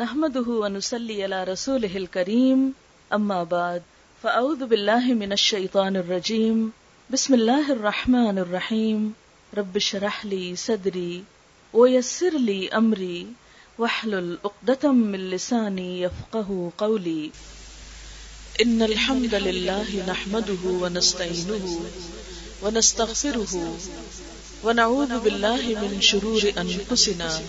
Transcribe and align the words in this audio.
نحمده 0.00 0.48
ونسلي 0.62 1.24
على 1.24 1.44
رسوله 1.44 1.96
الكريم، 1.96 2.72
أما 3.12 3.44
بعد، 3.44 3.82
فأعوذ 4.22 4.64
بالله 4.66 5.14
من 5.20 5.32
الشيطان 5.32 5.96
الرجيم، 5.96 6.72
بسم 7.10 7.34
الله 7.34 7.72
الرحمن 7.72 8.38
الرحيم، 8.38 9.14
رب 9.56 9.76
اشرح 9.76 10.26
لي 10.26 10.56
صدري 10.56 11.24
ويسر 11.72 12.36
لي 12.48 12.68
أمري، 12.68 13.26
واحلل 13.78 14.38
عقدة 14.44 14.92
من 14.92 15.30
لساني 15.30 16.00
يفقه 16.00 16.72
قولي. 16.78 17.30
إن 18.62 18.82
الحمد 18.82 19.34
لله 19.34 20.04
نحمده 20.08 20.62
ونستعينه 20.64 21.80
ونستغفره 22.62 23.76
ونعوذ 24.64 25.18
بالله 25.18 25.62
من 25.82 25.98
شرور 26.00 26.52
أنفسنا 26.58 27.40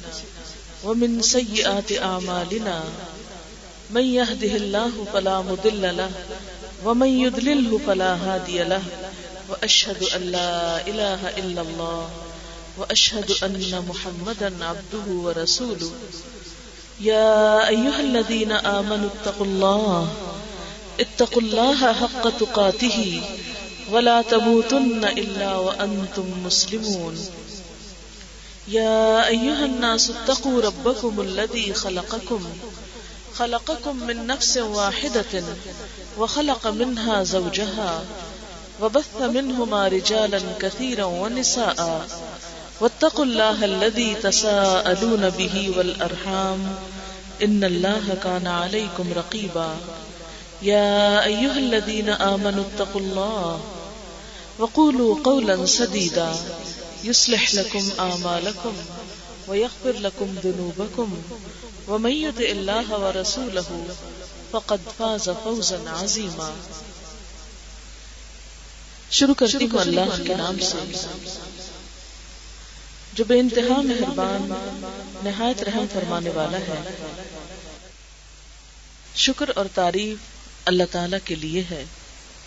ومن 0.84 1.22
سيئات 1.22 1.92
أعمالنا 1.92 2.84
من 3.90 4.06
يهده 4.06 4.54
الله 4.56 4.92
فلا 5.14 5.42
مضل 5.42 5.98
له، 5.98 6.12
ومن 6.86 7.08
يضلله 7.08 7.80
فلا 7.88 8.14
هادي 8.16 8.64
له 8.64 8.84
وأشهد 9.50 10.04
أن 10.16 10.22
لا 10.22 10.88
إله 10.88 11.22
إلا 11.38 11.62
الله 11.62 12.10
وأشهد 12.78 13.32
أن 13.44 13.86
محمدا 13.90 14.66
عبده 14.66 15.08
ورسوله. 15.08 15.92
يا 17.02 17.68
أيها 17.68 18.00
الذين 18.00 18.52
آمنوا 18.52 19.10
اتقوا 19.10 19.46
الله 19.46 20.08
اتقوا 21.00 21.42
الله 21.42 21.94
حق 21.94 22.38
تقاته، 22.38 23.22
ولا 23.92 24.22
تموتن 24.22 25.04
إلا 25.06 25.58
وأنتم 25.58 26.26
مسلمون. 26.46 27.16
يا 28.68 29.28
أيها 29.28 29.66
الناس 29.66 30.10
اتقوا 30.12 30.62
ربكم 30.62 31.22
الذي 31.22 31.74
خلقكم 31.74 32.46
خلقكم 33.34 33.96
من 33.96 34.28
نفس 34.28 34.58
واحدة 34.58 35.44
وخلق 36.18 36.68
منها 36.68 37.24
زوجها 37.24 38.04
وبث 38.82 39.22
منهما 39.22 39.88
رجالا 39.88 40.42
كثيرا 40.60 41.06
ونساء 41.06 42.08
واتقوا 42.80 43.26
الله 43.26 43.66
الذي 43.66 44.16
تساءلون 44.16 45.30
به 45.30 45.74
والأرحام 45.78 46.76
إن 47.44 47.64
الله 47.64 48.18
كان 48.24 48.48
عليكم 48.48 49.14
رقيبا 49.16 49.76
يا 50.62 51.26
أيها 51.26 51.58
الذين 51.58 52.10
آمنوا 52.10 52.64
اتقوا 52.64 53.02
الله 53.02 53.60
وقولوا 54.60 55.18
قولا 55.24 55.66
سديدا 55.66 56.36
يصلح 57.08 57.56
لكم 57.56 57.90
آمالكم 58.00 58.76
ويغفر 59.48 60.00
لكم 60.00 60.36
ذنوبكم 60.44 61.22
ومن 61.88 62.12
يطع 62.12 62.50
الله 62.50 63.00
ورسوله 63.04 63.70
فقد 64.52 64.90
فاز 64.98 65.30
فوزا 65.44 65.78
عظيما. 65.88 66.50
شروع 69.12 69.34
کرتی 69.34 69.66
ہوں 69.66 69.80
اللہ 69.80 70.16
کے 70.28 70.36
نام 70.36 70.60
سے. 70.60 70.78
جو 73.14 73.24
بے 73.28 73.40
انتہا 73.40 73.82
مہربان، 73.82 74.52
نہایت 75.24 75.64
رحم 75.64 75.86
فرمانے 75.94 76.30
والا 76.30 76.58
ہے. 76.58 76.82
شکر 79.16 79.50
اور 79.56 79.66
تعریف 79.74 80.18
اللہ 80.66 80.84
تعالی 80.92 81.18
کے 81.24 81.36
لیے 81.36 81.64
ہے. 81.70 81.84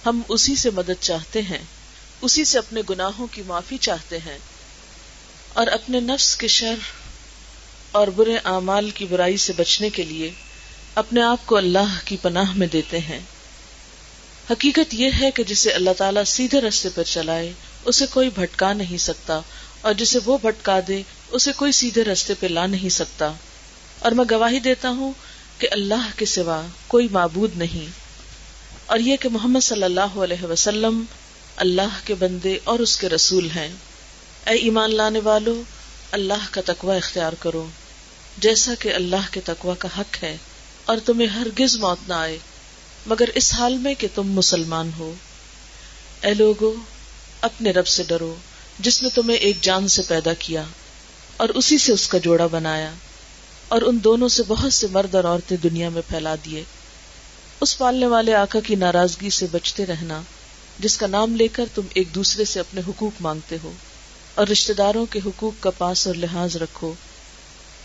ہم 0.06 0.20
اسی 0.28 0.56
سے 0.56 0.70
مدد 0.70 1.00
چاہتے 1.00 1.42
ہیں، 1.42 1.64
اسی 2.22 2.44
سے 2.44 2.58
اپنے 2.58 2.82
گناہوں 2.90 3.26
کی 3.30 3.42
معافی 3.46 3.78
چاہتے 3.78 4.18
ہیں. 4.18 4.38
اور 5.52 5.66
اپنے 5.66 6.00
نفس 6.00 6.36
کے 6.36 6.48
شر 6.48 6.74
اور 7.92 8.08
برے 8.08 8.36
اعمال 8.36 8.90
کی 8.90 9.04
برائی 9.04 9.36
سے 9.36 9.52
بچنے 9.56 9.90
کے 9.90 10.02
لیے 10.02 10.30
اپنے 10.94 11.22
آپ 11.22 11.46
کو 11.46 11.56
اللہ 11.56 11.98
کی 12.04 12.16
پناہ 12.22 12.52
میں 12.54 12.66
دیتے 12.66 12.98
ہیں۔ 12.98 13.20
حقیقت 14.50 14.94
یہ 14.94 15.10
ہے 15.20 15.30
کہ 15.30 15.42
جسے 15.42 15.70
اللہ 15.70 15.90
تعالیٰ 15.98 16.24
سیدھے 16.24 16.60
رستے 16.60 16.88
پر 16.94 17.02
چلائے، 17.02 17.52
اسے 17.84 18.06
کوئی 18.10 18.30
بھٹکا 18.30 18.72
نہیں 18.72 18.96
سکتا، 18.96 19.40
اور 19.80 19.92
جسے 19.92 20.18
وہ 20.24 20.38
بھٹکا 20.42 20.80
دے، 20.88 21.02
اسے 21.30 21.52
کوئی 21.56 21.72
سیدھے 21.72 22.04
رستے 22.04 22.34
پہ 22.40 22.46
لا 22.46 22.66
نہیں 22.66 22.88
سکتا۔ 22.88 23.32
اور 23.98 24.12
میں 24.12 24.24
گواہی 24.30 24.60
دیتا 24.60 24.88
ہوں 24.88 25.12
کہ 25.58 25.68
اللہ 25.70 26.10
کے 26.16 26.24
سوا 26.24 26.62
کوئی 26.86 27.08
معبود 27.10 27.56
نہیں۔ 27.56 27.90
اور 28.86 28.98
یہ 28.98 29.16
کہ 29.16 29.28
محمد 29.28 29.60
صلی 29.60 29.82
اللہ 29.82 30.00
علیہ 30.00 30.44
وسلم 30.44 31.04
اللہ 31.56 31.98
کے 32.04 32.14
بندے 32.14 32.58
اور 32.64 32.78
اس 32.78 32.96
کے 32.96 33.08
رسول 33.08 33.50
ہیں۔ 33.50 33.68
اے 34.46 34.54
ایمان 34.54 34.94
لانے 34.94 35.20
والو، 35.20 35.62
اللہ 36.12 36.46
کا 36.50 36.60
تقوی 36.66 36.96
اختیار 36.96 37.32
کرو۔ 37.40 37.66
جیسا 38.38 38.74
کہ 38.78 38.94
اللہ 38.94 39.26
کے 39.30 39.40
تقوی 39.44 39.72
کا 39.78 39.88
حق 39.98 40.22
ہے 40.22 40.36
اور 40.84 40.96
تمہیں 41.04 41.28
ہرگز 41.28 41.76
موت 41.76 42.08
نہ 42.08 42.14
آئے، 42.14 42.38
مگر 43.06 43.24
اس 43.34 43.54
حال 43.54 43.76
میں 43.76 43.94
کہ 43.94 44.08
تم 44.14 44.32
مسلمان 44.32 44.90
ہو۔ 44.98 45.14
اے 46.22 46.34
لوگو، 46.34 46.74
اپنے 47.40 47.70
رب 47.70 47.86
سے 47.86 48.02
ڈرو، 48.02 48.34
جس 48.78 49.02
نے 49.02 49.08
تمہیں 49.14 49.38
ایک 49.38 49.60
جان 49.60 49.88
سے 49.88 50.02
پیدا 50.08 50.34
کیا 50.38 50.64
اور 51.36 51.48
اسی 51.48 51.78
سے 51.78 51.92
اس 51.92 52.08
کا 52.08 52.18
جوڑا 52.18 52.46
بنایا 52.46 52.92
اور 53.68 53.82
ان 53.82 53.98
دونوں 54.04 54.28
سے 54.28 54.42
بہت 54.48 54.72
سے 54.72 54.86
مرد 54.90 55.14
اور 55.14 55.24
عورتیں 55.24 55.56
دنیا 55.56 55.88
میں 55.88 56.02
پھیلا 56.08 56.34
دیے۔ 56.44 56.64
اس 57.60 57.78
پالنے 57.78 58.06
والے 58.06 58.34
آقا 58.34 58.60
کی 58.60 58.74
ناراضگی 58.74 59.30
سے 59.30 59.46
بچتے 59.52 59.86
رہنا، 59.86 60.22
جس 60.78 60.96
کا 60.96 61.06
نام 61.06 61.36
لے 61.36 61.48
کر 61.48 61.64
تم 61.74 61.82
ایک 61.94 62.14
دوسرے 62.14 62.44
سے 62.44 62.60
اپنے 62.60 62.80
حقوق 62.88 63.12
مانگتے 63.20 63.56
ہو۔ 63.62 63.72
اور 64.40 64.48
رشتے 64.48 64.72
داروں 64.72 65.06
کے 65.06 65.20
حقوق 65.26 65.62
کا 65.62 65.70
پاس 65.70 66.06
اور 66.06 66.14
لحاظ 66.14 66.56
رکھو۔ 66.56 66.92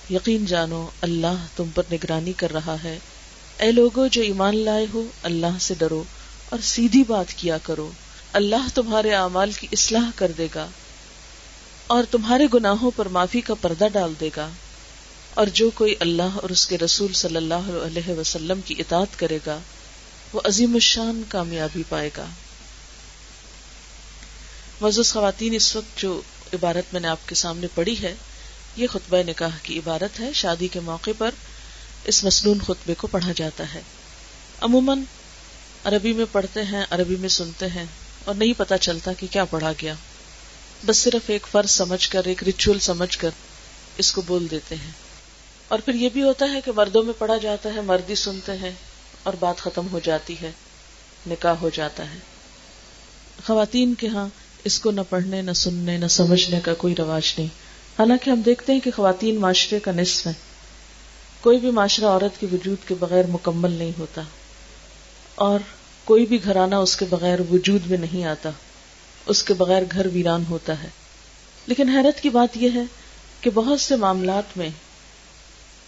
یقین 0.09 0.45
جانو، 0.45 0.87
اللہ 1.01 1.45
تم 1.55 1.69
پر 1.75 1.83
نگرانی 1.91 2.33
کر 2.33 2.53
رہا 2.53 2.75
ہے۔ 2.83 2.99
اے 3.57 3.71
لوگو، 3.71 4.07
جو 4.07 4.21
ایمان 4.21 4.57
لائے 4.57 4.85
ہو، 4.93 5.07
اللہ 5.23 5.57
سے 5.59 5.73
ڈرو 5.77 6.03
اور 6.49 6.59
سیدھی 6.63 7.03
بات 7.07 7.33
کیا 7.33 7.57
کرو۔ 7.57 7.91
اللہ 8.33 8.67
تمہارے 8.73 9.13
اعمال 9.13 9.51
کی 9.51 9.67
اصلاح 9.71 10.09
کر 10.15 10.31
دے 10.37 10.47
گا 10.55 10.67
اور 11.87 12.03
تمہارے 12.11 12.43
گناہوں 12.53 12.91
پر 12.95 13.05
معافی 13.05 13.41
کا 13.41 13.53
پردہ 13.53 13.87
ڈال 13.93 14.13
دے 14.19 14.29
گا۔ 14.35 14.49
اور 15.33 15.47
جو 15.47 15.69
کوئی 15.69 15.95
اللہ 15.99 16.37
اور 16.41 16.49
اس 16.49 16.67
کے 16.67 16.77
رسول 16.77 17.13
صلی 17.13 17.35
اللہ 17.35 17.69
علیہ 17.69 18.09
وسلم 18.09 18.61
کی 18.65 18.75
اطاعت 18.77 19.19
کرے 19.19 19.39
گا، 19.45 19.59
وہ 20.33 20.41
عظیم 20.43 20.73
الشان 20.73 21.23
کامیابی 21.27 21.83
پائے 21.89 22.09
گا۔ 22.17 22.25
مزوز 24.81 25.13
خواتین، 25.13 25.55
اس 25.55 25.75
وقت 25.75 25.99
جو 25.99 26.21
عبارت 26.53 26.93
میں 26.93 27.01
نے 27.01 27.07
آپ 27.07 27.27
کے 27.27 27.35
سامنے 27.35 27.67
پڑھی 27.75 28.01
ہے، 28.01 28.15
یہ 28.75 28.87
خطبہ 28.87 29.17
نکاح 29.17 29.57
کی 29.63 29.79
عبارت 29.79 30.19
ہے، 30.19 30.33
شادی 30.33 30.67
کے 30.67 30.79
موقع 30.79 31.11
پر 31.17 31.31
اس 32.03 32.23
مصنون 32.23 32.59
خطبے 32.61 32.93
کو 32.93 33.07
پڑھا 33.07 33.31
جاتا 33.35 33.73
ہے۔ 33.73 33.81
عموماً 34.61 35.01
عربی 35.83 36.13
میں 36.13 36.25
پڑھتے 36.31 36.63
ہیں، 36.63 36.85
عربی 36.89 37.15
میں 37.15 37.29
سنتے 37.29 37.67
ہیں 37.67 37.85
اور 38.25 38.35
نہیں 38.35 38.53
پتا 38.57 38.77
چلتا 38.77 39.13
کہ 39.13 39.27
کیا 39.31 39.45
پڑھا 39.45 39.71
گیا۔ 39.81 39.93
بس 40.85 40.97
صرف 40.97 41.21
ایک 41.27 41.47
فرض 41.51 41.71
سمجھ 41.71 42.09
کر، 42.09 42.25
ایک 42.25 42.43
ریچول 42.43 42.79
سمجھ 42.79 43.17
کر 43.17 43.29
اس 43.97 44.11
کو 44.11 44.21
بول 44.21 44.47
دیتے 44.51 44.75
ہیں۔ 44.75 44.91
اور 45.67 45.79
پھر 45.79 45.93
یہ 45.93 46.09
بھی 46.09 46.21
ہوتا 46.21 46.45
ہے 46.53 46.61
کہ 46.61 46.71
مردوں 46.75 47.03
میں 47.03 47.13
پڑھا 47.17 47.37
جاتا 47.37 47.69
ہے 47.75 47.81
مردی 47.81 48.15
سنتے 48.15 48.51
ہیں 48.51 48.71
اور 49.23 49.33
بات 49.39 49.57
ختم 49.57 49.87
ہو 49.91 49.99
جاتی 49.99 50.35
ہے، 50.41 50.51
نکاح 51.27 51.53
ہو 51.53 51.69
جاتا 51.69 52.11
ہے۔ 52.11 52.17
خواتین 53.45 53.95
کے 53.95 54.07
ہاں 54.07 54.27
اس 54.65 54.79
کو 54.79 54.91
نہ 54.91 55.01
پڑھنے، 55.09 55.41
نہ 55.41 55.51
سننے، 55.51 55.97
نہ 55.97 56.05
سمجھنے 56.07 56.59
کا 56.59 56.73
کوئی 56.73 56.95
رواج 56.97 57.33
نہیں۔ 57.37 57.47
حالانکہ 57.99 58.29
ہم 58.29 58.41
دیکھتے 58.41 58.73
ہیں 58.73 58.79
کہ 58.79 58.91
خواتین 58.95 59.35
معاشرے 59.35 59.79
کا 59.79 59.91
نصف 59.91 60.27
ہے 60.27 60.33
کوئی 61.41 61.57
بھی 61.57 61.71
معاشرہ 61.71 62.05
عورت 62.05 62.39
کے 62.39 62.47
وجود 62.51 62.87
کے 62.87 62.95
بغیر 62.99 63.27
مکمل 63.27 63.71
نہیں 63.71 63.91
ہوتا۔ 63.99 64.21
اور 65.35 65.59
کوئی 66.03 66.25
بھی 66.25 66.43
گھرانہ 66.43 66.75
اس 66.75 66.95
کے 66.95 67.05
بغیر 67.09 67.39
وجود 67.51 67.87
میں 67.87 67.97
نہیں 67.97 68.23
آتا۔ 68.23 68.49
اس 69.25 69.43
کے 69.43 69.53
بغیر 69.53 69.83
گھر 69.91 70.07
ویران 70.13 70.43
ہوتا 70.49 70.83
ہے۔ 70.83 70.87
لیکن 71.67 71.89
حیرت 71.89 72.21
کی 72.21 72.29
بات 72.29 72.57
یہ 72.57 72.69
ہے 72.75 72.83
کہ 73.41 73.49
بہت 73.49 73.81
سے 73.81 73.95
معاملات 73.95 74.57
میں 74.57 74.69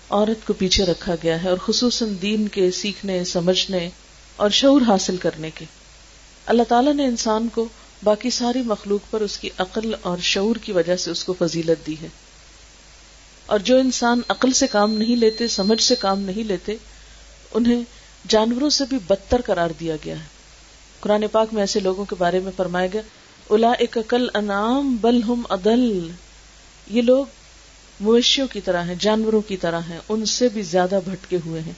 عورت 0.10 0.48
کو 0.48 0.54
پیچھے 0.54 0.86
رکھا 0.86 1.16
گیا 1.24 1.44
ہے 1.44 1.50
اور 1.50 1.58
خصوصاً 1.58 2.14
دین 2.22 2.48
کے 2.48 2.72
سیکھنے، 2.72 3.24
سمجھنے 3.24 3.90
اور 4.36 4.50
شعور 4.50 4.82
حاصل 4.82 5.18
کرنے 5.18 5.52
کے۔ 5.52 5.66
اللہ 6.46 6.64
تعالیٰ 6.64 6.94
نے 6.94 7.06
انسان 7.06 7.48
کو 7.54 7.68
باقی 8.04 8.30
ساری 8.30 8.62
مخلوق 8.62 9.12
پر 9.12 9.22
اس 9.22 9.38
کی 9.38 9.50
عقل 9.58 9.96
اور 10.02 10.18
شعور 10.18 10.56
کی 10.56 10.72
وجہ 10.72 10.96
سے 10.96 11.12
اس 11.12 11.24
کو 11.24 11.34
فضیلت 11.40 11.88
دی 11.88 11.96
ہے۔ 12.02 12.08
اور 13.46 13.60
جو 13.60 13.78
انسان 13.78 14.22
عقل 14.28 14.52
سے 14.52 14.68
کام 14.68 14.94
نہیں 14.94 15.16
لیتے، 15.16 15.48
سمجھ 15.48 15.82
سے 15.82 15.96
کام 15.96 16.20
نہیں 16.20 16.44
لیتے، 16.44 16.76
انہیں 17.54 17.84
جانوروں 18.28 18.70
سے 18.70 18.84
بھی 18.90 18.98
بدتر 19.08 19.42
قرار 19.46 19.70
دیا 19.80 19.96
گیا 20.06 20.20
ہے۔ 20.20 20.26
قرآن 21.00 21.24
پاک 21.32 21.48
میں 21.52 21.64
ایسے 21.64 21.80
لوگوں 21.80 22.06
کے 22.06 22.16
بارے 22.18 22.40
میں 22.40 22.52
فرمایا 22.58 22.88
گیا 22.94 23.02
الا 23.50 23.72
ایک 23.72 23.98
عقل 23.98 24.28
انعام 24.34 24.96
بل 24.96 25.24
ہم 25.24 25.44
عدل 25.50 26.12
یہ 26.88 27.02
لوگ 27.02 27.26
مویشیوں 28.00 28.48
کی 28.48 28.62
طرح 28.62 28.84
ہیں، 28.84 28.96
جانوروں 29.00 29.42
کی 29.42 29.58
طرح 29.58 29.80
ہیں، 29.80 30.00
ان 30.10 30.26
سے 30.26 30.50
بھی 30.50 30.62
زیادہ 30.62 31.00
بھٹکے 31.06 31.38
ہوئے 31.46 31.62
ہیں۔ 31.62 31.74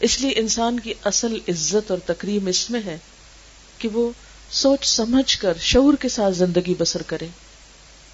اس 0.00 0.20
لیے 0.20 0.32
انسان 0.36 0.80
کی 0.80 0.94
اصل 1.04 1.38
عزت 1.48 1.90
اور 1.90 1.98
تکریم 2.06 2.46
اس 2.46 2.70
میں 2.70 2.80
ہے 2.86 2.98
کہ 3.78 3.88
وہ 3.88 4.10
سوچ 4.50 4.86
سمجھ 4.86 5.38
کر 5.38 5.52
شعور 5.60 5.94
کے 5.94 6.08
ساتھ 6.08 6.34
زندگی 6.34 6.74
بسر 6.78 7.02
کرے 7.02 7.26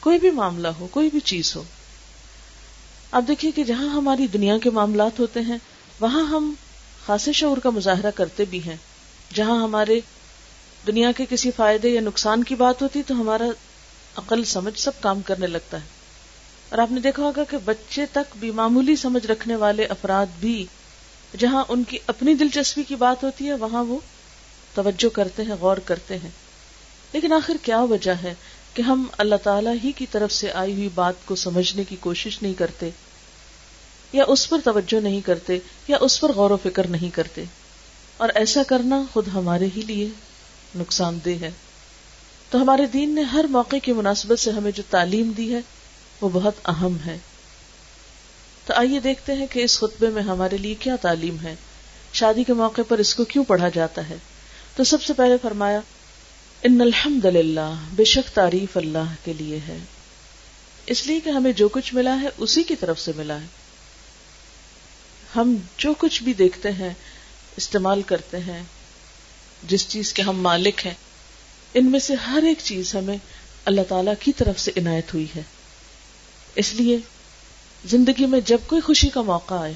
کوئی 0.01 0.19
بھی 0.19 0.31
معاملہ 0.31 0.69
ہو، 0.69 0.87
کوئی 0.91 1.11
بھی 1.11 1.21
چیز 1.21 1.57
ہو۔ 1.57 1.63
اب 3.11 3.25
دیکھیے 3.29 3.53
کہ 3.53 3.65
جہاں 3.65 3.89
ہماری 3.89 4.27
دنیا 4.27 4.59
کے 4.59 4.71
معاملات 4.71 5.21
ہوتے 5.21 5.41
ہیں، 5.41 5.59
وہاں 6.01 6.25
ہم 6.25 6.55
خاص 7.07 7.29
شعور 7.35 7.57
کا 7.57 7.71
مظاہرہ 7.71 8.11
کرتے 8.11 8.45
بھی 8.45 8.61
ہیں۔ 8.67 8.77
جہاں 9.35 9.63
ہمارے 9.63 10.01
دنیا 10.87 11.13
کے 11.13 11.27
کسی 11.31 11.51
فائدے 11.51 11.89
یا 11.89 12.01
نقصان 12.01 12.45
کی 12.45 12.55
بات 12.55 12.83
ہوتی 12.83 13.03
تو 13.07 13.15
ہمارا 13.15 13.45
عقل 14.17 14.45
سمجھ 14.45 14.81
سب 14.81 15.01
کام 15.01 15.21
کرنے 15.21 15.47
لگتا 15.47 15.77
ہے۔ 15.77 15.87
اور 16.69 16.79
آپ 16.79 16.93
نے 16.93 17.01
دیکھا 17.01 17.23
ہوگا 17.23 17.45
کہ 17.45 17.57
بچے 17.65 18.07
تک 18.13 18.37
بھی 18.37 18.51
معمولی 18.51 18.97
سمجھ 18.97 19.27
رکھنے 19.27 19.57
والے 19.57 19.85
افراد 19.85 20.27
بھی، 20.41 20.67
جہاں 21.39 21.65
ان 21.69 21.85
کی 21.85 21.99
اپنی 22.07 22.35
دلچسپی 22.35 22.83
کی 22.83 22.95
بات 22.95 23.25
ہوتی 23.25 23.47
ہے، 23.47 23.55
وہاں 23.55 23.85
وہ 23.85 23.99
توجہ 24.75 25.15
کرتے 25.15 25.43
ہیں، 25.43 25.55
غور 25.61 25.76
کرتے 25.76 26.19
ہیں۔ 26.19 26.31
لیکن 27.12 27.32
آخر 27.32 27.56
کیا 27.62 27.81
وجہ 27.81 28.11
ہے 28.11 28.35
کہ 28.75 28.82
ہم 28.82 29.05
اللہ 29.19 29.35
تعالی 29.43 29.71
ہی 29.85 29.93
کی 29.93 30.06
طرف 30.11 30.32
سے 30.32 30.53
آئی 30.53 30.73
ہوئی 30.73 30.88
بات 30.94 31.15
کو 31.25 31.35
سمجھنے 31.35 31.85
کی 31.85 31.97
کوشش 32.00 32.43
نہیں 32.43 32.55
کرتے؟ 32.55 32.91
یا 34.12 34.25
اس 34.29 34.49
پر 34.49 34.59
توجہ 34.65 35.00
نہیں 35.00 35.21
کرتے، 35.21 35.59
یا 35.88 35.97
اس 36.00 36.21
پر 36.21 36.32
غور 36.32 36.50
و 36.50 36.56
فکر 36.62 36.87
نہیں 36.87 37.11
کرتے؟ 37.11 37.44
اور 38.17 38.29
ایسا 38.35 38.62
کرنا 38.62 39.03
خود 39.12 39.29
ہمارے 39.35 39.69
ہی 39.76 39.82
لیے 39.82 40.09
نقصان 40.77 41.19
دہ 41.25 41.31
ہے۔ 41.41 41.50
تو 42.50 42.62
ہمارے 42.62 42.87
دین 42.87 43.15
نے 43.15 43.23
ہر 43.23 43.44
موقع 43.50 43.77
کی 43.82 43.93
مناسبت 43.93 44.38
سے 44.38 44.50
ہمیں 44.50 44.70
جو 44.70 44.82
تعلیم 44.91 45.32
دی 45.37 45.55
ہے، 45.55 45.61
وہ 46.20 46.29
بہت 46.32 46.55
اہم 46.65 46.97
ہے۔ 47.06 47.19
تو 48.67 48.75
آئیے 48.75 49.00
دیکھتے 49.00 49.32
ہیں 49.32 49.47
کہ 49.47 49.61
اس 49.61 49.79
خطبے 49.79 50.09
میں 50.09 50.23
ہمارے 50.23 50.56
لیے 50.56 50.75
کیا 50.75 50.97
تعلیم 50.97 51.37
ہے۔ 51.43 51.55
شادی 52.12 52.44
کے 52.44 52.53
موقع 52.53 52.82
پر 52.88 52.99
اس 52.99 53.15
کو 53.15 53.25
کیوں 53.25 53.44
پڑھا 53.44 53.69
جاتا 53.69 54.09
ہے؟ 54.09 54.17
تو 54.76 54.85
سب 54.85 55.03
سے 55.03 55.12
پہلے 55.12 55.37
فرمایا، 55.43 55.81
ان 56.62 56.81
الحمد 56.81 57.25
للہ 57.25 57.75
بے 57.93 58.05
شک 58.05 58.35
تعریف 58.35 58.76
اللہ 58.76 59.15
کے 59.25 59.32
لیے 59.32 59.59
ہے۔ 59.69 59.79
اس 60.87 61.06
لیے 61.06 61.21
کہ 61.21 61.31
ہمیں 61.31 61.53
جو 61.53 61.69
کچھ 61.69 61.94
ملا 61.94 62.21
ہے، 62.21 62.29
اسی 62.37 62.62
کی 62.62 62.76
طرف 62.76 63.00
سے 63.00 63.12
ملا 63.17 63.41
ہے۔ 63.41 63.47
ہم 65.37 65.56
جو 65.79 65.94
کچھ 65.99 66.23
بھی 66.23 66.32
دیکھتے 66.32 66.73
ہیں، 66.73 66.93
استعمال 67.56 68.03
کرتے 68.03 68.38
ہیں، 68.38 68.62
جس 69.62 69.88
چیز 69.88 70.12
کے 70.12 70.23
ہم 70.23 70.41
مالک 70.41 70.87
ہیں، 70.87 70.94
ان 71.75 71.91
میں 71.91 72.00
سے 72.00 72.15
ہر 72.15 72.43
ایک 72.47 72.59
چیز 72.62 72.94
ہمیں 72.94 73.17
اللہ 73.65 73.81
تعالی 73.88 74.11
کی 74.20 74.32
طرف 74.32 74.61
سے 74.61 74.70
عنایت 74.77 75.15
ہوئی 75.15 75.27
ہے۔ 75.37 75.43
اس 76.55 76.75
لیے، 76.75 76.99
زندگی 77.85 78.27
میں 78.27 78.41
جب 78.41 78.59
کوئی 78.67 78.81
خوشی 78.81 79.09
کا 79.09 79.23
موقع 79.23 79.55
آئے، 79.55 79.75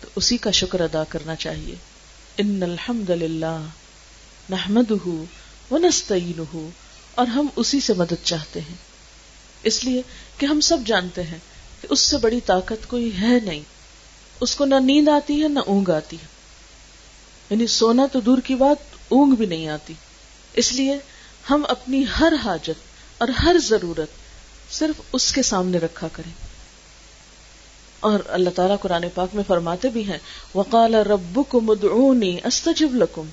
تو 0.00 0.08
اسی 0.16 0.36
کا 0.36 0.50
شکر 0.50 0.80
ادا 0.80 1.04
کرنا 1.04 1.34
چاہیے۔ 1.34 1.74
ان 2.38 2.62
الحمد 2.62 3.10
للہ 3.10 3.66
نحمد 4.50 4.92
وہ 5.70 5.78
نستعین 5.78 6.42
ہو 6.54 6.70
اور 7.14 7.26
ہم 7.26 7.46
اسی 7.56 7.80
سے 7.80 7.94
مدد 7.94 8.24
چاہتے 8.24 8.60
ہیں۔ 8.60 8.74
اس 9.62 9.84
لیے 9.84 10.02
کہ 10.38 10.46
ہم 10.46 10.60
سب 10.60 10.78
جانتے 10.86 11.22
ہیں 11.22 11.38
کہ 11.80 11.88
اس 11.90 12.00
سے 12.00 12.16
بڑی 12.16 12.40
طاقت 12.40 12.88
کوئی 12.88 13.10
ہے 13.20 13.40
نہیں۔ 13.44 13.60
اس 14.40 14.54
کو 14.54 14.64
نہ 14.64 14.74
نیند 14.74 15.08
آتی 15.08 15.42
ہے، 15.42 15.48
نہ 15.48 15.58
اونگ 15.58 15.90
آتی 15.90 16.16
ہے۔ 16.16 16.26
یعنی 17.50 17.66
سونا 17.66 18.06
تو 18.12 18.20
دور 18.20 18.38
کی 18.38 18.54
بات، 18.54 18.76
اونگ 19.08 19.34
بھی 19.34 19.46
نہیں 19.46 19.68
آتی۔ 19.68 19.94
اس 20.54 20.72
لیے 20.72 20.98
ہم 21.50 21.64
اپنی 21.68 22.04
ہر 22.20 22.32
حاجت 22.44 22.80
اور 23.18 23.28
ہر 23.28 23.56
ضرورت 23.62 24.08
صرف 24.74 25.00
اس 25.12 25.32
کے 25.32 25.42
سامنے 25.42 25.78
رکھا 25.78 26.08
کریں۔ 26.12 26.32
اور 28.00 28.20
اللہ 28.26 28.50
تعالیٰ 28.50 28.76
قرآن 28.80 29.04
پاک 29.14 29.28
میں 29.34 29.44
فرماتے 29.46 29.88
بھی 29.88 30.04
ہیں، 30.04 30.18
وقال 30.54 30.94
رب 30.94 31.40
کو 31.48 31.60
مدعونی 31.60 32.36
استجب 32.44 32.94
لکم 32.94 33.28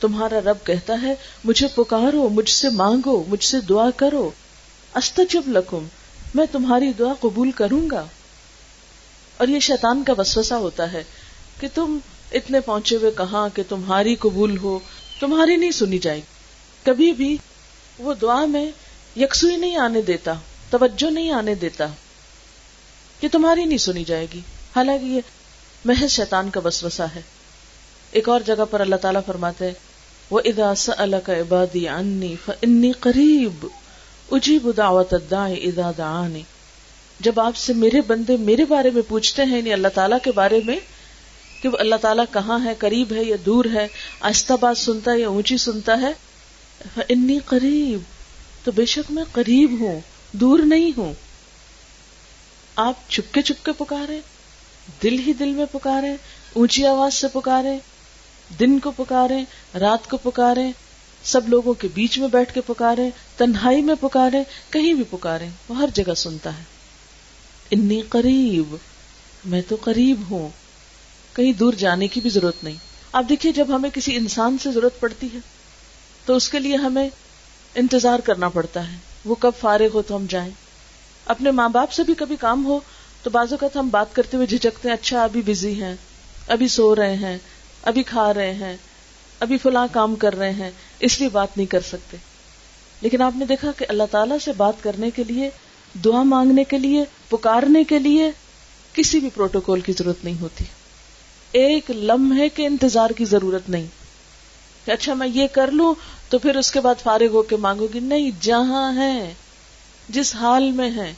تمہارا 0.00 0.40
رب 0.40 0.56
کہتا 0.64 1.02
ہے، 1.02 1.14
مجھے 1.44 1.66
پکارو، 1.74 2.28
مجھ 2.28 2.50
سے 2.50 2.68
مانگو، 2.68 3.24
مجھ 3.28 3.44
سے 3.44 3.60
دعا 3.60 3.90
کرو۔ 3.96 4.30
استجب 4.94 5.42
لکم، 5.46 5.86
میں 6.34 6.46
تمہاری 6.52 6.92
دعا 6.92 7.14
قبول 7.20 7.50
کروں 7.50 7.90
گا۔ 7.90 8.04
اور 9.36 9.48
یہ 9.48 9.58
شیطان 9.58 10.04
کا 10.04 10.12
وسوسہ 10.18 10.54
ہوتا 10.54 10.92
ہے 10.92 11.04
کہ 11.60 11.68
تم 11.74 11.98
اتنے 12.32 12.60
پہنچے 12.60 12.96
ہوئے 12.96 13.10
کہاں 13.10 13.48
کہ 13.54 13.62
تمہاری 13.68 14.14
قبول 14.14 14.58
ہو، 14.58 14.78
تمہاری 15.20 15.56
نہیں 15.56 15.70
سنی 15.70 15.98
جائے۔ 15.98 16.20
کبھی 16.84 17.12
بھی 17.12 17.36
وہ 17.98 18.14
دعا 18.14 18.44
میں 18.44 18.70
یکسوئی 19.16 19.56
نہیں 19.56 19.76
آنے 19.76 20.02
دیتا، 20.02 20.32
توجہ 20.70 21.10
نہیں 21.10 21.30
آنے 21.30 21.54
دیتا 21.54 21.86
کہ 23.20 23.28
تمہاری 23.32 23.64
نہیں 23.64 23.78
سنی 23.78 24.04
جائے 24.04 24.26
گی۔ 24.34 24.40
حالانکہ 24.76 25.04
یہ 25.04 25.20
محض 25.84 26.10
شیطان 26.10 26.50
کا 26.50 26.60
وسوسہ 26.64 27.02
ہے۔ 27.02 27.22
ایک 28.10 28.28
اور 28.28 28.40
جگہ 28.40 28.64
پر 28.70 28.80
اللہ 28.80 28.96
تعالیٰ 28.96 29.20
فرماتے 29.26 29.70
وہ 30.30 30.40
ادا 30.44 31.18
کا 31.24 31.32
عبادی 31.32 31.86
انی 31.88 32.34
فنی 32.44 32.92
قریب 33.00 33.66
اجیب 34.30 34.68
دعوت 34.76 35.14
ادا 35.14 35.90
دعانی 35.98 36.42
جب 37.20 37.40
آپ 37.40 37.56
سے 37.56 37.72
میرے 37.72 38.00
بندے 38.06 38.36
میرے 38.36 38.64
بارے 38.64 38.90
میں 38.90 39.02
پوچھتے 39.08 39.44
ہیں 39.44 39.56
یعنی 39.56 39.72
اللہ 39.72 39.88
تعالیٰ 39.94 40.18
کے 40.22 40.32
بارے 40.32 40.60
میں، 40.64 40.78
کہ 41.62 41.68
وہ 41.68 41.76
اللہ 41.80 41.94
تعالیٰ 42.00 42.24
کہاں 42.32 42.58
ہے، 42.64 42.74
قریب 42.78 43.12
ہے 43.12 43.22
یا 43.22 43.36
دور 43.46 43.64
ہے، 43.72 43.86
آہستہ 44.20 44.52
بات 44.60 44.78
سنتا 44.78 45.12
ہے 45.12 45.18
یا 45.18 45.28
اونچی 45.28 45.56
سنتا 45.56 46.00
ہے 46.00 46.12
انی 47.08 47.38
قریب 47.46 48.00
تو 48.64 48.72
بے 48.72 48.84
شک 48.84 49.10
میں 49.10 49.24
قریب 49.32 49.80
ہوں، 49.80 50.00
دور 50.32 50.58
نہیں 50.58 50.90
ہوں۔ 50.96 51.12
آپ 52.76 53.10
چپکے 53.10 53.42
چپکے 53.42 53.72
پکارے، 53.78 54.18
دل 55.02 55.18
ہی 55.18 55.32
دل 55.32 55.48
میں 55.48 55.66
پکارے، 55.72 56.14
اونچی 56.52 56.86
آواز 56.86 57.14
سے 57.14 57.28
پکارے 57.32 57.76
دن 58.58 58.78
کو 58.78 58.90
پکارے 58.90 59.44
رات 59.80 60.10
کو 60.10 60.16
پکارے 60.16 60.70
سب 61.24 61.48
لوگوں 61.48 61.74
کے 61.74 61.88
بیچ 61.94 62.18
میں 62.18 62.28
بیٹھ 62.28 62.54
کے 62.54 62.60
پکارے 62.60 63.10
تنہائی 63.36 63.82
میں 63.82 63.94
پکارے 64.00 64.42
کہیں 64.70 64.94
بھی 64.94 65.04
پکارے 65.10 65.48
وہ 65.68 65.76
ہر 65.76 65.88
جگہ 65.94 66.14
سنتا 66.14 66.58
ہے۔ 66.58 66.62
انی 67.70 68.02
قریب، 68.08 68.76
میں 69.44 69.60
تو 69.68 69.76
قریب 69.80 70.20
ہوں، 70.30 70.48
کہیں 71.36 71.52
دور 71.52 71.72
جانے 71.72 72.08
کی 72.08 72.20
بھی 72.20 72.30
ضرورت 72.30 72.64
نہیں۔ 72.64 72.76
آپ 73.12 73.24
دیکھیے، 73.28 73.52
جب 73.52 73.66
ہمیں 73.68 73.90
کسی 73.90 74.16
انسان 74.16 74.56
سے 74.58 74.72
ضرورت 74.72 75.00
پڑتی 75.00 75.26
ہے، 75.34 75.38
تو 76.26 76.34
اس 76.34 76.48
کے 76.48 76.58
لیے 76.58 76.76
ہمیں 76.76 77.08
انتظار 77.74 78.18
کرنا 78.18 78.48
پڑتا 78.48 78.92
ہے۔ 78.92 78.96
وہ 79.24 79.34
کب 79.34 79.52
فارغ 79.60 79.88
ہو 79.94 80.02
تو 80.02 80.16
ہم 80.16 80.26
جائیں۔ 80.28 80.50
اپنے 81.26 81.50
ماں 81.50 81.68
باپ 81.68 81.92
سے 81.92 82.02
بھی 82.02 82.14
کبھی 82.14 82.36
کام 82.36 82.64
ہو، 82.64 82.80
تو 83.22 83.30
بازو 83.30 83.56
کا 83.56 83.66
ہم 83.74 83.88
بات 83.88 84.14
کرتے 84.14 84.36
ہوئے 84.36 84.46
جھجکتے 84.46 84.88
ہیں 84.88 84.94
اچھا 84.94 85.24
ابھی 85.24 85.42
بزی 85.42 85.82
ہیں، 85.82 85.94
ابھی 86.48 86.68
سو 86.68 86.96
رہے 86.96 87.16
ہیں 87.16 87.38
ابھی 87.82 88.02
کھا 88.02 88.34
رہے 88.34 88.54
ہیں، 88.54 88.76
ابھی 89.40 89.58
فلاں 89.58 89.86
کام 89.92 90.14
کر 90.14 90.34
رہے 90.36 90.50
ہیں، 90.50 90.70
اس 91.00 91.20
لیے 91.20 91.28
بات 91.28 91.56
نہیں 91.56 91.66
کر 91.66 91.80
سکتے۔ 91.80 92.16
لیکن 93.00 93.22
آپ 93.22 93.32
نے 93.36 93.44
دیکھا 93.44 93.70
کہ 93.76 93.86
اللہ 93.88 94.02
تعالیٰ 94.10 94.38
سے 94.38 94.52
بات 94.52 94.74
کرنے 94.80 95.10
کے 95.10 95.24
لیے، 95.24 95.50
دعا 96.04 96.22
مانگنے 96.22 96.64
کے 96.64 96.78
لیے، 96.78 97.04
پکارنے 97.28 97.84
کے 97.84 97.98
لیے 97.98 98.30
کسی 98.92 99.20
بھی 99.20 99.30
پروٹوکول 99.34 99.80
کی 99.80 99.92
ضرورت 99.98 100.24
نہیں 100.24 100.40
ہوتی۔ 100.40 100.64
ایک 101.52 101.90
لمحے 101.90 102.48
کے 102.48 102.66
انتظار 102.66 103.10
کی 103.10 103.24
ضرورت 103.24 103.70
نہیں۔ 103.70 103.86
کہ 104.84 104.90
اچھا 104.90 105.14
میں 105.14 105.28
یہ 105.28 105.46
کر 105.46 105.70
لوں 105.70 105.94
تو 106.28 106.38
پھر 106.38 106.56
اس 106.56 106.72
کے 106.72 106.80
بعد 106.80 106.94
فارغ 107.02 107.26
ہو 107.26 107.42
کے 107.42 107.56
مانگو 107.56 107.86
گی۔ 107.94 108.00
نہیں، 108.00 108.30
جہاں 108.40 108.96
ہے 108.96 109.34
جس 110.08 110.34
حال 110.34 110.70
میں 110.70 110.90
ہے 110.90 111.14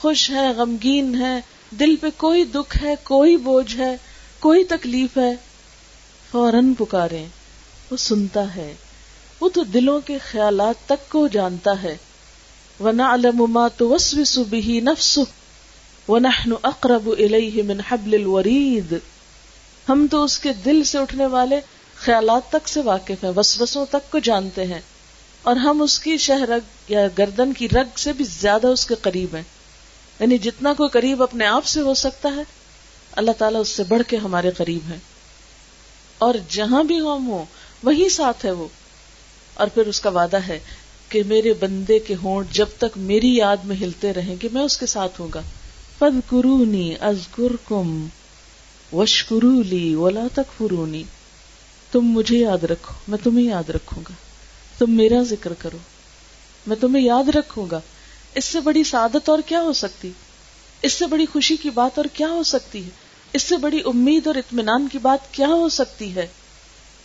خوش 0.00 0.30
ہے 0.30 0.48
غمگین 0.56 1.20
ہے 1.20 1.40
دل 1.70 1.96
پہ 1.96 2.06
کوئی 2.16 2.44
دکھ 2.44 2.82
ہے، 2.82 2.94
کوئی 3.02 3.36
بوجھ 3.36 3.76
ہے، 3.76 3.96
کوئی 4.40 4.64
تکلیف 4.64 5.18
ہے 5.18 5.34
فوراً 6.34 6.74
پکارے 6.74 7.26
وہ 7.90 7.96
سنتا 7.96 8.56
ہے۔ 8.56 8.74
وہ 9.40 9.48
تو 9.48 9.64
دلوں 9.64 10.00
کے 10.00 10.18
خیالات 10.30 10.88
تک 10.88 11.10
کو 11.10 11.28
جانتا 11.28 11.82
ہے۔ 11.82 11.96
ونا 12.80 13.14
علما 13.14 13.68
تو 13.68 13.88
وسوس 13.88 14.38
نفس 14.82 15.18
و 16.08 16.18
اقرب 16.62 17.10
الیہ 17.18 17.62
من 17.62 17.80
حبل 17.88 18.14
الورید 18.14 18.94
ہم 19.88 20.06
تو 20.10 20.24
اس 20.24 20.38
کے 20.38 20.52
دل 20.52 20.84
سے 20.84 20.98
اٹھنے 20.98 21.26
والے 21.26 21.60
خیالات 21.94 22.52
تک 22.52 22.68
سے 22.68 22.80
واقف 22.80 23.24
ہیں، 23.24 23.32
وسوسوں 23.36 23.86
تک 23.90 24.12
کو 24.12 24.18
جانتے 24.18 24.66
ہیں۔ 24.66 24.80
اور 25.42 25.56
ہم 25.56 25.82
اس 25.82 25.98
کی 25.98 26.16
شہ 26.16 26.42
رگ 26.42 26.90
یا 26.90 27.06
گردن 27.18 27.52
کی 27.52 27.68
رگ 27.68 27.98
سے 27.98 28.12
بھی 28.12 28.24
زیادہ 28.24 28.66
اس 28.66 28.86
کے 28.86 28.94
قریب 29.02 29.34
ہیں۔ 29.34 29.42
یعنی 30.20 30.38
جتنا 30.38 30.72
کوئی 30.72 30.88
قریب 30.88 31.22
اپنے 31.22 31.46
آپ 31.46 31.66
سے 31.66 31.80
ہو 31.80 31.94
سکتا 31.94 32.28
ہے، 32.36 32.42
اللہ 33.12 33.30
تعالیٰ 33.38 33.60
اس 33.60 33.68
سے 33.68 33.84
بڑھ 33.84 34.02
کے 34.06 34.16
ہمارے 34.16 34.50
قریب 34.50 34.90
ہیں۔ 34.90 35.13
اور 36.18 36.34
جہاں 36.48 36.84
بھی 36.84 37.00
ہم 37.00 37.26
ہوں، 37.28 37.44
وہی 37.82 38.08
ساتھ 38.08 38.46
ہے 38.46 38.50
وہ۔ 38.50 38.68
اور 39.54 39.66
پھر 39.66 39.86
اس 39.86 40.00
کا 40.00 40.10
وعدہ 40.10 40.36
ہے 40.36 40.58
کہ 41.08 41.22
میرے 41.26 41.54
بندے 41.60 41.98
کے 41.98 42.14
ہونٹ 42.22 42.50
جب 42.50 42.66
تک 42.78 42.98
میری 42.98 43.36
یاد 43.36 43.56
میں 43.64 43.76
ہلتے 43.76 44.12
رہیں 44.12 44.36
گے، 44.42 44.48
میں 44.52 44.62
اس 44.62 44.76
کے 44.76 44.86
ساتھ 44.86 45.20
ہوں 45.20 45.28
گا۔ 45.34 45.40
پد 45.98 46.30
کرونی 46.30 46.94
ازگر 47.00 47.56
کم 47.68 48.06
وشکرو 48.92 49.62
لی 49.62 49.94
ولا 49.94 50.26
تک 50.32 50.58
فرونی 50.58 51.02
تم 51.92 52.00
مجھے 52.00 52.38
یاد 52.38 52.64
رکھو، 52.64 52.94
میں 53.08 53.18
تمہیں 53.22 53.46
یاد 53.46 53.70
رکھوں 53.70 54.02
گا۔ 54.08 54.14
تم 54.78 54.90
میرا 54.90 55.22
ذکر 55.22 55.52
کرو، 55.52 55.78
میں 56.66 56.76
تمہیں 56.76 57.04
یاد 57.04 57.28
رکھوں 57.28 57.66
گا۔ 57.70 57.80
اس 58.34 58.44
سے 58.44 58.60
بڑی 58.60 58.84
سعادت 58.84 59.28
اور 59.28 59.38
کیا 59.46 59.60
ہو 59.60 59.72
سکتی؟ 59.72 60.10
اس 60.82 60.92
سے 60.92 61.06
بڑی 61.06 61.26
خوشی 61.26 61.56
کی 61.56 61.70
بات 61.70 61.98
اور 61.98 62.04
کیا 62.12 62.28
ہو 62.28 62.42
سکتی 62.42 62.84
ہے؟ 62.84 63.03
اس 63.34 63.42
سے 63.42 63.56
بڑی 63.56 63.82
امید 63.84 64.26
اور 64.26 64.34
اطمینان 64.34 64.88
کی 64.92 64.98
بات 64.98 65.34
کیا 65.34 65.46
ہو 65.46 65.68
سکتی 65.68 66.14
ہے 66.14 66.26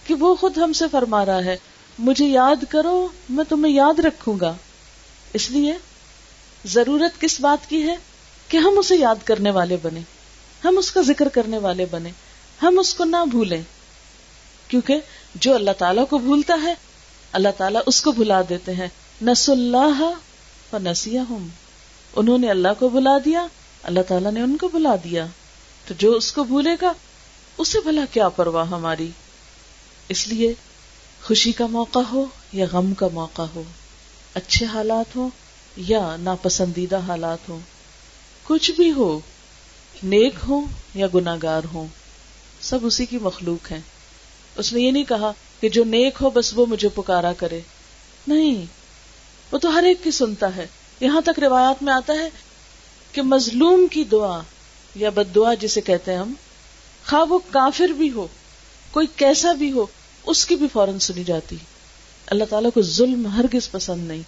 کہ 0.08 0.14
وہ 0.14 0.36
خود 0.36 0.58
ہم 0.58 0.74
سے 0.74 0.86
فرما 0.92 1.26
رہا 1.26 1.46
ہے، 1.46 1.58
مجھے 2.00 2.26
یاد 2.26 2.64
کرو، 2.70 3.08
میں 3.30 3.44
تمہیں 3.50 3.74
یاد 3.74 4.00
رکھوں 4.00 4.40
گا۔ 4.42 4.54
اس 5.34 5.52
لیے 5.52 5.74
ضرورت 6.66 7.22
کس 7.22 7.40
بات 7.40 7.70
کی 7.70 7.84
ہے؟ 7.84 7.96
کہ 8.48 8.58
ہم 8.58 8.80
اسے 8.80 8.96
یاد 8.96 9.16
کرنے 9.24 9.52
والے 9.52 9.78
بنے 9.82 10.00
ہم 10.66 10.78
اس 10.78 10.92
کا 10.92 11.02
ذکر 11.02 11.28
کرنے 11.28 11.58
والے 11.58 11.86
بنے 11.92 12.10
ہم 12.62 12.80
اس 12.80 12.94
کو 12.94 13.04
نہ 13.04 13.26
بھولیں۔ 13.32 13.62
کیونکہ 14.68 15.00
جو 15.36 15.56
اللہ 15.56 15.72
تعالیٰ 15.78 16.08
کو 16.10 16.18
بھولتا 16.18 16.60
ہے، 16.64 16.74
اللہ 17.32 17.50
تعالیٰ 17.58 17.82
اس 17.86 18.02
کو 18.02 18.12
بھلا 18.12 18.42
دیتے 18.50 18.74
ہیں۔ 18.74 18.88
نس 19.22 19.50
اللہ 19.50 20.12
و 20.74 20.78
نسیا 20.78 21.24
انہوں 22.16 22.38
نے 22.38 22.50
اللہ 22.50 22.68
کو 22.80 22.90
بلا 22.90 23.18
دیا، 23.26 23.46
اللہ 23.84 24.00
تعالیٰ 24.08 24.32
نے 24.32 24.42
ان 24.42 24.58
کو 24.58 24.68
بلا 24.68 24.96
دیا۔ 25.04 25.26
تو 25.90 25.96
جو 25.98 26.12
اس 26.12 26.32
کو 26.32 26.44
بھولے 26.44 26.70
گا، 26.82 26.94
اسے 27.58 27.80
بھلا 27.80 28.06
کیا 28.12 28.30
پرواہ 28.30 28.66
ہماری؟ 28.66 29.10
اس 30.10 30.28
لیے 30.28 30.54
خوشی 31.24 31.52
کا 31.52 31.66
موقع 31.66 32.00
ہو 32.00 32.26
یا 32.54 32.66
غم 32.72 32.94
کا 32.94 33.08
موقع 33.14 33.42
ہو؟ 33.42 33.64
اچھے 34.34 34.66
حالات 34.66 35.16
ہو 35.16 35.30
یا 35.78 36.16
ناپسندیدہ 36.20 36.98
حالات 36.98 37.50
ہو 37.50 37.60
کچھ 38.44 38.72
بھی 38.72 38.92
ہو، 38.92 39.20
نیک 40.04 40.34
ہو 40.48 40.62
یا 40.96 41.08
گناگار 41.14 41.62
ہو 41.74 41.86
سب 42.62 42.80
اسی 42.82 43.06
کی 43.06 43.18
مخلوق 43.18 43.72
ہے 43.72 43.80
اس 44.56 44.74
نے 44.74 44.82
یہ 44.82 44.92
نہیں 44.92 45.04
کہا 45.04 45.32
کہ 45.60 45.70
جو 45.70 45.84
نیک 45.84 46.14
ہو 46.22 46.30
بس 46.30 46.54
وہ 46.56 46.66
مجھے 46.66 46.90
پکارا 46.90 47.34
کرے۔ 47.34 47.60
نہیں، 48.28 48.66
وہ 49.52 49.58
تو 49.58 49.74
ہر 49.74 49.84
ایک 49.84 50.04
کی 50.04 50.12
سنتا 50.12 50.56
ہے۔ 50.56 50.68
یہاں 51.00 51.22
تک 51.22 51.40
روایات 51.40 51.84
میں 51.84 51.94
آتا 51.94 52.14
ہے 52.14 52.30
کہ 53.12 53.22
مظلوم 53.22 53.88
کی 53.92 54.04
دعا 54.04 54.42
یا 54.96 55.10
بد 55.10 55.36
دعا 55.36 55.54
جسے 55.54 55.82
کہتے 55.82 56.12
ہیں 56.12 56.20
ہم، 56.20 56.34
خواہ 57.08 57.22
وہ 57.22 57.40
کافر 57.50 57.88
بھی 57.88 58.12
ہو، 58.12 58.28
کوئی 58.92 59.08
کیسا 59.16 59.54
بھی 59.54 59.72
ہو، 59.72 59.86
اس 60.26 60.46
کی 60.46 60.56
بھی 60.56 60.68
فوراً 60.74 61.00
سنی 61.00 61.24
جاتی۔ 61.24 61.56
اللہ 62.28 62.44
تعالیٰ 62.50 62.70
کو 62.74 62.82
ظلم 62.82 63.28
ہرگز 63.28 63.72
پسند 63.72 64.08
نہیں 64.08 64.22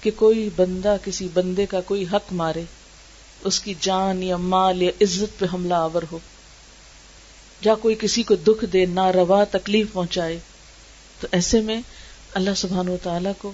کہ 0.00 0.10
کوئی 0.16 0.48
بندہ 0.56 0.96
کسی 1.04 1.28
بندے 1.34 1.66
کا 1.66 1.80
کوئی 1.80 2.04
حق 2.12 2.32
مارے، 2.32 2.62
اس 3.44 3.60
کی 3.60 3.74
جان 3.80 4.22
یا 4.22 4.36
مال 4.36 4.82
یا 4.82 4.90
عزت 5.00 5.38
پہ 5.38 5.46
حملہ 5.54 5.74
آور 5.74 6.02
ہو۔ 6.12 6.18
یا 7.64 7.74
کوئی 7.74 7.94
کسی 8.00 8.22
کو 8.22 8.34
دکھ 8.34 8.64
دے 8.64 8.86
نہ 8.86 9.06
روا 9.06 9.44
تکلیف 9.44 9.86
پہنچائے۔ 9.92 10.38
تو 11.20 11.26
ایسے 11.32 11.60
میں 11.60 11.80
اللہ 12.34 12.50
سبحان 12.56 12.88
و 12.88 12.96
تعالی 13.02 13.30
کو 13.38 13.52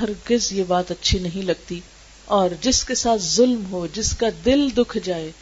ہرگز 0.00 0.52
یہ 0.52 0.64
بات 0.64 0.90
اچھی 0.90 1.18
نہیں 1.18 1.42
لگتی۔ 1.42 1.80
اور 2.24 2.50
جس 2.60 2.84
کے 2.84 2.94
ساتھ 2.94 3.22
ظلم 3.22 3.64
ہو، 3.70 3.86
جس 3.94 4.16
کا 4.16 4.26
دل 4.44 4.68
دکھ 4.76 4.98
جائے 5.04 5.32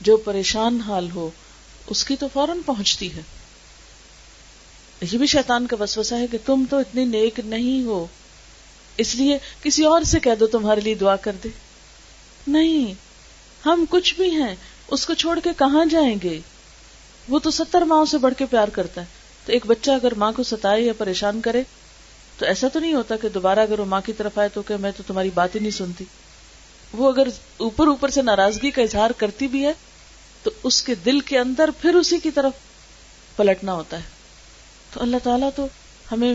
جو 0.00 0.16
پریشان 0.16 0.80
حال 0.80 1.10
ہو، 1.10 1.30
اس 1.86 2.04
کی 2.04 2.16
تو 2.16 2.26
فوراً 2.32 2.58
پہنچتی 2.66 3.16
ہے۔ 3.16 3.22
یہ 5.12 5.18
بھی 5.18 5.26
شیطان 5.26 5.66
کا 5.66 5.76
وسوسہ 5.80 6.14
ہے 6.14 6.26
کہ 6.26 6.38
تم 6.46 6.64
تو 6.70 6.78
اتنی 6.78 7.04
نیک 7.04 7.40
نہیں 7.44 7.84
ہو۔ 7.84 8.06
اس 8.96 9.14
لیے 9.14 9.38
کسی 9.62 9.84
اور 9.84 10.02
سے 10.02 10.20
کہہ 10.20 10.34
دو 10.40 10.46
تمہارے 10.46 10.80
لیے 10.80 10.94
دعا 10.94 11.16
کر 11.16 11.32
دے۔ 11.44 11.48
نہیں، 12.46 12.94
ہم 13.66 13.84
کچھ 13.90 14.14
بھی 14.14 14.30
ہیں، 14.30 14.54
اس 14.88 15.06
کو 15.06 15.14
چھوڑ 15.14 15.38
کے 15.44 15.50
کہاں 15.58 15.84
جائیں 15.84 16.16
گے؟ 16.22 16.40
وہ 17.28 17.38
تو 17.38 17.50
ستر 17.50 17.82
ماں 17.82 18.04
سے 18.04 18.18
بڑھ 18.18 18.34
کے 18.38 18.46
پیار 18.46 18.68
کرتا 18.68 19.00
ہے۔ 19.00 19.06
تو 19.46 19.52
ایک 19.52 19.66
بچہ 19.66 19.90
اگر 19.90 20.14
ماں 20.14 20.32
کو 20.32 20.42
ستائے 20.42 20.82
یا 20.82 20.92
پریشان 20.98 21.40
کرے، 21.40 21.62
تو 22.38 22.46
ایسا 22.46 22.68
تو 22.68 22.78
نہیں 22.80 22.94
ہوتا 22.94 23.16
کہ 23.16 23.28
دوبارہ 23.28 23.58
اگر 23.58 23.78
وہ 23.78 23.84
ماں 23.84 24.00
کی 24.06 24.12
طرف 24.12 24.38
آئے 24.38 24.48
تو 24.48 24.62
کہ 24.62 24.76
میں 24.76 24.92
تو 24.96 25.02
تمہاری 25.06 25.30
بات 25.34 25.54
ہی 25.54 25.60
نہیں 25.60 25.70
سنتی۔ 25.70 26.04
وہ 26.92 27.08
اگر 27.08 27.28
اوپر 27.56 27.86
اوپر 27.86 28.08
سے 28.08 28.22
ناراضگی 28.22 28.70
کا 28.70 28.82
اظہار 28.82 29.10
کرتی 29.10 29.46
بھی 29.46 29.66
ہے 29.66 29.72
تو 30.46 30.52
اس 30.62 30.82
کے 30.82 30.94
دل 30.94 31.20
کے 31.20 31.38
اندر 31.38 31.70
پھر 31.80 31.94
اسی 31.94 32.18
کی 32.18 32.30
طرف 32.30 32.52
پلٹنا 33.36 33.72
ہوتا 33.72 33.96
ہے۔ 33.96 34.02
تو 34.92 35.02
اللہ 35.02 35.16
تعالیٰ 35.22 35.48
تو 35.56 35.66
ہمیں 36.12 36.34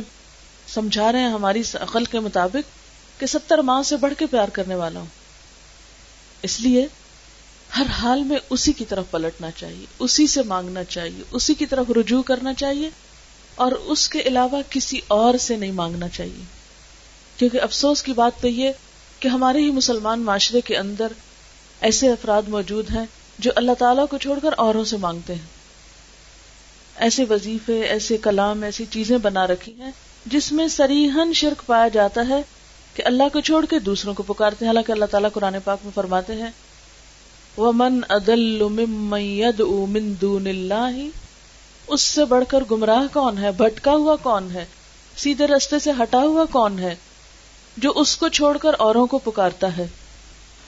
سمجھا 0.67 1.11
رہے 1.11 1.19
ہیں 1.19 1.29
ہماری 1.29 1.63
عقل 1.73 2.05
کے 2.05 2.19
مطابق 2.19 2.79
کہ 3.19 3.25
ستر 3.25 3.57
ماہ 3.57 3.81
سے 3.81 3.97
بڑھ 3.97 4.13
کے 4.19 4.25
پیار 4.25 4.47
کرنے 4.47 4.75
والا 4.75 4.99
ہوں۔ 4.99 5.05
اس 6.41 6.59
لیے 6.59 6.87
ہر 7.77 7.85
حال 7.85 8.23
میں 8.23 8.37
اسی 8.49 8.73
کی 8.73 8.85
طرف 8.85 9.05
پلٹنا 9.11 9.51
چاہیے، 9.51 9.85
اسی 9.99 10.27
سے 10.27 10.43
مانگنا 10.43 10.83
چاہیے، 10.83 11.23
اسی 11.31 11.53
کی 11.53 11.65
طرف 11.65 11.85
رجوع 11.89 12.21
کرنا 12.21 12.53
چاہیے 12.53 12.89
اور 13.55 13.71
اس 13.71 14.09
کے 14.09 14.19
علاوہ 14.19 14.61
کسی 14.69 15.01
اور 15.07 15.37
سے 15.37 15.55
نہیں 15.55 15.71
مانگنا 15.71 16.09
چاہیے۔ 16.09 16.43
کیونکہ 17.37 17.61
افسوس 17.61 18.03
کی 18.03 18.13
بات 18.13 18.41
تو 18.41 18.47
یہ 18.47 18.71
کہ 19.19 19.27
ہمارے 19.27 19.59
ہی 19.59 19.71
مسلمان 19.71 20.19
معاشرے 20.19 20.61
کے 20.61 20.77
اندر 20.77 21.07
ایسے 21.81 22.09
افراد 22.09 22.41
موجود 22.47 22.89
ہیں 22.91 23.05
جو 23.41 23.51
اللہ 23.55 23.71
تعالیٰ 23.79 24.05
کو 24.09 24.17
چھوڑ 24.17 24.39
کر 24.39 24.49
اوروں 24.57 24.83
سے 24.83 24.97
مانگتے 24.97 25.33
ہیں۔ 25.33 25.49
ایسے 26.95 27.25
وظیفے، 27.29 27.81
ایسے 27.81 28.17
کلام، 28.17 28.63
ایسی 28.63 28.85
چیزیں 28.85 29.17
بنا 29.17 29.47
رکھی 29.47 29.73
ہیں 29.79 29.91
جس 30.25 30.51
میں 30.51 30.67
سریحن 30.67 31.33
شرک 31.33 31.65
پایا 31.65 31.87
جاتا 31.87 32.27
ہے 32.29 32.41
کہ 32.95 33.03
اللہ 33.05 33.23
کو 33.33 33.39
چھوڑ 33.39 33.65
کے 33.65 33.79
دوسروں 33.79 34.13
کو 34.13 34.23
پکارتے 34.23 34.65
ہیں۔ 34.65 34.67
حالانکہ 34.67 34.91
اللہ 34.91 35.05
تعالیٰ 35.05 35.29
قرآن 35.33 35.55
پاک 35.63 35.79
میں 35.83 35.91
فرماتے 35.95 36.33
ہیں، 36.33 36.51
ومن 37.57 38.01
ادل 38.09 38.61
من 39.89 40.13
دون 40.21 40.47
اللہ 40.47 40.99
اس 41.87 42.01
سے 42.01 42.25
بڑھ 42.25 42.43
کر 42.47 42.63
گمراہ 42.71 43.13
کون 43.13 43.37
ہے؟ 43.37 43.51
بھٹکا 43.51 43.91
ہوا 43.91 44.15
کون 44.15 44.47
ہے؟ 44.53 44.65
سیدھے 45.17 45.47
رستے 45.47 45.79
سے 45.79 45.91
ہٹا 46.01 46.19
ہوا 46.19 46.45
کون 46.45 46.79
ہے 46.79 46.95
جو 47.77 47.91
اس 47.95 48.17
کو 48.17 48.27
چھوڑ 48.27 48.57
کر 48.57 48.71
اوروں 48.79 49.07
کو 49.07 49.17
پکارتا 49.17 49.77
ہے؟ 49.77 49.87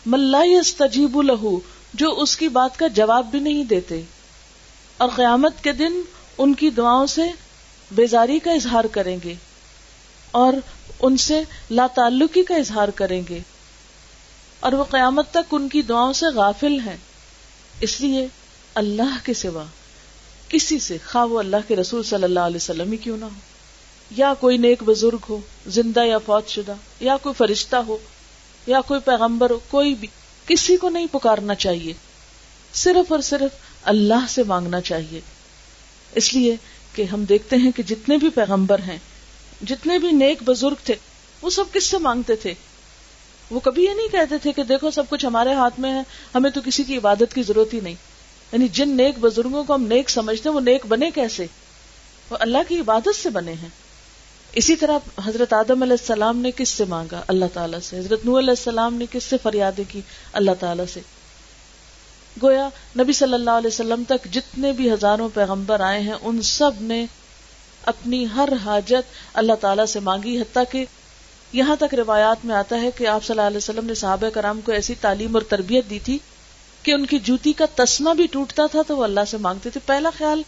ملائی 0.06 0.56
تجیب 0.78 1.22
لہو 1.22 1.60
جو 1.94 2.20
اس 2.20 2.38
کی 2.38 2.48
بات 2.48 2.80
کا 2.80 2.88
جواب 2.88 3.26
بھی 3.32 3.40
نہیں 3.40 3.64
دیتے۔ 3.64 4.02
اور 4.98 5.10
قیامت 5.16 5.64
کے 5.64 5.72
دن 5.72 6.02
ان 6.38 6.54
کی 6.54 6.70
دعاؤں 6.70 7.06
سے 7.06 7.22
بیزاری 7.92 8.40
کا 8.40 8.52
اظہار 8.52 8.84
کریں 8.84 9.18
گے۔ 9.24 9.34
اور 10.32 10.54
ان 11.02 11.18
سے 11.18 11.44
لا 11.72 11.88
تعلقی 11.96 12.44
کا 12.44 12.56
اظہار 12.56 12.88
کریں 12.88 13.22
گے۔ 13.30 13.40
اور 14.60 14.74
وہ 14.74 14.84
قیامت 14.84 15.32
تک 15.32 15.54
ان 15.54 15.70
کی 15.70 15.82
دعاؤں 15.82 16.14
سے 16.14 16.26
غافل 16.26 16.80
ہیں۔ 16.80 16.98
اس 17.80 18.02
لیے 18.02 18.28
اللہ 18.76 19.26
کے 19.26 19.34
سوا 19.34 19.64
کسی 20.50 20.80
سے 20.80 20.98
خواہ 21.12 21.26
وہ 21.26 21.40
اللہ 21.40 21.58
کے 21.68 21.76
رسول 21.76 22.04
صلی 22.04 22.24
اللہ 22.24 22.40
علیہ 22.40 22.56
وسلم 22.56 22.92
ہی 22.92 22.98
کیوں 22.98 23.18
نہ 23.18 23.26
ہو۔ 23.26 23.54
یا 24.12 24.34
کوئی 24.40 24.58
نیک 24.58 24.84
بزرگ 24.84 25.26
ہو، 25.30 25.40
زندہ 25.68 26.06
یا 26.06 26.18
فوت 26.18 26.48
شدہ، 26.48 26.74
یا 27.00 27.18
کوئی 27.18 27.36
فرشتہ 27.38 27.76
ہو، 27.76 27.98
یا 28.68 28.82
کوئی 28.82 29.00
پیغمبر 29.00 29.50
ہو، 29.50 29.60
کوئی 29.70 29.96
بھی۔ 29.96 30.08
کسی 30.48 30.78
کو 30.78 30.90
نہیں 30.90 31.06
پکارنا 31.12 31.56
چاہیے۔ 31.56 31.94
صرف 32.74 33.12
اور 33.12 33.20
صرف 33.20 33.52
اللہ 33.84 34.26
سے 34.30 34.44
مانگنا 34.44 34.82
چاہیے۔ 34.82 35.22
اس 36.16 36.34
لیے 36.34 36.56
کہ 36.94 37.02
ہم 37.02 37.24
دیکھتے 37.24 37.56
ہیں 37.56 37.72
کہ 37.72 37.84
جتنے 37.84 38.18
بھی 38.18 38.30
پیغمبر 38.30 38.80
ہیں، 38.80 38.98
جتنے 39.62 40.00
بھی 40.00 40.12
نیک 40.12 40.44
بزرگ 40.44 40.76
تھے، 40.84 40.96
وہ 41.42 41.50
سب 41.50 41.64
کس 41.74 41.84
سے 41.84 41.98
مانگتے 41.98 42.36
تھے؟ 42.36 42.54
وہ 43.50 43.60
کبھی 43.60 43.84
یہ 43.84 43.94
نہیں 43.94 44.08
کہتے 44.08 44.38
تھے 44.38 44.52
کہ 44.52 44.64
دیکھو 44.64 44.92
سب 44.92 45.04
کچھ 45.10 45.26
ہمارے 45.26 45.54
ہاتھ 45.54 45.80
میں 45.80 45.94
ہے، 45.94 46.02
ہمیں 46.36 46.52
تو 46.52 46.62
کسی 46.66 46.84
کی 46.84 46.98
عبادت 46.98 47.36
کی 47.36 47.44
ضرورت 47.44 47.74
ہی 47.74 47.80
نہیں۔ 47.80 47.96
یعنی 48.52 48.68
جن 48.68 48.90
نیک 48.90 49.20
بزرگوں 49.20 49.64
کو 49.64 49.76
ہم 49.76 49.84
نیک 49.84 50.10
سمجھتے 50.10 50.50
ہیں، 50.50 50.56
وہ 50.56 50.60
نیک 50.60 50.86
بنے 50.86 51.12
کیسے؟ 51.12 51.46
وہ 52.30 52.38
اللہ 52.40 52.58
کی 52.68 52.80
عبادت 52.80 53.16
سے 53.16 53.30
بنے 53.30 53.54
ہیں۔ 53.54 53.70
اسی 54.54 54.76
طرح 54.76 54.98
حضرت 55.26 55.54
آدم 55.54 55.84
علیہ 55.84 55.96
السلام 56.00 56.38
نے 56.38 56.52
کس 56.56 56.70
سے 56.70 56.86
مانگا؟ 56.86 57.22
اللہ 57.28 57.46
تعالیٰ 57.54 57.80
سے۔ 57.80 58.00
حضرت 58.00 58.26
نو 58.26 58.40
علیہ 58.40 58.50
السلام 58.50 58.94
نے 58.94 59.06
کس 59.12 59.24
سے 59.24 59.38
فریادیں 59.44 59.84
کی؟ 59.88 60.02
اللہ 60.34 60.52
تعالیٰ 60.60 60.86
سے۔ 60.94 61.00
گویا 62.44 62.70
نبی 63.00 63.14
صلی 63.14 63.34
اللہ 63.34 63.50
علیہ 63.50 63.68
وسلم 63.68 64.04
تک 64.08 64.28
جتنے 64.32 64.72
بھی 64.72 64.94
ہزاروں 64.94 65.30
پیغمبر 65.34 65.80
آئے 65.80 66.00
ہیں، 66.00 66.14
ان 66.22 66.42
سب 66.42 66.72
نے 66.80 67.06
اپنی 67.86 68.26
ہر 68.36 68.50
حاجت 68.66 69.14
اللہ 69.34 69.54
تعالیٰ 69.54 69.86
سے 69.86 70.00
مانگی، 70.00 70.42
حتیٰ 70.42 70.64
کہ 70.72 70.86
یہاں 71.54 71.76
تک 71.80 71.96
روایات 71.96 72.46
میں 72.46 72.56
آتا 72.56 72.82
ہے 72.82 72.90
کہ 72.98 73.08
آپ 73.08 73.24
صلی 73.24 73.34
اللہ 73.34 73.48
علیہ 73.48 73.58
وسلم 73.58 73.86
نے 73.86 73.94
صحابہ 73.94 74.30
کرام 74.30 74.62
کو 74.62 74.72
ایسی 74.72 74.96
تعلیم 75.02 75.36
اور 75.36 75.42
تربیت 75.42 75.90
دی 75.90 76.00
تھی 76.00 76.18
کہ 76.84 76.92
ان 76.92 77.06
کی 77.06 77.20
جوتی 77.20 77.54
کا 77.54 77.66
تسمہ 77.76 78.14
بھی 78.14 78.28
ٹوٹتا 78.28 78.66
تھا 78.72 78.82
تو 78.88 78.98
وہ 78.98 79.04
اللہ 79.04 79.20
سے 79.28 79.38
مانگتے 79.38 79.70
تھے۔ 79.70 79.80
پہلا 79.86 80.10
خیال 80.18 80.42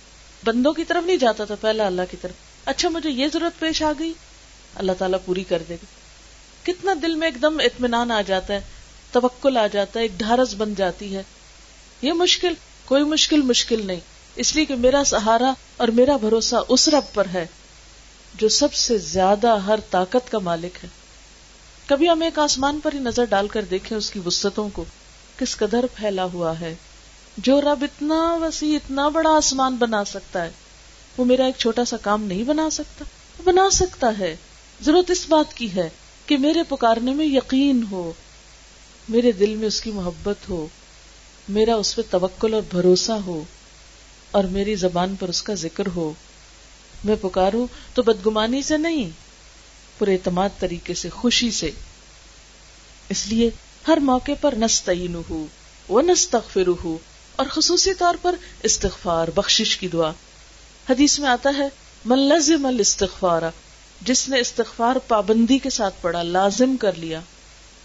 بندوں 0.45 0.73
کی 0.73 0.83
طرف 0.83 1.05
نہیں 1.05 1.17
جاتا 1.17 1.45
تھا، 1.45 1.55
پہلا 1.61 1.85
اللہ 1.85 2.01
کی 2.11 2.17
طرف۔ 2.21 2.44
اچھا 2.65 2.89
مجھے 2.89 3.09
یہ 3.09 3.27
ضرورت 3.33 3.59
پیش 3.59 3.83
آ 3.83 3.91
گئی۔ 3.99 4.13
اللہ 4.75 4.91
تعالیٰ 4.97 5.19
پوری 5.25 5.43
کر 5.43 5.63
دے 5.69 5.75
گا۔ 5.75 5.85
کتنا 6.63 6.93
دل 7.01 7.15
میں 7.15 7.27
ایک 7.27 7.41
دم 7.41 7.59
اطمینان 7.59 8.11
آ 8.11 8.21
جاتا 8.21 8.53
ہے، 8.53 8.59
توکل 9.11 9.57
آ 9.57 9.67
جاتا 9.67 9.99
ہے، 9.99 10.03
ایک 10.03 10.11
ڈھارس 10.17 10.53
بن 10.53 10.75
جاتی 10.75 11.15
ہے۔ 11.15 11.23
یہ 12.01 12.13
مشکل، 12.13 12.53
کوئی 12.85 13.03
مشکل 13.03 13.41
مشکل 13.41 13.87
نہیں۔ 13.87 13.99
اس 14.35 14.55
لیے 14.55 14.65
کہ 14.65 14.75
میرا 14.75 15.03
سہارا 15.05 15.53
اور 15.77 15.87
میرا 15.87 16.17
بھروسہ 16.17 16.55
اس 16.69 16.89
رب 16.89 17.13
پر 17.13 17.25
ہے، 17.33 17.47
جو 18.35 18.49
سب 18.49 18.73
سے 18.73 18.97
زیادہ 18.97 19.57
ہر 19.57 19.79
طاقت 19.89 20.31
کا 20.31 20.39
مالک 20.39 20.77
ہے۔ 20.83 20.89
کبھی 21.85 22.09
ہم 22.09 22.21
ایک 22.21 22.39
آسمان 22.39 22.79
پر 22.83 22.93
ہی 22.93 22.99
نظر 22.99 23.25
ڈال 23.25 23.47
کر 23.47 23.61
دیکھیں 23.61 23.97
اس 23.97 24.09
کی 24.09 24.19
وسطوں 24.25 24.69
کو، 24.73 24.85
کس 25.37 25.57
قدر 25.57 25.85
پھیلا 25.95 26.23
ہوا 26.23 26.59
ہے۔ 26.59 26.75
جو 27.37 27.61
رب 27.61 27.79
اتنا 27.81 28.33
وسیع، 28.41 28.75
اتنا 28.75 29.07
بڑا 29.07 29.29
آسمان 29.29 29.75
بنا 29.75 30.03
سکتا 30.03 30.45
ہے۔ 30.45 30.51
وہ 31.17 31.25
میرا 31.25 31.45
ایک 31.45 31.55
چھوٹا 31.57 31.85
سا 31.85 31.97
کام 31.97 32.23
نہیں 32.23 32.43
بنا 32.43 32.69
سکتا۔ 32.69 33.05
وہ 33.37 33.43
بنا 33.43 33.69
سکتا 33.69 34.11
ہے۔ 34.19 34.35
ضرورت 34.81 35.11
اس 35.11 35.25
بات 35.29 35.53
کی 35.53 35.75
ہے 35.75 35.89
کہ 36.25 36.37
میرے 36.37 36.63
پکارنے 36.69 37.13
میں 37.13 37.25
یقین 37.25 37.85
ہو، 37.91 38.13
میرے 39.09 39.31
دل 39.31 39.55
میں 39.55 39.67
اس 39.67 39.81
کی 39.81 39.91
محبت 39.91 40.49
ہو، 40.49 40.67
میرا 41.49 41.75
اس 41.75 41.95
پہ 41.95 42.01
توکل 42.09 42.53
اور 42.53 42.61
بھروسہ 42.69 43.11
ہو، 43.11 43.43
اور 44.31 44.43
میری 44.43 44.75
زبان 44.75 45.15
پر 45.15 45.29
اس 45.29 45.43
کا 45.43 45.53
ذکر 45.53 45.83
ہو۔ 45.95 46.13
میں 47.03 47.15
پکاروں 47.21 47.67
تو 47.93 48.03
بدگمانی 48.03 48.61
سے 48.61 48.77
نہیں 48.77 49.09
پر 49.97 50.07
اعتماد 50.07 50.49
طریقے 50.59 50.93
سے، 50.93 51.09
خوشی 51.09 51.51
سے۔ 51.51 51.71
اس 53.09 53.27
لیے 53.27 53.49
ہر 53.87 53.97
موقع 53.97 54.31
پر 54.41 54.53
نستعین 54.57 55.21
ہو 55.29 55.45
وہ 55.87 56.01
نستغفر 56.01 56.85
اور 57.35 57.45
خصوصی 57.49 57.93
طور 57.93 58.15
پر 58.21 58.35
استغفار، 58.63 59.27
بخشش 59.35 59.77
کی 59.77 59.87
دعا۔ 59.87 60.11
حدیث 60.89 61.19
میں 61.19 61.29
آتا 61.29 61.53
ہے، 61.57 61.69
من 62.05 62.19
لزم 62.19 62.65
الاستغفار 62.65 63.41
جس 64.01 64.29
نے 64.29 64.39
استغفار 64.39 64.95
پابندی 64.95 65.57
کے 65.59 65.69
ساتھ 65.69 65.95
پڑھا، 66.01 66.23
لازم 66.23 66.77
کر 66.77 66.93
لیا۔ 66.93 67.19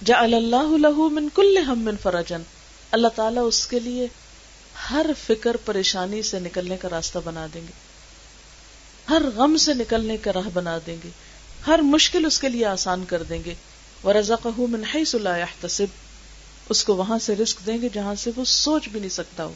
جعل 0.04 0.34
اللہ 0.34 0.86
له 0.86 1.08
من 1.08 1.28
کل 1.34 1.58
ہم 1.58 1.78
من 1.78 1.96
فرجن 2.02 2.42
اللہ 2.90 3.08
تعالیٰ 3.08 3.46
اس 3.46 3.66
کے 3.66 3.80
لیے 3.80 4.06
ہر 4.90 5.06
فکر 5.26 5.56
پریشانی 5.56 6.22
سے 6.22 6.38
نکلنے 6.38 6.76
کا 6.76 6.88
راستہ 6.90 7.18
بنا 7.24 7.46
دیں 7.54 7.60
گے۔ 7.60 7.72
ہر 9.10 9.22
غم 9.36 9.56
سے 9.56 9.74
نکلنے 9.74 10.16
کا 10.16 10.32
راہ 10.32 10.48
بنا 10.52 10.78
دیں 10.86 10.96
گے۔ 11.04 11.08
ہر 11.66 11.78
مشکل 11.78 12.24
اس 12.24 12.38
کے 12.38 12.48
لیے 12.48 12.66
آسان 12.66 13.04
کر 13.04 13.22
دیں 13.22 13.42
گے۔ 13.44 13.54
وَرَزَقَهُ 14.04 14.68
مِنْ 14.68 14.84
حَيْثُ 14.94 15.18
لَا 15.18 15.36
يَحْتَسِبْ۔ 15.36 15.96
اس 16.68 16.84
کو 16.84 16.94
وہاں 16.96 17.18
سے 17.18 17.36
رزق 17.36 17.66
دیں 17.66 17.82
گے 17.82 17.88
جہاں 17.92 18.14
سے 18.14 18.30
وہ 18.36 18.44
سوچ 18.44 18.88
بھی 18.88 19.00
نہیں 19.00 19.10
سکتا 19.10 19.44
ہو۔ 19.44 19.52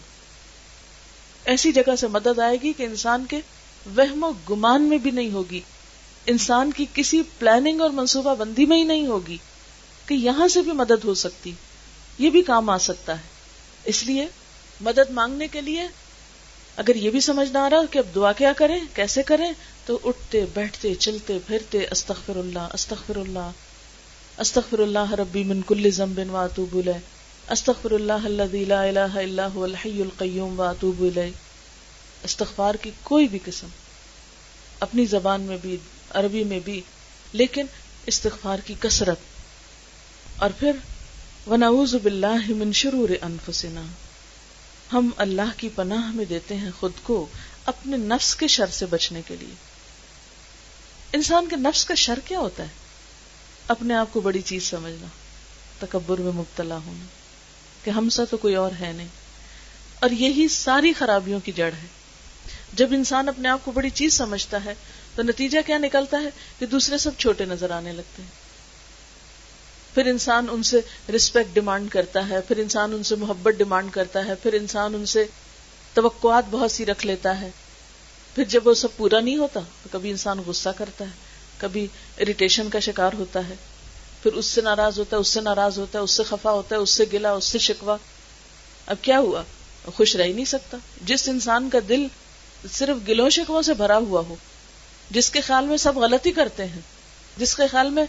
ایسی 1.45 1.73
جگہ 1.73 1.97
سے 1.97 2.09
مدد 2.09 2.39
آئے 2.39 2.57
گی 2.63 2.73
کہ 2.73 2.83
انسان 2.83 3.25
کے 3.25 3.41
وہم 3.97 4.23
و 4.23 4.33
گمان 4.51 4.83
میں 4.83 4.99
بھی 4.99 5.11
نہیں 5.11 5.31
ہوگی۔ 5.31 5.61
انسان 6.27 6.71
کی 6.71 6.87
کسی 6.95 7.23
پلاننگ 7.39 7.81
اور 7.81 7.91
منصوبہ 7.91 8.35
بندی 8.35 8.67
میں 8.67 8.77
ہی 8.77 8.85
نہیں 8.85 9.07
ہوگی 9.07 9.39
کہ 10.07 10.15
یہاں 10.15 10.49
سے 10.49 10.63
بھی 10.63 10.73
مدد 10.73 11.05
ہو 11.05 11.15
سکتی۔ 11.15 11.53
یہ 12.19 12.31
بھی 12.31 12.43
کام 12.43 12.71
آ 12.71 12.79
سکتا 12.79 13.13
ہے۔ 13.13 13.23
اس 13.85 14.03
لیے 14.03 14.27
مدد 14.81 15.11
مانگنے 15.11 15.49
کے 15.49 15.61
لیے 15.61 15.87
اگر 16.77 16.97
یہ 16.97 17.11
بھی 17.11 17.21
سمجھ 17.21 17.53
نہ 17.53 17.59
آ 17.59 17.71
رہا 17.71 17.87
کہ 17.91 17.99
اب 17.99 18.15
دعا 18.15 18.33
کیا 18.33 18.53
کریں، 18.53 18.81
کیسے 18.95 19.23
کریں؟ 19.23 19.53
تو 19.87 19.99
اٹھتے، 20.05 20.45
بیٹھتے، 20.55 20.95
چلتے، 20.95 21.39
پھرتے، 21.47 21.87
استغفر 21.91 22.37
اللہ 22.37 22.69
استغفر 22.73 23.17
اللہ 23.17 23.51
استغفر 24.39 24.79
اللہ 24.79 25.13
ربی 25.13 25.45
من 25.45 25.63
کل 25.63 25.91
ذنب 25.91 26.21
واتوب 26.31 26.77
الیہ۔ 26.77 27.13
استغفر 27.51 27.91
اللہ 27.91 28.13
الذی 28.13 28.65
لا 28.65 28.83
الہ 28.83 28.99
الا 28.99 29.49
هو 29.55 29.65
الحی 29.65 30.03
القیوم 30.03 30.61
واتوب 30.61 31.03
الیہ۔ 31.03 31.33
استغفار 32.23 32.75
کی 32.75 32.91
کوئی 33.03 33.29
بھی 33.29 33.39
قسم 33.45 33.67
اپنی 34.81 35.07
زبان 35.07 35.41
میں 35.41 35.57
بھی، 35.63 35.77
عربی 36.11 36.45
میں 36.45 36.61
بھی، 36.61 36.81
لیکن 37.33 37.67
استغفار 38.07 38.59
کی 38.59 38.75
کثرت۔ 38.81 39.19
اور 40.39 40.51
پھر، 40.59 40.73
ونعوذ 41.47 41.95
باللہ 41.95 42.49
من 42.49 42.73
شرور 42.73 43.09
انفسنا۔ 43.23 43.83
ہم 44.93 45.11
اللہ 45.17 45.51
کی 45.57 45.69
پناہ 45.75 46.13
میں 46.13 46.25
دیتے 46.25 46.57
ہیں 46.57 46.71
خود 46.81 46.93
کو 47.03 47.27
اپنے 47.67 47.97
نفس 47.97 48.37
کے 48.37 48.47
شر 48.47 48.67
سے 48.67 48.87
بچنے 48.87 49.23
کے 49.27 49.37
لیے۔ 49.41 49.55
انسان 51.13 51.49
کے 51.49 51.57
نفس 51.57 51.85
کا 51.85 51.95
شر 51.95 52.19
کیا 52.25 52.39
ہوتا 52.39 52.63
ہے؟ 52.63 52.69
اپنے 53.69 53.95
آپ 53.95 54.09
کو 54.13 54.21
بڑی 54.21 54.41
چیز 54.41 54.65
سمجھنا، 54.65 55.07
تکبر 55.79 56.19
میں 56.19 56.33
مبتلا 56.33 56.79
ہونا۔ 56.87 57.24
کہ 57.85 57.91
ہم 57.91 58.09
سا 58.09 58.25
تو 58.25 58.37
کوئی 58.37 58.55
اور 58.55 58.71
ہے 58.81 58.93
نہیں۔ 58.97 59.09
اور 60.00 60.11
یہی 60.11 60.49
ساری 60.49 60.93
خرابیوں 60.93 61.41
کی 61.41 61.53
جڑ 61.53 61.71
ہے۔ 61.83 61.87
جب 62.73 62.88
انسان 62.91 63.29
اپنے 63.29 63.49
آپ 63.49 63.59
کو 63.64 63.73
بڑی 63.73 63.91
چیز 63.91 64.14
سمجھتا 64.14 64.64
ہے، 64.64 64.75
تو 65.14 65.23
نتیجہ 65.23 65.59
کیا 65.67 65.79
نکلتا 65.79 66.23
ہے؟ 66.23 66.29
کہ 66.59 66.67
دوسرے 66.67 66.99
سب 66.99 67.11
چھوٹے 67.19 67.45
نظر 67.45 67.71
آنے 67.71 67.93
لگتے 67.93 68.23
ہیں۔ 68.23 68.31
پھر 69.95 70.07
انسان 70.07 70.47
ان 70.50 70.62
سے 70.62 70.81
رسپیکٹ 71.17 71.55
ڈیمانڈ 71.55 71.91
کرتا 71.91 72.29
ہے، 72.29 72.41
پھر 72.41 72.57
انسان 72.57 72.95
ان 72.95 73.03
سے 73.03 73.17
محبت 73.17 73.55
ڈیمانڈ 73.55 73.93
کرتا 73.93 74.25
ہے، 74.25 74.35
پھر 74.35 74.53
انسان 74.53 74.95
ان 74.95 75.07
سے 75.07 75.25
توقعات 75.95 76.45
بہت 76.50 76.71
سی 76.71 76.87
رکھ 76.87 77.07
لیتا 77.07 77.41
ہے۔ 77.41 77.50
پھر 78.35 78.45
جب 78.45 78.67
وہ 78.67 78.75
سب 78.75 78.88
پورا 78.97 79.21
نہیں 79.21 79.37
ہوتا، 79.37 79.61
تو 79.61 79.88
کبھی 79.93 80.11
انسان 80.11 80.38
غصہ 80.47 80.69
کرتا 80.76 81.05
ہے، 81.05 81.11
کبھی 81.59 81.87
اریٹیشن 82.19 82.71
کا 82.71 82.81
شکار 82.81 83.11
ہوتا 83.12 83.41
ہے۔ 83.49 83.55
پھر 84.25 84.33
اس 84.33 84.47
سے 84.47 84.61
ناراض 84.62 84.99
ہوتا 84.99 85.16
ہے، 85.16 85.21
اس 85.21 85.28
سے 85.28 85.40
ناراض 85.40 85.78
ہوتا 85.78 85.99
ہے، 85.99 86.04
اس 86.04 86.11
سے 86.11 86.23
خفا 86.25 86.50
ہوتا 86.52 86.75
ہے، 86.76 86.81
اس 86.81 86.90
سے 86.90 87.04
گلا، 87.12 87.33
اس 87.33 87.45
سے 87.45 87.59
شکوا 87.61 87.97
اب 88.87 88.97
کیا 89.02 89.19
ہوا؟ 89.19 89.43
خوش 89.95 90.14
رہ 90.16 90.25
ہی 90.25 90.33
نہیں 90.33 90.45
سکتا۔ 90.45 90.76
جس 91.02 91.28
انسان 91.28 91.69
کا 91.71 91.78
دل 91.88 92.07
صرف 92.73 93.09
گلوں 93.09 93.28
شکووں 93.31 93.62
سے 93.62 93.75
بھرا 93.75 93.97
ہوا 93.99 94.23
ہو، 94.28 94.37
جس 95.11 95.31
کے 95.31 95.40
خیال 95.40 95.66
میں 95.66 95.77
سب 95.77 95.99
غلطی 95.99 96.33
کرتے 96.33 96.64
ہیں، 96.64 96.81
جس 97.37 97.55
کے 97.57 97.66
خیال 97.66 97.90
میں 97.90 98.05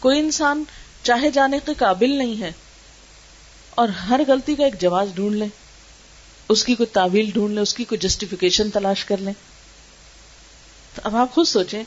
کوئی 0.00 0.18
انسان 0.18 0.62
چاہے 1.02 1.30
جانے 1.30 1.58
کے 1.66 1.74
قابل 1.78 2.16
نہیں 2.18 2.40
ہے، 2.40 2.50
اور 3.72 3.88
ہر 4.00 4.20
غلطی 4.28 4.54
کا 4.54 4.64
ایک 4.64 4.80
جواز 4.80 5.08
ڈھونڈ 5.14 5.36
لیں، 5.36 5.48
اس 6.48 6.64
کی 6.64 6.74
کوئی 6.74 6.86
تعویل 6.92 7.30
ڈھونڈ 7.30 7.54
لیں، 7.54 7.62
اس 7.62 7.74
کی 7.74 7.84
کوئی 7.84 7.98
جسٹیفیکیشن 7.98 8.70
تلاش 8.70 9.04
کر 9.04 9.16
لیں۔ 9.18 9.32
تو 10.94 11.00
اب 11.04 11.16
آپ 11.16 11.34
خود 11.34 11.46
سوچیں 11.46 11.82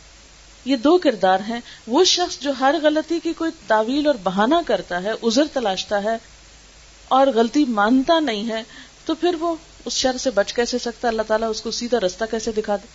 یہ 0.66 0.76
دو 0.76 0.98
کردار 0.98 1.40
ہیں۔ 1.48 1.60
وہ 1.88 2.04
شخص 2.04 2.40
جو 2.40 2.52
ہر 2.60 2.76
غلطی 2.84 3.20
کی 3.24 3.34
کوئی 3.34 3.52
تعویل 3.68 4.08
اور 4.08 4.16
بہانہ 4.24 4.56
کرتا 4.66 5.04
ہے 5.04 5.12
ازر 5.24 5.44
تلاشتا 5.54 6.04
ہے 6.04 6.18
اور 7.08 7.28
غلطی 7.28 7.66
مانتا 7.66 8.20
نہیں 8.20 8.50
ہے، 8.50 8.64
تو 9.06 9.16
پھر 9.16 9.36
وہ 9.40 9.56
اس 9.86 9.94
شر 9.94 10.18
سے 10.18 10.30
بچ 10.30 10.54
کیسے 10.54 10.78
سکتا 10.78 11.08
اللہ 11.08 11.22
تعالیٰ 11.28 11.50
اس 11.50 11.62
کو 11.62 11.72
سیدھا 11.72 12.00
رستہ 12.00 12.24
کیسے 12.32 12.52
دکھا 12.52 12.76
دے؟ 12.76 12.88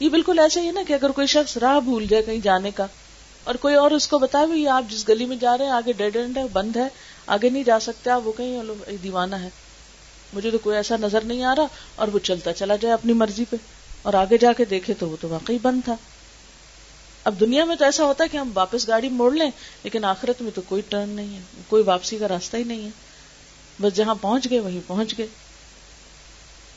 یہ 0.00 0.08
بالکل 0.08 0.38
ایسے 0.38 0.60
ہی 0.60 0.70
نا 0.70 0.80
کہ 0.86 0.92
اگر 0.92 1.10
کوئی 1.10 1.26
شخص 1.26 1.56
راہ 1.56 1.80
بھول 1.80 2.06
جائے 2.06 2.22
کہیں 2.22 2.38
جانے 2.38 2.70
کا 2.70 2.86
اور 3.44 3.54
کوئی 3.54 3.74
اور 3.74 3.90
اس 3.90 4.08
کو 4.08 4.18
بتا 4.18 4.44
بھی 4.44 4.68
آپ 4.68 4.90
جس 4.90 5.08
گلی 5.08 5.24
میں 5.24 5.36
جا 5.36 5.58
رہے 5.58 5.64
ہیں، 5.64 5.72
آگے 5.72 5.92
ڈیڈ 5.92 6.16
اینڈ 6.16 6.38
ہے 6.38 6.44
بند 6.52 6.76
ہے، 6.76 6.88
آگے 7.26 7.48
نہیں 7.48 7.64
جا 7.64 7.80
سکتے، 7.80 8.10
آپ 8.10 8.26
وہ 8.26 8.32
کہیں 8.32 8.62
دیوانہ 9.02 9.36
ہے۔ 9.36 9.48
مجھے 10.32 10.50
تو 10.50 10.58
کوئی 10.58 10.76
ایسا 10.76 10.96
نظر 10.96 11.20
نہیں 11.20 11.44
آ 11.44 11.54
رہا 11.54 11.66
اور 11.94 12.08
وہ 12.08 12.18
چلتا 12.18 12.52
چلا 12.52 12.76
جائے 12.76 12.94
اپنی 12.94 13.12
مرضی 13.12 13.44
پہ 13.50 13.56
اور 14.02 14.14
آگے 14.14 14.38
جا 14.38 14.52
کے 14.52 14.64
دیکھے 14.64 14.94
تو 14.94 15.08
وہ 15.08 15.16
تو 15.20 15.28
واقعی 15.28 15.58
بند 15.62 15.80
تھا۔ 15.84 15.94
اب 17.26 17.40
دنیا 17.40 17.64
میں 17.64 17.76
تو 17.76 17.84
ایسا 17.84 18.04
ہوتا 18.04 18.24
ہے 18.24 18.28
کہ 18.28 18.36
ہم 18.36 18.50
واپس 18.54 18.88
گاڑی 18.88 19.08
موڑ 19.08 19.32
لیں، 19.32 19.50
لیکن 19.82 20.04
آخرت 20.04 20.42
میں 20.42 20.50
تو 20.54 20.60
کوئی 20.68 20.82
ٹرن 20.88 21.08
نہیں 21.08 21.34
ہے، 21.34 21.40
کوئی 21.68 21.82
واپسی 21.82 22.18
کا 22.18 22.28
راستہ 22.28 22.56
ہی 22.56 22.64
نہیں 22.64 22.84
ہے۔ 22.84 22.88
بس 23.80 23.94
جہاں 23.94 24.14
پہنچ 24.20 24.50
گئے، 24.50 24.60
وہیں 24.60 24.80
پہنچ 24.86 25.18
گئے۔ 25.18 25.26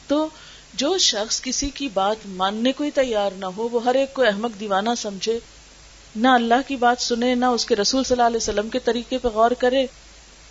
تو 0.08 0.28
جو 0.74 0.98
شخص 0.98 1.42
کسی 1.42 1.70
کی 1.70 1.90
بات 1.94 2.16
ماننے 2.26 2.72
کو 2.72 2.84
ہی 2.84 2.92
تیار 2.92 3.32
نہ 3.38 3.46
ہو، 3.46 3.70
وہ 3.72 3.84
ہر 3.84 3.96
ایک 3.96 4.14
کو 4.14 4.22
احمد 4.22 4.60
دیوانہ 4.60 4.90
سمجھے۔ 4.98 5.40
نہ 6.16 6.28
اللہ 6.28 6.68
کی 6.68 6.76
بات 6.76 7.02
سنے، 7.02 7.36
نہ 7.36 7.46
اس 7.46 7.66
کے 7.66 7.76
رسول 7.76 8.04
صلی 8.04 8.14
اللہ 8.14 8.28
علیہ 8.28 8.38
وسلم 8.38 8.70
کے 8.70 8.80
طریقے 8.80 9.18
پہ 9.18 9.28
غور 9.28 9.52
کرے۔ 9.52 9.86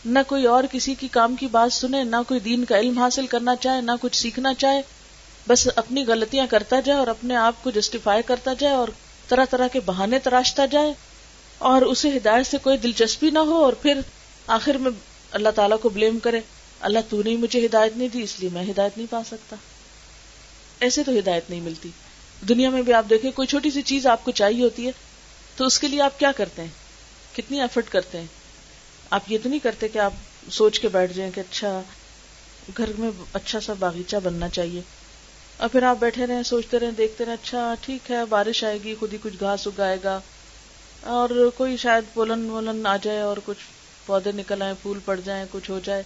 نہ 0.04 0.18
کوئی 0.26 0.46
اور 0.46 0.64
کسی 0.72 0.94
کی 0.94 1.08
کام 1.08 1.36
کی 1.36 1.46
بات 1.46 1.72
سنے، 1.72 2.04
نہ 2.04 2.16
کوئی 2.28 2.40
دین 2.40 2.64
کا 2.64 2.78
علم 2.78 2.98
حاصل 2.98 3.26
کرنا 3.26 3.56
چاہے، 3.56 3.80
نہ 3.80 3.92
کچھ 4.00 4.16
سیکھنا 4.16 4.54
چاہے۔ 4.54 4.82
بس 5.48 5.68
اپنی 5.76 6.04
غلطیاں 6.06 6.46
کرتا 6.50 6.80
جائے 6.80 6.98
اور 6.98 7.06
اپنے 7.06 7.36
آپ 7.36 7.54
کو 7.62 7.70
جسٹیفائی 7.70 8.22
کرتا 8.26 8.54
جائے 8.58 8.74
اور 8.74 8.88
طرح 9.28 9.44
طرح 9.50 9.68
کے 9.68 9.80
بہانے 9.80 10.18
تراشتا 10.18 10.66
جائے 10.66 10.92
اور 11.58 11.82
اسے 11.82 12.08
ہدایت 12.16 12.46
سے 12.46 12.56
کوئی 12.62 12.78
دلچسپی 12.78 13.30
نہ 13.30 13.38
ہو 13.38 13.64
اور 13.64 13.72
پھر 13.72 14.00
آخر 14.46 14.74
میں 14.74 14.90
اللہ 15.30 15.48
تعالیٰ 15.48 15.80
کو 15.80 15.88
بلیم 15.88 16.18
کرے۔ 16.18 16.40
اللہ 16.80 16.98
تو 17.08 17.22
نہیں 17.22 17.36
مجھے 17.36 17.66
ہدایت 17.66 17.96
نہیں 17.96 18.08
دی، 18.08 18.22
اس 18.22 18.40
لیے 18.40 18.50
میں 18.52 18.70
ہدایت 18.70 18.96
نہیں 18.96 19.06
پا 19.10 19.20
سکتا۔ 19.26 19.56
ایسے 20.80 21.04
تو 21.04 21.12
ہدایت 21.18 21.50
نہیں 21.50 21.60
ملتی۔ 21.60 21.88
دنیا 22.48 22.70
میں 22.70 22.82
بھی 22.82 22.92
آپ 22.92 23.04
دیکھیں، 23.10 23.30
کوئی 23.30 23.48
چھوٹی 23.48 23.70
سی 23.70 23.82
چیز 23.82 24.06
آپ 24.06 24.24
کو 24.24 24.30
چاہیے 24.30 24.64
ہوتی 24.64 24.86
ہے، 24.86 24.92
تو 25.56 25.64
اس 25.64 25.78
کے 25.78 25.88
لیے 25.88 26.02
آپ 26.02 26.18
کیا 26.18 26.32
کرتے 26.32 26.62
ہیں؟ 26.62 26.68
کتنی 27.36 27.60
ایفرٹ 27.60 27.88
کرتے 27.88 28.18
ہیں؟ 28.18 28.26
آپ 29.10 29.22
یہ 29.28 29.38
تو 29.42 29.48
نہیں 29.48 29.58
کرتے 29.58 29.88
کہ 29.88 29.98
آپ 29.98 30.12
سوچ 30.50 30.80
کے 30.80 30.88
بیٹھ 30.88 31.12
جائیں 31.12 31.32
کہ 31.34 31.40
اچھا 31.40 31.82
گھر 32.76 32.90
میں 32.98 33.10
اچھا 33.32 33.60
سا 33.60 33.72
باغیچہ 33.78 34.16
بننا 34.24 34.48
چاہیے۔ 34.48 34.80
اور 35.58 35.68
پھر 35.68 35.82
آپ 35.82 35.96
بیٹھے 35.98 36.26
رہے 36.26 36.42
سوچتے 36.42 36.78
رہے 36.78 36.90
دیکھتے 36.90 37.24
رہے 37.24 37.32
اچھا 37.32 37.74
ٹھیک 37.80 38.10
ہے، 38.10 38.24
بارش 38.24 38.64
آئے 38.64 38.78
گی، 38.84 38.94
خود 39.00 39.12
ہی 39.12 39.18
کچھ 39.22 39.34
گھاس 39.40 39.66
اگائے 39.66 39.96
گا۔ 40.04 40.20
اور 41.02 41.50
کوئی 41.56 41.76
شاید 41.76 42.14
پولن 42.14 42.50
ولن 42.50 42.86
آ 42.86 42.96
جائے 42.96 43.20
اور 43.20 43.36
کچھ 43.46 43.58
پودے 44.06 44.32
نکل 44.32 44.62
آئے 44.62 44.74
پھول 44.82 44.98
پڑ 45.04 45.20
جائیں، 45.24 45.44
کچھ 45.50 45.70
ہو 45.70 45.80
جائے۔ 45.84 46.02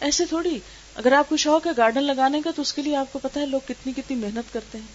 ایسے 0.00 0.24
تھوڑی، 0.24 0.58
اگر 0.94 1.12
آپ 1.12 1.28
کو 1.28 1.36
شوق 1.36 1.66
ہے 1.66 1.72
گارڈن 1.76 2.02
لگانے 2.02 2.42
کا، 2.42 2.50
تو 2.56 2.62
اس 2.62 2.72
کے 2.72 2.82
لیے 2.82 2.96
آپ 2.96 3.12
کو 3.12 3.18
پتا 3.18 3.40
ہے 3.40 3.46
لوگ 3.46 3.60
کتنی 3.68 3.92
کتنی 3.96 4.16
محنت 4.16 4.52
کرتے 4.52 4.78
ہیں، 4.78 4.86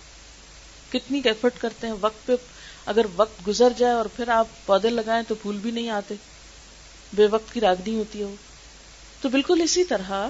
کتنی 0.94 1.22
ایفرٹ 1.26 1.54
کرتے 1.62 1.88
ہیں۔ 1.88 1.94
وقت 2.02 2.26
پہ 2.26 2.34
اگر 2.86 3.06
وقت 3.16 3.48
گزر 3.48 3.74
جائے 3.78 3.94
اور 3.94 4.06
پھر 4.06 4.30
آپ 4.30 4.48
پودے 4.66 4.90
لگائیں 4.90 5.24
تو 5.28 5.36
پھول 5.36 5.58
بھی 5.58 5.72
نہیں 5.72 5.90
آتے، 5.90 6.16
بے 7.14 7.28
وقت 7.32 7.54
کی 7.54 7.60
راگنی 7.60 7.96
ہوتی 7.96 8.20
ہے 8.20 8.24
وہ۔ 8.24 8.36
تو 9.22 9.30
بالکل 9.30 9.62
اسی 9.64 9.84
طرح 9.84 10.28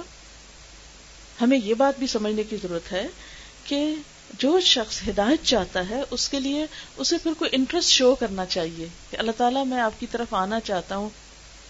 ہمیں 1.41 1.59
یہ 1.63 1.73
بات 1.73 1.99
بھی 1.99 2.07
سمجھنے 2.07 2.43
کی 2.43 2.57
ضرورت 2.63 2.91
ہے 2.91 3.07
کہ 3.63 3.95
جو 4.39 4.59
شخص 4.59 5.01
ہدایت 5.07 5.43
چاہتا 5.43 5.89
ہے، 5.89 6.01
اس 6.11 6.29
کے 6.29 6.39
لیے 6.39 6.65
اسے 6.97 7.17
پھر 7.17 7.31
کوئی 7.37 7.49
انٹرسٹ 7.53 7.89
شو 7.89 8.15
کرنا 8.15 8.45
چاہیے 8.45 8.87
کہ 9.09 9.17
اللہ 9.17 9.31
تعالیٰ 9.37 9.65
میں 9.65 9.79
آپ 9.79 9.99
کی 9.99 10.07
طرف 10.11 10.33
آنا 10.33 10.59
چاہتا 10.59 10.97
ہوں، 10.97 11.09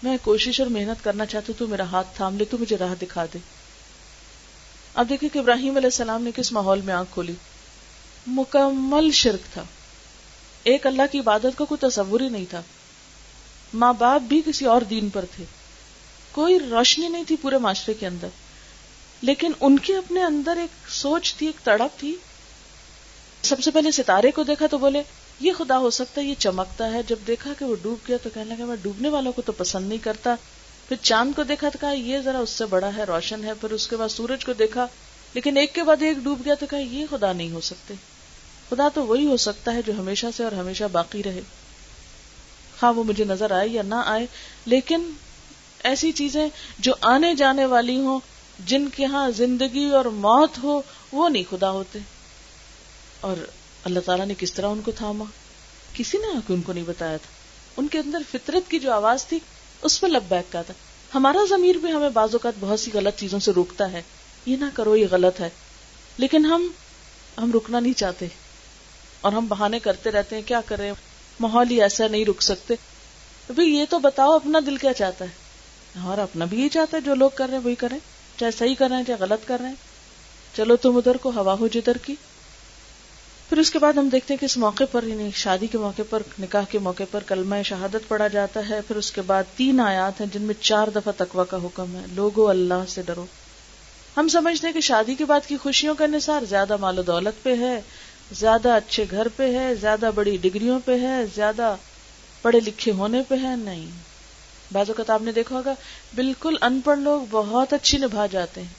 میں 0.02 0.16
کوشش 0.22 0.60
اور 0.60 0.68
محنت 0.68 1.04
کرنا 1.04 1.26
چاہتا 1.26 1.46
ہوں، 1.48 1.58
تو 1.58 1.66
میرا 1.66 1.84
ہاتھ 1.84 2.06
تھام 2.16 2.36
لے، 2.36 2.44
تو 2.44 2.58
مجھے 2.58 2.76
راہ 2.76 2.94
دکھا 3.02 3.24
دے۔ 3.34 3.38
اب 4.94 5.08
دیکھیں 5.08 5.28
کہ 5.28 5.38
ابراہیم 5.38 5.76
علیہ 5.76 5.86
السلام 5.86 6.22
نے 6.22 6.30
کس 6.36 6.52
ماحول 6.52 6.80
میں 6.80 6.94
آنکھ 6.94 7.10
کھولی؟ 7.12 7.34
مکمل 8.26 9.10
شرک 9.10 9.54
تھا۔ 9.54 9.64
ایک 10.62 10.86
اللہ 10.86 11.02
کی 11.12 11.18
عبادت 11.18 11.58
کا 11.58 11.64
کوئی 11.64 11.90
تصور 11.90 12.20
ہی 12.20 12.28
نہیں 12.28 12.44
تھا۔ 12.50 12.62
ماں 13.74 13.92
باپ 13.92 14.20
بھی 14.20 14.42
کسی 14.46 14.64
اور 14.64 14.82
دین 14.82 15.08
پر 15.08 15.24
تھے۔ 15.36 15.44
کوئی 16.32 16.58
روشنی 16.70 17.08
نہیں 17.08 17.24
تھی 17.24 17.36
پورے 17.36 17.58
معاشرے 17.58 17.94
کے 17.94 18.06
اندر۔ 18.06 18.28
لیکن 19.22 19.52
ان 19.60 19.78
کے 19.78 19.96
اپنے 19.96 20.22
اندر 20.22 20.56
ایک 20.56 20.90
سوچ 20.90 21.34
تھی، 21.34 21.46
ایک 21.46 21.64
تڑپ 21.64 22.00
تھی۔ 22.00 22.16
سب 23.42 23.62
سے 23.62 23.70
پہلے 23.70 23.90
ستارے 23.90 24.30
کو 24.30 24.42
دیکھا 24.42 24.66
تو 24.66 24.78
بولے، 24.78 25.02
یہ 25.40 25.52
خدا 25.58 25.78
ہو 25.78 25.90
سکتا 25.90 26.20
ہے، 26.20 26.26
یہ 26.26 26.34
چمکتا 26.38 26.92
ہے۔ 26.92 27.00
جب 27.08 27.16
دیکھا 27.26 27.52
کہ 27.58 27.64
وہ 27.64 27.76
ڈوب 27.82 28.08
گیا 28.08 28.16
تو 28.22 28.30
کہنے 28.34 28.54
لگا، 28.54 28.66
میں 28.66 28.76
ڈوبنے 28.82 29.08
والوں 29.08 29.32
کو 29.32 29.42
تو 29.42 29.52
پسند 29.52 29.88
نہیں 29.88 29.98
کرتا۔ 29.98 30.34
پھر 30.88 30.96
چاند 31.02 31.32
کو 31.36 31.42
دیکھا 31.42 31.68
تو 31.68 31.78
کہا، 31.80 31.92
یہ 31.92 32.18
ذرا 32.18 32.38
اس 32.38 32.50
سے 32.50 32.66
بڑا 32.66 32.90
ہے، 32.96 33.04
روشن 33.04 33.44
ہے۔ 33.44 33.52
پھر 33.60 33.70
اس 33.70 33.88
کے 33.88 33.96
بعد 33.96 34.08
سورج 34.08 34.44
کو 34.44 34.52
دیکھا، 34.52 34.86
لیکن 35.34 35.56
ایک 35.56 35.74
کے 35.74 35.82
بعد 35.82 36.02
ایک 36.02 36.16
ڈوب 36.16 36.44
گیا 36.44 36.54
تو 36.54 36.66
کہا، 36.70 36.78
یہ 36.78 37.06
خدا 37.10 37.32
نہیں 37.32 37.50
ہو 37.50 37.60
سکتے۔ 37.60 37.94
خدا 38.70 38.88
تو 38.94 39.06
وہی 39.06 39.26
ہو 39.26 39.36
سکتا 39.36 39.74
ہے 39.74 39.80
جو 39.86 39.92
ہمیشہ 39.98 40.26
سے 40.36 40.44
اور 40.44 40.52
ہمیشہ 40.52 40.84
باقی 40.92 41.22
رہے۔ 41.22 41.40
خواہ 42.80 42.92
وہ 42.92 43.04
مجھے 43.04 43.24
نظر 43.24 43.50
آئے 43.50 43.68
یا 43.68 43.82
نہ 43.82 44.02
آئے، 44.06 44.26
لیکن 44.66 45.10
ایسی 45.84 46.12
چیزیں 46.12 46.48
جو 46.78 46.92
آنے 47.00 47.34
جانے 47.34 47.66
والی 47.66 47.96
ہوں 47.96 48.20
جن 48.66 48.88
کے 48.88 49.04
ہاں 49.04 49.30
زندگی 49.30 49.84
اور 49.84 50.04
موت 50.04 50.58
ہو، 50.62 50.82
وہ 51.12 51.28
نہیں 51.28 51.44
خدا 51.50 51.70
ہوتے۔ 51.70 51.98
اور 53.20 53.36
اللہ 53.84 54.00
تعالیٰ 54.00 54.26
نے 54.26 54.34
کس 54.38 54.52
طرح 54.52 54.66
ان 54.66 54.80
کو 54.80 54.90
تھاما؟ 54.90 55.24
کسی 55.94 56.18
نے 56.18 56.38
ان 56.48 56.62
کو 56.62 56.72
نہیں 56.72 56.84
بتایا 56.84 57.16
تھا۔ 57.16 57.30
ان 57.76 57.88
کے 57.88 57.98
اندر 57.98 58.18
فطرت 58.30 58.70
کی 58.70 58.78
جو 58.78 58.92
آواز 58.92 59.26
تھی، 59.26 59.38
اس 59.82 60.00
پہ 60.00 60.06
لب 60.06 60.22
بیک 60.28 60.52
کا 60.52 60.62
تھا۔ 60.62 60.74
ہمارا 61.14 61.38
ضمیر 61.48 61.76
بھی 61.76 61.92
ہمیں 61.92 62.08
بعض 62.08 62.28
اوقات 62.32 62.52
بہت 62.60 62.80
سی 62.80 62.90
غلط 62.94 63.18
چیزوں 63.18 63.40
سے 63.40 63.52
روکتا 63.52 63.92
ہے۔ 63.92 64.02
یہ 64.46 64.56
نہ 64.56 64.64
کرو، 64.74 64.96
یہ 64.96 65.06
غلط 65.10 65.40
ہے۔ 65.40 65.50
لیکن 66.18 66.46
ہم 66.46 66.68
ہم 67.38 67.52
رکنا 67.52 67.80
نہیں 67.80 67.92
چاہتے۔ 67.92 68.26
اور 69.20 69.32
ہم 69.32 69.46
بہانے 69.46 69.78
کرتے 69.78 70.10
رہتے 70.10 70.36
ہیں، 70.36 70.42
کیا 70.42 70.60
کریں؟ 70.66 70.92
ماحول 71.40 71.70
ہی 71.70 71.82
ایسا 71.82 72.08
نہیں 72.08 72.24
رک 72.24 72.42
سکتے۔ 72.42 72.74
یہ 73.62 73.84
تو 73.90 73.98
بتاؤ، 73.98 74.32
اپنا 74.32 74.58
دل 74.66 74.76
کیا 74.76 74.92
چاہتا 74.92 75.24
ہے؟ 75.24 75.30
ہمارا 75.98 76.22
اپنا 76.22 76.44
بھی 76.44 76.60
یہ 76.60 76.68
چاہتا 76.68 76.96
ہے، 76.96 77.02
جو 77.02 77.14
لوگ 77.14 77.30
کر 77.34 77.46
رہے 77.46 77.56
ہیں، 77.56 77.64
وہی 77.64 77.74
کریں۔ 77.74 77.98
چاہے 78.38 78.50
صحیح 78.50 78.74
کر 78.74 78.88
رہے 78.88 78.96
ہیں، 78.96 79.04
چاہے 79.04 79.18
غلط 79.18 79.48
کر 79.48 79.58
رہے 79.60 79.68
ہیں۔ 79.68 79.74
چلو 80.56 80.76
تم 80.76 80.96
ادھر 80.96 81.16
کو، 81.16 81.30
ہوا 81.30 81.52
ہو 81.52 81.68
جدھر 81.68 81.96
کی۔ 81.96 82.14
پھر 83.48 83.58
اس 83.58 83.70
کے 83.70 83.78
بعد 83.78 83.92
ہم 83.92 84.08
دیکھتے 84.08 84.34
ہیں 84.34 84.38
کہ 84.38 84.44
اس 84.44 84.56
موقع 84.56 84.84
پر 84.92 85.04
یعنی 85.04 85.30
شادی 85.34 85.66
کے 85.66 85.78
موقع 85.78 86.02
پر، 86.10 86.22
نکاح 86.40 86.62
کے 86.70 86.78
موقع 86.78 87.02
پر 87.10 87.22
کلمہ 87.26 87.54
شہادت 87.64 88.08
پڑھا 88.08 88.28
جاتا 88.28 88.68
ہے۔ 88.68 88.80
پھر 88.88 88.96
اس 88.96 89.12
کے 89.12 89.22
بعد 89.22 89.42
تین 89.56 89.80
آیات 89.80 90.20
ہیں 90.20 90.28
جن 90.32 90.42
میں 90.42 90.54
چار 90.60 90.88
دفعہ 90.88 91.12
تقوی 91.16 91.44
کا 91.50 91.56
حکم 91.56 91.94
ہے۔ 91.94 92.06
لوگو 92.12 92.48
اللہ 92.48 92.84
سے 92.88 93.02
ڈرو۔ 93.02 93.26
ہم 94.16 94.28
سمجھتے 94.28 94.66
ہیں 94.66 94.74
کہ 94.74 94.80
شادی 94.80 95.14
کے 95.14 95.24
بعد 95.24 95.40
کی 95.46 95.56
خوشیوں 95.56 95.94
کا 95.94 96.06
نثار 96.06 96.42
زیادہ 96.48 96.76
مال 96.76 96.98
و 96.98 97.02
دولت 97.02 97.42
پہ 97.42 97.56
ہے، 97.56 97.80
زیادہ 98.32 98.68
اچھے 98.68 99.04
گھر 99.10 99.28
پہ 99.36 99.58
ہے، 99.58 99.74
زیادہ 99.74 100.10
بڑی 100.14 100.36
ڈگریوں 100.36 100.80
پہ 100.84 100.98
ہے، 101.00 101.24
زیادہ 101.34 101.76
پڑھے 102.42 102.60
لکھے 102.60 102.92
ہونے 102.92 103.22
پہ 103.28 103.34
ہے۔ 103.42 103.56
نہیں۔ 103.56 104.11
بعض 104.72 104.88
اوقات 104.88 105.10
آپ 105.10 105.22
نے 105.22 105.32
دیکھا 105.32 105.56
ہوگا، 105.56 105.74
بالکل 106.14 106.54
ان 106.60 106.80
پڑھ 106.84 106.98
لوگ 106.98 107.20
بہت 107.30 107.72
اچھی 107.72 107.98
نبھا 107.98 108.26
جاتے 108.26 108.60
ہیں۔ 108.60 108.74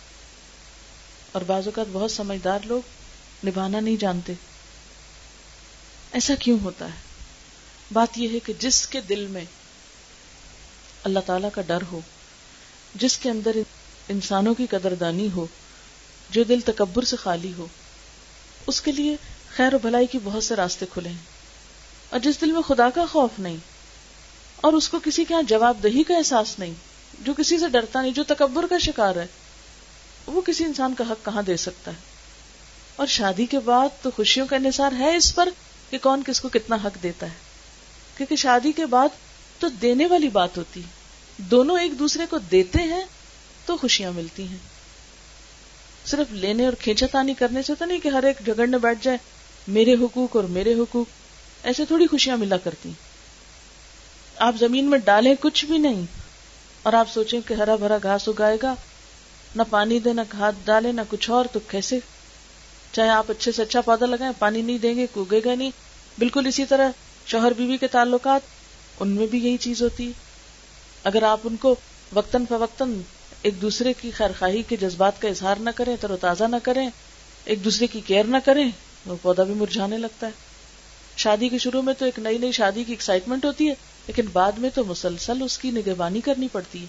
اور 1.32 1.42
بعض 1.42 1.66
اوقات 1.66 1.86
بہت 1.92 2.12
سمجھدار 2.12 2.60
لوگ 2.64 2.82
نبھانا 3.48 3.80
نہیں 3.80 3.96
جانتے۔ 3.96 4.34
ایسا 6.12 6.36
کیوں 6.36 6.60
ہوتا 6.64 6.86
ہے؟ 6.86 7.00
بات 7.92 8.18
یہ 8.18 8.28
ہے 8.34 8.40
کہ 8.40 8.54
جس 8.60 8.88
کے 8.88 9.02
دل 9.02 9.28
میں 9.28 9.46
اللہ 11.04 11.20
تعالی 11.26 11.48
کا 11.54 11.62
ڈر 11.62 11.80
ہو، 11.92 12.00
جس 12.96 13.18
کے 13.18 13.30
اندر 13.30 13.52
انسانوں 14.10 14.54
کی 14.54 14.68
قدردانی 14.68 15.30
ہو، 15.36 15.48
جو 16.30 16.44
دل 16.44 16.60
تکبر 16.66 17.04
سے 17.04 17.16
خالی 17.16 17.54
ہو، 17.58 17.68
اس 18.68 18.82
کے 18.82 18.92
لیے 18.92 19.16
خیر 19.56 19.74
و 19.74 19.78
بھلائی 19.78 20.08
کی 20.08 20.20
بہت 20.24 20.44
سے 20.44 20.56
راستے 20.56 20.86
کھلے 20.94 21.10
ہیں۔ 21.10 21.34
اور 22.10 22.20
جس 22.20 22.42
دل 22.42 22.52
میں 22.52 22.62
خدا 22.62 22.90
کا 22.90 23.06
خوف 23.12 23.30
نہیں 23.40 23.58
اور 24.64 24.74
اس 24.74 24.90
کو 24.90 25.00
کسی 25.00 25.26
کے 25.26 25.34
یہاں 25.34 25.44
جواب 25.44 25.78
دہی 25.84 26.04
کا 26.04 26.18
احساس 26.18 26.60
نہیں، 26.60 26.74
جو 27.20 27.34
کسی 27.34 27.58
سے 27.58 27.70
ڈرتا 27.70 28.02
نہیں، 28.02 28.12
جو 28.12 28.24
تکبر 28.24 28.68
کا 28.68 28.78
شکار 28.78 29.16
ہے، 29.16 29.26
وہ 30.28 30.42
کسی 30.42 30.64
انسان 30.64 30.94
کا 30.94 31.04
حق 31.10 31.26
کہاں 31.26 31.42
دے 31.42 31.58
سکتا 31.58 31.92
ہے؟ 31.92 31.96
اور 32.96 33.08
شادی 33.08 33.46
کے 33.46 33.60
بعد 33.60 33.90
تو 34.02 34.12
خوشیوں 34.16 34.48
کا 34.48 34.56
انحصار 34.56 34.92
ہے 35.00 35.16
اس 35.16 35.36
پر 35.36 35.50
کہ 35.90 35.98
کون 35.98 36.24
کس 36.26 36.42
کو 36.42 36.50
کتنا 36.50 36.78
حق 36.84 37.04
دیتا 37.04 37.26
ہے۔ 37.26 37.36
کیونکہ 38.18 38.36
شادی 38.36 38.72
کے 38.72 38.86
بعد 38.86 39.10
تو 39.60 39.70
دینے 39.70 40.06
والی 40.06 40.30
بات 40.30 40.58
ہوتی 40.58 40.82
دونوں 41.38 41.80
ایک 41.80 42.00
دوسرے 42.00 42.26
کو 42.30 42.38
دیتے 42.38 42.82
ہیں 42.82 43.04
تو 43.66 43.78
خوشیاں 43.78 44.12
ملتی 44.12 44.48
ہیں۔ 44.48 44.58
صرف 46.06 46.32
لینے 46.32 46.66
اور 46.66 46.74
کھینچا 46.74 47.06
تانی 47.12 47.34
کرنے 47.34 47.64
سے 47.64 47.76
تو 47.80 47.86
نہیں 47.86 48.00
کہ 48.00 48.08
ہر 48.08 48.24
ایک 48.24 48.46
جگڑنے 48.46 48.78
بیٹھ 48.78 49.00
جائے، 49.02 49.18
میرے 49.68 49.94
حقوق 49.94 50.36
اور 50.36 50.44
میرے 50.44 50.74
حقوق، 50.74 51.08
ایسے 51.64 51.86
تھوڑی 51.86 52.08
خوشیاں 52.08 52.38
ملا 52.38 52.58
کرتی 52.58 52.92
آپ 54.38 54.56
زمین 54.60 54.86
میں 54.86 54.98
ڈالیں 54.98 55.36
کچھ 55.40 55.66
بھی 55.66 55.78
نہیں 55.78 56.06
اور 56.84 56.94
آپ 56.94 57.10
سوچیں 57.14 57.42
کہ 57.48 57.54
ہرا 57.54 57.76
بھرا 57.76 57.98
گھاس 58.04 58.30
اگائے 58.30 58.58
گا، 58.64 58.76
نہ 59.56 59.62
پانی 59.70 60.00
دے، 60.00 60.14
نہ 60.14 60.22
کھاد 60.30 60.52
ڈالے، 60.66 60.92
نہ 60.92 61.02
کچھ 61.10 61.30
اور، 61.30 61.46
تو 61.52 61.60
کیسے؟ 61.60 62.00
چاہے 62.92 63.10
آپ 63.10 63.32
اچھے 63.32 63.52
سے 63.52 63.62
اچھا 63.62 63.82
پودا 63.82 64.06
لگائیں، 64.06 64.34
پانی 64.40 64.62
نہیں 64.62 64.78
دیں 64.78 64.96
گے، 64.96 65.06
کوگے 65.14 65.42
گا 65.46 65.56
نہیں۔ 65.56 65.72
بالکل 66.18 66.48
اسی 66.48 66.66
طرح 66.66 66.90
شوہر 67.26 67.52
بیوی 67.54 67.78
کے 67.78 67.88
تعلقات، 67.88 68.42
ان 69.00 69.08
میں 69.08 69.28
بھی 69.28 69.46
یہی 69.46 69.58
چیز 69.58 69.82
ہوتی۔ 69.82 70.08
ہے 70.08 70.12
اگر 71.04 71.24
آپ 71.24 71.40
ان 71.44 71.56
کو 71.56 71.76
وقتاً 72.14 72.46
فوقتاً 72.50 73.02
ایک 73.42 73.62
دوسرے 73.62 73.94
کی 74.02 74.12
خیر 74.12 74.30
خواہی 74.40 74.62
کے 74.62 74.76
جذبات 74.76 75.22
کا 75.22 75.28
اظہار 75.28 75.56
نہ 75.56 75.70
کریں، 75.76 75.96
تر 76.02 76.12
و 76.12 76.18
تازہ 76.18 76.44
نہ 76.44 76.56
کریں، 76.64 76.90
ایک 77.46 77.64
دوسرے 77.64 77.88
کی 77.88 78.00
کیئر 78.00 78.24
نہ 78.24 78.38
کریں، 78.46 78.70
وہ 79.06 79.16
پودا 79.22 79.44
بھی 79.44 79.54
مرجھانے 79.54 79.98
لگتا 79.98 80.28
ہے۔ 80.28 80.32
شادی 81.18 81.50
کے 81.50 81.58
شروع 81.58 81.82
میں 81.82 81.94
تو 81.94 82.06
ایک 82.06 82.20
نئی 82.20 82.38
نئی 82.38 82.52
شادی 82.52 82.84
کی 82.84 82.92
ایکسائٹمنٹ 82.92 83.46
ہوتی 83.46 83.70
ہے۔ 83.70 83.93
لیکن 84.08 84.26
بعد 84.34 84.52
میں 84.52 84.70
تو 84.76 84.84
مسلسل 84.84 85.42
اس 85.42 85.58
کی 85.58 85.72
نگہبانی 85.72 86.22
کرنی 86.22 86.48
پڑتی 86.52 86.82
ہے۔ 86.82 86.86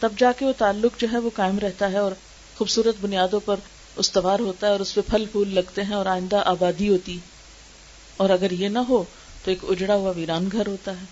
تب 0.00 0.12
جا 0.18 0.32
کے 0.32 0.44
وہ 0.44 0.52
تعلق 0.58 1.00
جو 1.00 1.08
ہے 1.12 1.18
وہ 1.18 1.30
قائم 1.34 1.58
رہتا 1.58 1.92
ہے 1.92 1.98
اور 1.98 2.12
خوبصورت 2.58 2.94
بنیادوں 3.00 3.40
پر 3.44 3.56
استوار 3.96 4.38
ہوتا 4.38 4.66
ہے 4.66 4.72
اور 4.72 4.80
اس 4.80 4.94
پہ 4.94 5.00
پھل 5.00 5.24
پھول 5.32 5.54
لگتے 5.54 5.82
ہیں 5.82 5.94
اور 5.94 6.06
آئندہ 6.06 6.42
آبادی 6.44 6.88
ہوتی 6.88 7.18
اور 8.16 8.30
اگر 8.30 8.50
یہ 8.50 8.68
نہ 8.68 8.78
ہو 8.78 9.04
تو 9.44 9.50
ایک 9.50 9.58
اجڑا 9.62 9.94
ہوا 9.94 10.12
ویران 10.16 10.48
گھر 10.52 10.66
ہوتا 10.66 10.92
ہے 10.92 11.04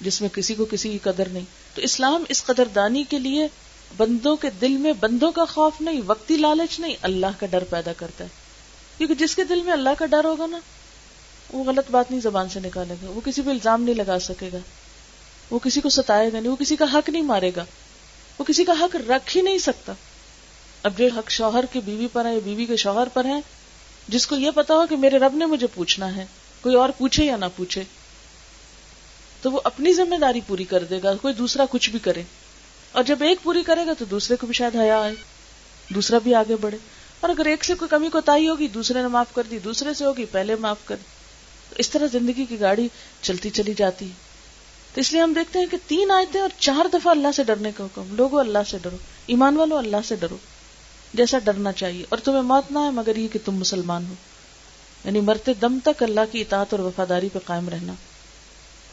جس 0.00 0.20
میں 0.20 0.28
کسی 0.28 0.54
کو 0.54 0.64
کسی 0.64 0.90
کی 0.90 0.98
قدر 1.02 1.28
نہیں۔ 1.28 1.44
تو 1.74 1.82
اسلام 1.82 2.24
اس 2.28 2.44
قدر 2.44 2.64
دانی 2.74 3.04
کے 3.08 3.18
لیے 3.18 3.48
بندوں 3.96 4.36
کے 4.36 4.50
دل 4.60 4.68
میں 4.68 4.92
بندوں 5.00 5.32
کا 5.32 5.44
خوف 5.44 5.72
نہیں، 5.80 6.00
وقتی 6.06 6.36
لالچ 6.36 6.80
نہیں، 6.80 6.96
اللہ 7.02 7.26
کا 7.40 7.46
ڈر 7.46 7.64
پیدا 7.70 7.92
کرتا 7.92 8.24
ہے۔ 8.24 8.28
کیونکہ 8.98 9.14
جس 9.14 9.36
کے 9.36 9.44
دل 9.44 9.62
میں 9.62 9.72
اللہ 9.72 9.90
کا 9.98 10.06
ڈر 10.06 10.24
ہوگا 10.24 10.46
نا 10.46 10.58
وہ 11.52 11.64
غلط 11.64 11.90
بات 11.90 12.10
نہیں 12.10 12.20
زبان 12.20 12.48
سے 12.48 12.60
نکالے 12.60 12.94
گا، 13.02 13.10
وہ 13.10 13.20
کسی 13.24 13.42
پہ 13.42 13.50
الزام 13.50 13.82
نہیں 13.82 13.94
لگا 13.94 14.18
سکے 14.18 14.50
گا۔ 14.52 14.58
وہ 15.50 15.58
کسی 15.58 15.80
کو 15.80 15.88
ستائے 15.88 16.32
گا 16.32 16.40
نہیں، 16.40 16.50
وہ 16.50 16.56
کسی 16.56 16.76
کا 16.76 16.84
حق 16.92 17.08
نہیں 17.08 17.22
مارے 17.22 17.50
گا۔ 17.56 17.64
وہ 18.38 18.44
کسی 18.44 18.64
کا 18.64 18.72
حق 18.80 18.96
رکھ 19.10 19.36
ہی 19.36 19.42
نہیں 19.42 19.58
سکتا۔ 19.58 19.92
اب 20.82 20.98
جو 20.98 21.08
حق 21.16 21.30
شوہر 21.30 21.64
کی 21.72 21.80
بیوی 21.80 22.06
پر 22.12 22.24
ہے 22.24 22.34
یا 22.34 22.40
بیوی 22.44 22.66
کے 22.66 22.76
شوہر 22.76 23.08
پر 23.08 23.24
ہے 23.24 23.40
جس 24.08 24.26
کو 24.26 24.36
یہ 24.36 24.50
پتا 24.54 24.74
ہو 24.74 24.86
کہ 24.86 24.96
میرے 24.96 25.18
رب 25.18 25.34
نے 25.34 25.46
مجھے 25.46 25.66
پوچھنا 25.66 26.16
ہے، 26.16 26.26
کوئی 26.60 26.74
اور 26.74 26.88
پوچھے 26.98 27.24
یا 27.24 27.36
نہ 27.36 27.44
پوچھے، 27.56 27.82
تو 29.42 29.50
وہ 29.50 29.60
اپنی 29.64 29.92
ذمہ 29.92 30.16
داری 30.16 30.40
پوری 30.46 30.64
کر 30.64 30.84
دے 30.84 30.98
گا، 31.02 31.14
کوئی 31.14 31.34
دوسرا 31.34 31.64
کچھ 31.70 31.90
بھی 31.90 31.98
کرے۔ 31.98 32.22
اور 32.92 33.02
جب 33.02 33.22
ایک 33.22 33.38
پوری 33.42 33.62
کرے 33.62 33.86
گا 33.86 33.92
تو 33.98 34.04
دوسرے 34.04 34.36
کو 34.36 34.46
بھی 34.46 34.54
شاید 34.54 34.76
حیا 34.76 35.00
آئے، 35.00 35.14
دوسرا 35.94 36.18
بھی 36.18 36.34
آگے 36.34 36.56
بڑھے۔ 36.56 36.78
اور 37.20 37.30
اگر 37.30 37.44
ایک 37.44 37.64
سے 37.64 37.74
کوئی 37.74 37.88
کمی 37.88 38.08
کو 38.08 38.18
ہوگی، 38.48 38.68
دوسرے 38.68 39.02
نے 39.02 39.08
معاف 39.08 39.34
کر 39.34 39.42
دی، 39.50 39.58
دوسرے 39.58 39.94
سے 39.94 40.04
ہوگی، 40.04 40.24
پہلے 40.24 40.54
معاف 40.54 40.76
کر 40.84 40.96
دی۔ 40.96 41.21
اس 41.78 41.90
طرح 41.90 42.06
زندگی 42.12 42.44
کی 42.44 42.60
گاڑی 42.60 42.88
چلتی 43.22 43.50
چلی 43.50 43.74
جاتی 43.74 44.04
ہے۔ 44.04 44.32
تو 44.94 45.00
اس 45.00 45.12
لیے 45.12 45.22
ہم 45.22 45.32
دیکھتے 45.32 45.58
ہیں 45.58 45.66
کہ 45.66 45.76
تین 45.86 46.10
آیتیں 46.10 46.40
اور 46.40 46.48
چار 46.58 46.88
دفعہ 46.92 47.10
اللہ 47.10 47.28
سے 47.36 47.44
ڈرنے 47.44 47.70
کا 47.76 47.84
حکم۔ 47.84 48.14
لوگوں، 48.16 48.40
اللہ 48.40 48.58
سے 48.70 48.78
ڈرو۔ 48.82 48.96
ایمان 49.26 49.56
والو 49.56 49.76
اللہ 49.76 49.96
سے 50.08 50.16
ڈرو۔ 50.16 50.36
جیسا 51.14 51.38
ڈرنا 51.38 51.72
چاہیے۔ 51.72 52.04
اور 52.08 52.18
تمہیں 52.18 52.42
موت 52.42 52.72
نہ 52.72 52.78
ہے 52.78 52.90
مگر 52.90 53.16
یہ 53.16 53.28
کہ 53.28 53.38
تم 53.44 53.56
مسلمان 53.56 54.06
ہو۔ 54.06 54.14
یعنی 55.04 55.20
مرتے 55.20 55.54
دم 55.54 55.78
تک 55.84 56.02
اللہ 56.02 56.20
کی 56.32 56.40
اطاعت 56.40 56.66
اور 56.70 56.80
وفاداری 56.80 57.28
پہ 57.32 57.38
قائم 57.44 57.68
رہنا۔ 57.68 57.92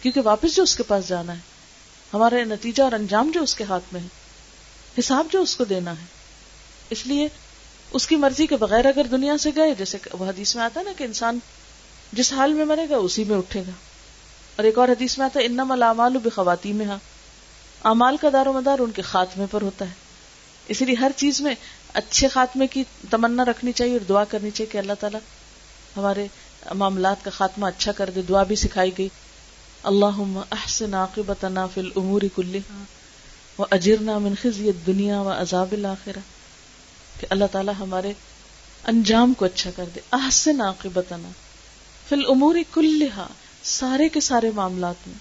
کیونکہ 0.01 0.21
واپس 0.23 0.55
جو 0.55 0.63
اس 0.63 0.75
کے 0.75 0.83
پاس 0.83 1.07
جانا 1.07 1.33
ہے 1.33 1.39
ہمارا 2.13 2.35
نتیجہ 2.43 2.83
اور 2.83 2.91
انجام 2.91 3.31
جو 3.33 3.43
اس 3.43 3.55
کے 3.55 3.63
ہاتھ 3.63 3.93
میں 3.93 4.01
ہے، 4.01 4.07
حساب 4.99 5.27
جو 5.31 5.41
اس 5.41 5.55
کو 5.55 5.63
دینا 5.63 5.91
ہے۔ 5.91 6.05
اس 6.89 7.07
لیے 7.07 7.27
اس 7.91 8.07
کی 8.07 8.15
مرضی 8.15 8.47
کے 8.47 8.57
بغیر 8.57 8.85
اگر 8.85 9.03
دنیا 9.03 9.37
سے 9.37 9.49
گئے، 9.55 9.73
جیسے 9.77 9.97
وہ 10.13 10.25
حدیث 10.25 10.55
میں 10.55 10.63
آتا 10.63 10.79
ہے 10.79 10.85
نا 10.85 10.91
کہ 10.97 11.03
انسان 11.03 11.39
جس 12.13 12.33
حال 12.33 12.53
میں 12.53 12.65
مرے 12.65 12.89
گا 12.89 12.95
اسی 12.95 13.23
میں 13.23 13.37
اٹھے 13.37 13.61
گا۔ 13.61 13.71
اور 14.55 14.63
ایک 14.63 14.77
اور 14.77 14.87
حدیث 14.87 15.17
میں 15.17 15.25
آتا 15.25 15.39
ہے 15.39 15.45
انم 15.45 15.71
الامال 15.71 16.29
خواتین 16.35 16.75
میں 16.75 16.85
ہاں 16.85 16.97
امال 17.83 18.17
کا 18.17 18.27
دار 18.33 18.45
و 18.45 18.53
مدار 18.53 18.79
ان 18.79 18.91
کے 18.91 19.01
خاتمے 19.01 19.45
پر 19.51 19.61
ہوتا 19.61 19.85
ہے۔ 19.85 19.93
اسی 20.67 20.85
لیے 20.85 20.95
ہر 20.95 21.11
چیز 21.15 21.41
میں 21.41 21.55
اچھے 21.93 22.27
خاتمے 22.27 22.67
کی 22.67 22.83
تمنا 23.09 23.45
رکھنی 23.45 23.71
چاہیے 23.71 23.93
اور 23.93 24.05
دعا 24.09 24.23
کرنی 24.23 24.51
چاہیے 24.51 24.71
کہ 24.71 24.77
اللہ 24.77 24.93
تعالیٰ 24.99 25.19
ہمارے 25.97 26.27
معاملات 26.73 27.23
کا 27.23 27.31
خاتمہ 27.31 27.65
اچھا 27.65 27.91
کر 27.91 28.09
دے، 28.15 28.21
دعا 28.21 28.43
بھی 28.43 28.55
سکھائی 28.55 28.91
گئی۔ 28.97 29.09
اللہ 29.83 30.43
احسن 30.51 30.93
عاقبتنا 30.93 31.67
فی 31.67 31.81
الامور 31.81 32.21
کلها 32.35 32.83
واجرنا 33.59 34.17
من 34.17 34.33
خزی 34.41 34.67
الدنیا 34.67 35.21
و 35.21 35.29
عذاب 35.29 35.71
الاخرہ۔ 35.71 36.19
کہ 37.19 37.27
اللہ 37.29 37.45
تعالیٰ 37.51 37.73
ہمارے 37.79 38.13
انجام 38.87 39.33
کو 39.33 39.45
اچھا 39.45 39.71
کر 39.75 39.85
دے۔ 39.95 39.99
احسن 40.11 40.61
عاقبتنا۔ 40.61 41.29
فی 42.09 42.15
الامور 42.15 42.55
کلها 42.73 43.27
سارے 43.63 44.09
کے 44.09 44.19
سارے 44.19 44.51
معاملات 44.55 45.07
میں۔ 45.07 45.17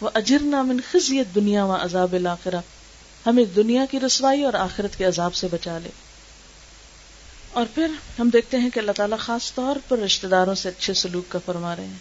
وہ 0.00 0.10
اجرنا 0.14 0.62
من 0.62 0.80
خزی 0.90 1.18
الدنیا 1.18 1.64
و 1.64 1.72
عذاب 1.72 2.12
الاخرہ 2.12 2.60
ہمیں 3.26 3.44
دنیا 3.56 3.84
کی 3.90 4.00
رسوائی 4.00 4.44
اور 4.44 4.54
آخرت 4.54 4.98
کے 4.98 5.04
عذاب 5.04 5.34
سے 5.34 5.48
بچا 5.50 5.78
لے 5.78 5.90
اور 7.52 7.66
پھر 7.74 7.86
ہم 8.18 8.28
دیکھتے 8.28 8.56
ہیں 8.56 8.70
کہ 8.70 8.78
اللہ 8.78 8.92
تعالیٰ 8.96 9.18
خاص 9.18 9.52
طور 9.54 9.76
پر 9.88 9.98
رشتہ 9.98 10.26
داروں 10.26 10.54
سے 10.54 10.68
اچھے 10.68 10.94
سلوک 10.94 11.32
کا 11.32 11.38
فرما 11.46 11.76
رہے 11.76 11.86
ہیں۔ 11.86 11.98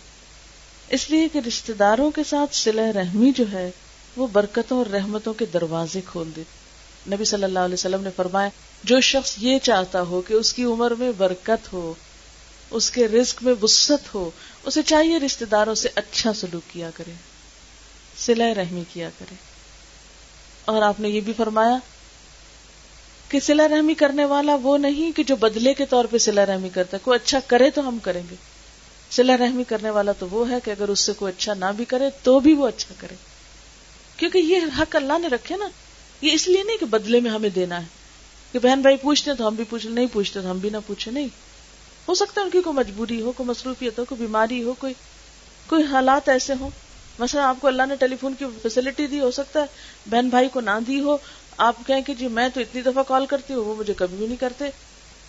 اس 0.89 1.09
لیے 1.09 1.27
کہ 1.33 1.39
رشتہ 1.47 1.71
داروں 1.71 2.11
کے 2.11 2.23
ساتھ 2.23 2.55
سلح 2.55 2.91
رحمی 2.95 3.31
جو 3.35 3.43
ہے، 3.51 3.71
وہ 4.17 4.27
برکتوں 4.27 4.77
اور 4.77 4.85
رحمتوں 4.85 5.33
کے 5.33 5.45
دروازے 5.45 6.01
کھول 6.05 6.31
دیتے 6.35 7.15
نبی 7.15 7.25
صلی 7.25 7.43
اللہ 7.43 7.59
علیہ 7.59 7.73
وسلم 7.73 8.03
نے 8.03 8.09
فرمایا، 8.15 8.49
جو 8.83 9.01
شخص 9.01 9.35
یہ 9.37 9.59
چاہتا 9.59 10.01
ہو 10.01 10.21
کہ 10.27 10.33
اس 10.33 10.53
کی 10.53 10.63
عمر 10.63 10.91
میں 10.91 11.11
برکت 11.17 11.73
ہو 11.73 11.93
اس 12.71 12.91
کے 12.91 13.07
رزق 13.07 13.43
میں 13.43 13.53
وسط 13.61 14.15
ہو، 14.15 14.31
اسے 14.63 14.81
چاہیے 14.83 15.19
رشتے 15.19 15.45
داروں 15.45 15.75
سے 15.75 15.89
اچھا 15.95 16.33
سلوک 16.33 16.73
کیا 16.73 16.89
کرے 16.93 17.11
سلح 18.17 18.53
رحمی 18.55 18.83
کیا 18.93 19.09
کرے۔ 19.19 19.35
اور 20.65 20.81
آپ 20.81 20.99
نے 20.99 21.09
یہ 21.09 21.21
بھی 21.21 21.33
فرمایا 21.37 21.77
کہ 23.29 23.39
سلا 23.39 23.67
رحمی 23.67 23.93
کرنے 23.93 24.25
والا 24.25 24.55
وہ 24.55 24.77
نہیں 24.77 25.11
کہ 25.11 25.23
جو 25.23 25.35
بدلے 25.35 25.73
کے 25.73 25.85
طور 25.85 26.05
پہ 26.05 26.17
سلا 26.17 26.45
رحمی 26.45 26.69
کرتا 26.69 26.97
ہے، 26.97 27.01
کوئی 27.03 27.19
اچھا 27.23 27.39
کرے 27.47 27.69
تو 27.69 27.87
ہم 27.87 27.97
کریں 27.99 28.23
گے۔ 28.31 28.35
سلا 29.11 29.37
رحمی 29.37 29.63
کرنے 29.63 29.89
والا 29.89 30.11
تو 30.11 30.27
وہ 30.31 30.49
ہے 30.49 30.55
کہ 30.63 30.71
اگر 30.71 30.89
اس 30.89 30.99
سے 30.99 31.13
کوئی 31.13 31.33
اچھا 31.37 31.53
نہ 31.53 31.65
بھی 31.75 31.85
کرے 31.85 32.05
تو 32.23 32.39
بھی 32.39 32.53
وہ 32.53 32.67
اچھا 32.67 32.95
کرے۔ 32.97 33.15
کیونکہ 34.17 34.37
یہ 34.37 34.59
حق 34.79 34.95
اللہ 34.95 35.17
نے 35.21 35.27
رکھے 35.27 35.57
نا، 35.57 35.69
یہ 36.21 36.31
اس 36.31 36.47
لیے 36.47 36.63
نہیں 36.63 36.77
کہ 36.77 36.85
بدلے 36.85 37.19
میں 37.19 37.31
ہمیں 37.31 37.49
دینا 37.49 37.81
ہے۔ 37.81 37.85
کہ 38.51 38.59
بہن 38.59 38.81
بھائی 38.81 38.97
پوچھتے 38.97 39.33
تو 39.33 39.47
ہم 39.47 39.55
بھی 39.55 39.63
پوچھ، 39.63 39.87
نہیں 39.87 40.07
پوچھتے 40.13 40.41
تو 40.41 40.51
ہم 40.51 40.57
بھی 40.57 40.69
نہ 40.69 40.77
پوچھے 40.87 41.11
نہیں۔ 41.11 41.27
ہو 42.07 42.13
سکتا 42.13 42.41
ہے 42.41 42.45
ان 42.45 42.51
کی 42.51 42.61
کوئی 42.61 42.75
مجبوری 42.75 43.21
ہو، 43.21 43.31
کوئی 43.31 43.49
مصروفیت 43.49 43.99
ہو، 43.99 44.05
کوئی 44.05 44.21
بیماری 44.21 44.63
ہو، 44.63 44.73
کوئی 44.73 44.93
کوئی 45.67 45.83
حالات 45.83 46.29
ایسے 46.29 46.53
ہوں۔ 46.59 46.69
مثلا 47.19 47.49
آپ 47.49 47.55
کو 47.61 47.67
اللہ 47.67 47.83
نے 47.85 47.95
ٹیلی 47.95 48.15
فون 48.21 48.33
کی 48.39 48.45
فیسلٹی 48.61 49.07
دی، 49.07 49.19
ہو 49.19 49.31
سکتا 49.31 49.61
ہے 49.61 49.65
بہن 50.09 50.29
بھائی 50.29 50.49
کو 50.49 50.61
نہ 50.61 50.71
دی 50.87 50.99
ہو۔ 50.99 51.17
آپ 51.57 51.75
کہیں 51.87 52.01
کہ 52.01 52.13
جی 52.13 52.27
میں 52.27 52.49
تو 52.49 52.59
اتنی 52.59 52.81
دفعہ 52.81 53.03
کال 53.03 53.25
کرتی 53.25 53.53
ہوں، 53.53 53.65
وہ 53.65 53.75
مجھے 53.75 53.93
کبھی 53.97 54.17
بھی 54.17 54.27
نہیں 54.27 54.37
کرتے۔ 54.37 54.65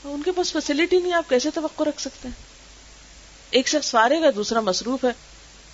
ان 0.05 0.23
کے 0.23 0.33
پاس 0.33 0.53
فیسلٹی 0.53 1.01
نہیں، 1.01 1.13
آپ 1.13 1.29
کیسے 1.29 1.51
توقع 1.55 1.83
رکھ 1.83 2.01
سکتے 2.01 2.29
ہیں؟ 2.29 2.43
ایک 3.51 3.69
شخص 3.69 3.91
فارغ 3.91 4.25
ہے، 4.25 4.33
دوسرا 4.33 4.61
مصروف 4.61 5.05
ہے۔ 5.05 5.11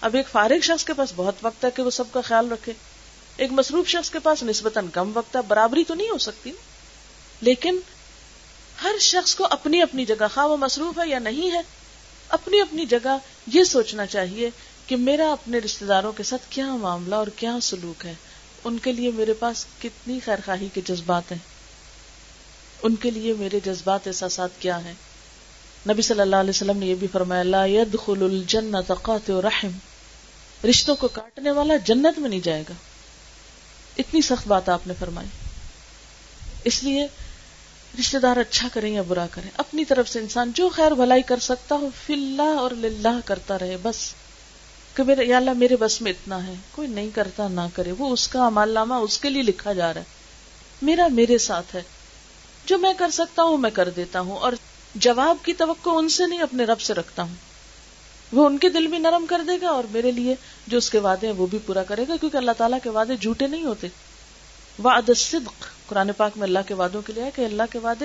اب 0.01 0.15
ایک 0.15 0.29
فارغ 0.29 0.61
شخص 0.63 0.85
کے 0.85 0.93
پاس 0.93 1.13
بہت 1.17 1.35
وقت 1.43 1.65
ہے 1.65 1.71
کہ 1.71 1.83
وہ 1.83 1.91
سب 1.91 2.05
کا 2.13 2.21
خیال 2.21 2.53
رکھے۔ 2.53 2.73
ایک 3.37 3.53
مصروف 3.53 3.89
شخص 3.89 4.11
کے 4.11 4.19
پاس 4.19 4.43
نسبتاً 4.43 4.87
کم 4.89 5.11
وقت 5.15 5.37
ہے، 5.37 5.41
برابری 5.43 5.85
تو 5.85 5.95
نہیں 5.95 6.11
ہو 6.11 6.19
سکتی۔ 6.19 6.53
لیکن 7.41 7.79
ہر 8.83 8.99
شخص 9.01 9.35
کو 9.35 9.47
اپنی 9.51 9.83
اپنی 9.83 10.05
جگہ 10.05 10.27
خواہ 10.35 10.47
وہ 10.47 10.57
مصروف 10.57 10.99
ہے 10.99 11.09
یا 11.09 11.19
نہیں 11.19 11.51
ہے، 11.51 11.61
اپنی 12.29 12.61
اپنی 12.61 12.87
جگہ 12.87 13.19
یہ 13.47 13.65
سوچنا 13.65 14.07
چاہیے 14.07 14.51
کہ 14.87 14.97
میرا 14.97 15.33
اپنے 15.33 15.59
رشتے 15.59 15.87
داروں 15.87 16.13
کے 16.13 16.23
ساتھ 16.23 16.43
کیا 16.49 16.67
معاملہ 16.67 17.15
اور 17.15 17.27
کیا 17.27 17.59
سلوک 17.63 18.07
ہے۔ 18.07 18.15
ان 18.65 18.79
کے 18.79 18.93
لیے 18.93 19.11
میرے 19.11 19.33
پاس 19.33 19.67
کتنی 19.83 20.21
خیر 20.25 20.37
خواہی 20.45 20.69
کے 20.75 20.81
جذبات 20.85 21.33
ہیں۔ 21.33 21.39
ان 22.83 22.97
کے 22.97 23.11
لیے 23.11 23.33
میرے 23.33 23.61
جذبات 23.65 24.07
احساسات 24.07 24.51
کیا 24.59 24.85
ہیں۔ 24.85 24.95
نبی 25.89 26.03
صلی 26.03 26.21
اللہ 26.21 26.37
علیہ 26.37 26.51
وسلم 26.51 26.79
نے 26.79 26.87
یہ 26.87 26.95
بھی 26.95 27.07
فرمایا، 27.13 27.43
لا 27.43 27.67
يدخل 27.67 28.23
الجنت 28.23 28.93
قاطع 29.03 29.33
رحم۔ 29.43 29.71
رشتوں 30.69 30.97
کو 30.97 31.09
کاٹنے 31.09 31.51
والا 31.51 31.77
جنت 31.77 32.19
میں 32.19 32.31
نہیں 32.31 32.41
جائے 32.41 32.63
گا۔ 32.69 32.73
اتنی 33.99 34.21
سخت 34.23 34.49
بات 34.49 34.69
آپ 34.69 34.87
نے 34.87 34.95
فرمائی۔ 34.99 35.29
اس 36.65 36.83
لیے 36.83 37.07
رشتے 37.99 38.19
دار 38.19 38.37
اچھا 38.37 38.69
کریں 38.73 38.95
یا 38.95 39.03
برا 39.03 39.27
کریں، 39.31 39.51
اپنی 39.57 39.85
طرف 39.85 40.09
سے 40.09 40.19
انسان 40.19 40.53
جو 40.55 40.69
خیر 40.69 40.93
بھلائی 40.93 41.23
کر 41.23 41.39
سکتا 41.39 41.75
ہو، 41.75 41.89
فی 42.07 42.13
اللہ 42.13 42.43
اور 42.43 42.71
للہ 42.71 43.21
کرتا 43.25 43.59
رہے، 43.59 43.77
بس۔ 43.83 44.15
کہ 44.95 45.03
میرے 45.03 45.25
یا 45.25 45.37
اللہ 45.37 45.51
میرے 45.51 45.77
بس 45.77 46.03
میں 46.03 46.13
اتنا 46.13 46.47
ہے، 46.47 46.55
کوئی 46.71 46.89
نہیں 46.89 47.11
کرتا 47.15 47.49
نہ 47.49 47.61
کرے، 47.75 47.93
وہ 47.93 48.13
اس 48.13 48.29
کا 48.29 48.47
عمال 48.47 48.71
نامہ 48.71 48.95
اس 48.95 49.19
کے 49.19 49.31
لیے 49.31 49.43
لکھا 49.43 49.73
جا 49.73 49.95
رہا 49.95 50.01
ہے۔ 50.01 50.07
میرا 50.83 51.09
میرے 51.09 51.39
ساتھ 51.39 51.77
ہے، 51.77 51.83
جو 52.67 52.79
میں 52.79 52.93
کر 52.99 53.11
سکتا 53.11 53.43
ہوں 53.43 53.57
میں 53.57 53.71
کر 53.71 53.89
دیتا 53.91 54.21
ہوں، 54.21 54.39
اور 54.39 54.53
جواب 54.95 55.37
کی 55.45 55.53
توقع 55.53 55.91
ان 55.93 56.09
سے 56.09 56.27
نہیں، 56.27 56.41
اپنے 56.41 56.65
رب 56.65 56.81
سے 56.81 56.95
رکھتا 56.95 57.23
ہوں۔ 57.23 57.35
وہ 58.33 58.47
ان 58.47 58.59
کے 58.59 58.69
دل 58.69 58.87
بھی 58.87 58.99
نرم 58.99 59.27
کر 59.29 59.43
دے 59.47 59.53
گا، 59.63 59.69
اور 59.69 59.85
میرے 59.91 60.11
لیے 60.11 60.35
جو 60.67 60.79
اس 60.79 60.91
کے 60.91 60.99
وعدے 60.99 61.27
ہیں 61.27 61.35
وہ 61.35 61.47
بھی 61.47 61.59
پورا 61.67 61.83
کرے 61.83 62.05
گا، 62.09 62.17
کیونکہ 62.17 62.37
اللہ 62.37 62.53
تعالیٰ 62.59 62.79
کے 62.83 62.91
وعدے 62.91 63.17
جھوٹے 63.17 63.47
نہیں 63.47 63.65
ہوتے۔ 63.65 63.87
وعد 64.85 65.09
الصدق۔ 65.09 65.74
قرآن 65.87 66.11
پاک 66.17 66.33
میں 66.37 66.47
اللہ 66.47 66.59
کے 66.67 66.75
وعدوں 66.75 67.03
کے 67.03 67.13
لیے 67.13 67.25
کہ 67.35 67.45
اللہ 67.45 67.63
کے 67.73 67.79
وعدے 67.79 68.05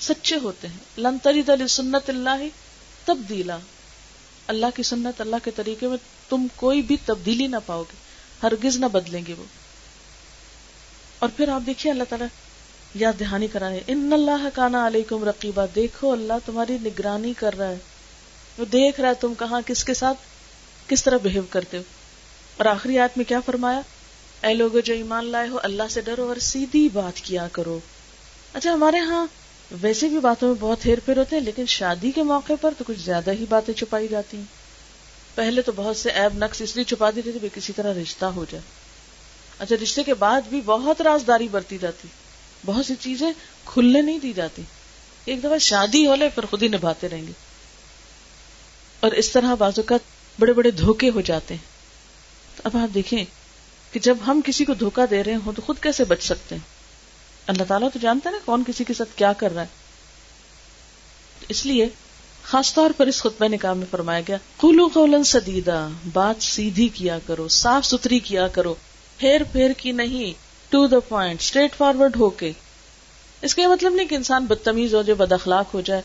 سچے 0.00 0.36
ہوتے 0.36 0.68
ہیں۔ 0.68 1.00
لن 1.00 1.18
ترید 1.18 1.50
سنت 1.68 2.10
اللہ 2.10 2.44
تبدیلا۔ 3.04 3.56
اللہ 4.46 4.66
کی 4.74 4.82
سنت 4.82 5.20
اللہ 5.20 5.36
کے 5.44 5.50
طریقے 5.50 5.88
میں 5.88 5.96
تم 6.28 6.46
کوئی 6.56 6.82
بھی 6.82 6.96
تبدیلی 7.04 7.46
نہ 7.46 7.56
پاؤ 7.66 7.82
گے۔ 7.82 7.96
ہرگز 8.42 8.76
نہ 8.76 8.86
بدلیں 8.86 9.22
گے 9.28 9.34
وہ۔ 9.38 9.44
اور 11.18 11.28
پھر 11.36 11.48
آپ 11.48 11.66
دیکھیے 11.66 11.92
اللہ 11.92 12.04
تعالیٰ 12.08 12.26
یاد 12.94 13.20
دہانی 13.20 13.46
کرائے 13.46 13.80
ان 13.86 14.12
اللہ 14.12 14.48
کانا 14.54 14.86
علیکم 14.86 15.24
رقیبہ 15.24 15.66
دیکھو 15.74 16.12
اللہ 16.12 16.32
تمہاری 16.46 16.78
نگرانی 16.80 17.32
کر 17.36 17.54
رہا 17.58 17.68
ہے۔ 17.68 17.78
وہ 18.58 18.64
دیکھ 18.64 19.00
رہا 19.00 19.08
ہے 19.08 19.14
تم 19.14 19.34
کہاں، 19.38 19.60
کس 19.66 19.84
کے 19.84 19.94
ساتھ، 19.94 20.18
کس 20.88 21.04
طرح 21.04 21.16
بہیو 21.16 21.42
کرتے 21.50 21.78
ہو۔ 21.78 21.82
اور 22.56 22.66
آخری 22.66 22.98
آیت 22.98 23.16
میں 23.16 23.24
کیا 23.24 23.40
فرمایا؟ 23.40 23.80
اے 24.42 24.54
لوگ 24.54 24.80
جو 24.84 24.94
ایمان 24.94 25.24
لائے 25.24 25.48
ہو، 25.48 25.58
اللہ 25.62 25.82
سے 25.90 26.00
ڈرو 26.00 26.28
اور 26.28 26.36
سیدھی 26.36 26.88
بات 26.88 27.20
کیا 27.20 27.48
کرو۔ 27.52 27.78
اچھا 28.52 28.72
ہمارے 28.72 28.98
ہاں 28.98 29.26
ویسے 29.80 30.08
بھی 30.08 30.18
باتوں 30.18 30.48
میں 30.48 30.56
بہت 30.60 30.86
ہیر 30.86 30.98
پھیر 31.04 31.16
ہوتے 31.16 31.36
ہیں، 31.36 31.42
لیکن 31.42 31.66
شادی 31.66 32.12
کے 32.12 32.22
موقع 32.22 32.52
پر 32.60 32.74
تو 32.78 32.84
کچھ 32.86 32.98
زیادہ 32.98 33.32
ہی 33.32 33.44
باتیں 33.48 33.74
چھپائی 33.74 34.08
جاتی 34.08 34.36
ہیں۔ 34.36 34.44
پہلے 35.34 35.62
تو 35.62 35.72
بہت 35.76 35.96
سے 35.96 36.10
ایب 36.10 36.38
نقص 36.38 36.60
اس 36.60 36.76
لیے 36.76 36.84
چھپا 36.84 37.10
دیتے 37.16 37.32
تھے 37.32 37.48
کسی 37.54 37.72
طرح 37.72 37.94
رشتہ 37.94 38.24
ہو 38.24 38.44
جائے۔ 38.50 38.62
اچھا 39.58 39.76
رشتے 39.82 40.02
کے 40.02 40.14
بعد 40.14 40.40
بھی 40.48 40.60
بہت 40.60 41.00
رازداری 41.00 41.48
برتی 41.48 41.78
جاتی۔ 41.78 42.08
بہت 42.66 42.86
سی 42.86 42.94
چیزیں 43.00 43.32
کھلنے 43.64 44.02
نہیں 44.02 44.18
دی 44.18 44.32
جاتی۔ 44.32 44.62
ایک 45.24 45.40
دفعہ 45.40 45.58
شادی 45.58 46.06
ہو 46.06 46.14
لے، 46.14 46.28
پھر 46.28 46.44
خود 46.44 46.62
ہی 46.62 46.68
نبھاتے 46.68 47.08
رہیں 47.08 47.26
گے۔ 47.26 47.32
اور 49.00 49.10
اس 49.10 49.30
طرح 49.30 49.54
بازو 49.54 49.82
کا 49.82 49.96
بڑے 50.38 50.52
بڑے 50.52 50.70
دھوکے 50.70 51.10
ہو 51.10 51.20
جاتے 51.20 51.54
ہیں۔ 51.54 51.64
تو 52.56 52.62
اب 52.64 52.76
آپ 52.76 52.94
دیکھیں 52.94 53.24
کہ 53.92 54.00
جب 54.00 54.16
ہم 54.26 54.40
کسی 54.44 54.64
کو 54.64 54.74
دھوکا 54.74 55.04
دے 55.10 55.24
رہے 55.24 55.34
ہوں 55.34 55.52
تو 55.52 55.62
خود 55.66 55.78
کیسے 55.80 56.04
بچ 56.04 56.22
سکتے 56.22 56.54
ہیں؟ 56.54 56.62
اللہ 57.46 57.62
تعالیٰ 57.68 57.88
تو 57.92 57.98
جانتا 57.98 58.30
ہے 58.30 58.34
نا 58.34 58.40
کون 58.44 58.62
کسی 58.66 58.84
کے 58.84 58.94
ساتھ 58.94 59.18
کیا 59.18 59.32
کر 59.32 59.54
رہا 59.54 59.62
ہے۔ 59.62 59.66
اس 61.48 61.66
لیے 61.66 61.88
خاص 62.42 62.74
طور 62.74 62.90
پر 62.96 63.06
اس 63.06 63.20
خطبہ 63.20 63.48
نکاح 63.48 63.72
میں 63.72 63.86
فرمایا 63.90 64.20
گیا 64.28 64.36
قولو 64.56 64.88
قولا 64.94 65.22
سدیدہ 65.22 65.88
بات 66.12 66.42
سیدھی 66.42 66.88
کیا 66.88 67.18
کرو، 67.26 67.48
صاف 67.48 67.84
ستھری 67.84 68.18
کیا 68.18 68.48
کرو، 68.48 68.74
پھیر 69.16 69.40
پھیر 69.52 69.70
کی 69.76 69.92
نہیں 69.92 70.32
to 70.68 70.86
the 70.86 71.00
point 71.00 71.40
straight 71.40 71.74
forward 71.74 72.16
ہو 72.16 72.30
کے 72.30 72.52
اس 73.42 73.54
کا 73.54 73.62
یہ 73.62 73.66
مطلب 73.66 73.94
نہیں 73.94 74.06
کہ 74.06 74.14
انسان 74.14 74.46
بدتمیز 74.46 74.94
ہو 74.94 75.02
جائے، 75.02 75.14
بد 75.14 75.32
اخلاق 75.32 75.74
ہو 75.74 75.80
جائے 75.80 76.02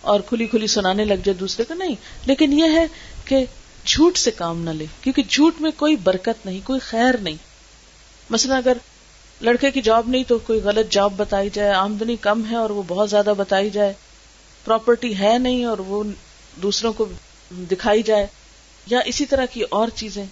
اور 0.00 0.20
کھلی 0.20 0.46
کھلی 0.46 0.66
سنانے 0.66 1.04
لگ 1.04 1.14
جائے 1.14 1.34
دوسرے 1.34 1.64
کو، 1.64 1.74
نہیں۔ 1.74 1.94
لیکن 2.26 2.58
یہ 2.58 2.64
ہے 2.64 2.86
کہ 3.24 3.44
جھوٹ 3.84 4.16
سے 4.16 4.30
کام 4.30 4.62
نہ 4.62 4.70
لے، 4.70 4.86
کیونکہ 5.00 5.22
جھوٹ 5.28 5.60
میں 5.60 5.70
کوئی 5.76 5.96
برکت 5.96 6.46
نہیں، 6.46 6.60
کوئی 6.64 6.80
خیر 6.80 7.16
نہیں۔ 7.16 7.36
مثلا 8.30 8.56
اگر 8.56 8.76
لڑکے 9.40 9.70
کی 9.70 9.82
جاب 9.82 10.08
نہیں 10.08 10.24
تو 10.24 10.38
کوئی 10.38 10.60
غلط 10.60 10.92
جاب 10.92 11.12
بتائی 11.16 11.50
جائے، 11.50 11.72
آمدنی 11.72 12.16
کم 12.16 12.42
ہے 12.50 12.56
اور 12.56 12.70
وہ 12.70 12.82
بہت 12.88 13.10
زیادہ 13.10 13.32
بتائی 13.36 13.70
جائے۔ 13.70 13.92
پراپرٹی 14.64 15.18
ہے 15.18 15.38
نہیں 15.38 15.64
اور 15.64 15.78
وہ 15.78 16.04
دوسروں 16.62 16.92
کو 16.92 17.06
دکھائی 17.50 18.02
جائے، 18.02 18.26
یا 18.86 18.98
اسی 18.98 19.26
طرح 19.26 19.44
کی 19.44 19.62
اور 19.70 19.88
چیزیں۔ 19.94 20.24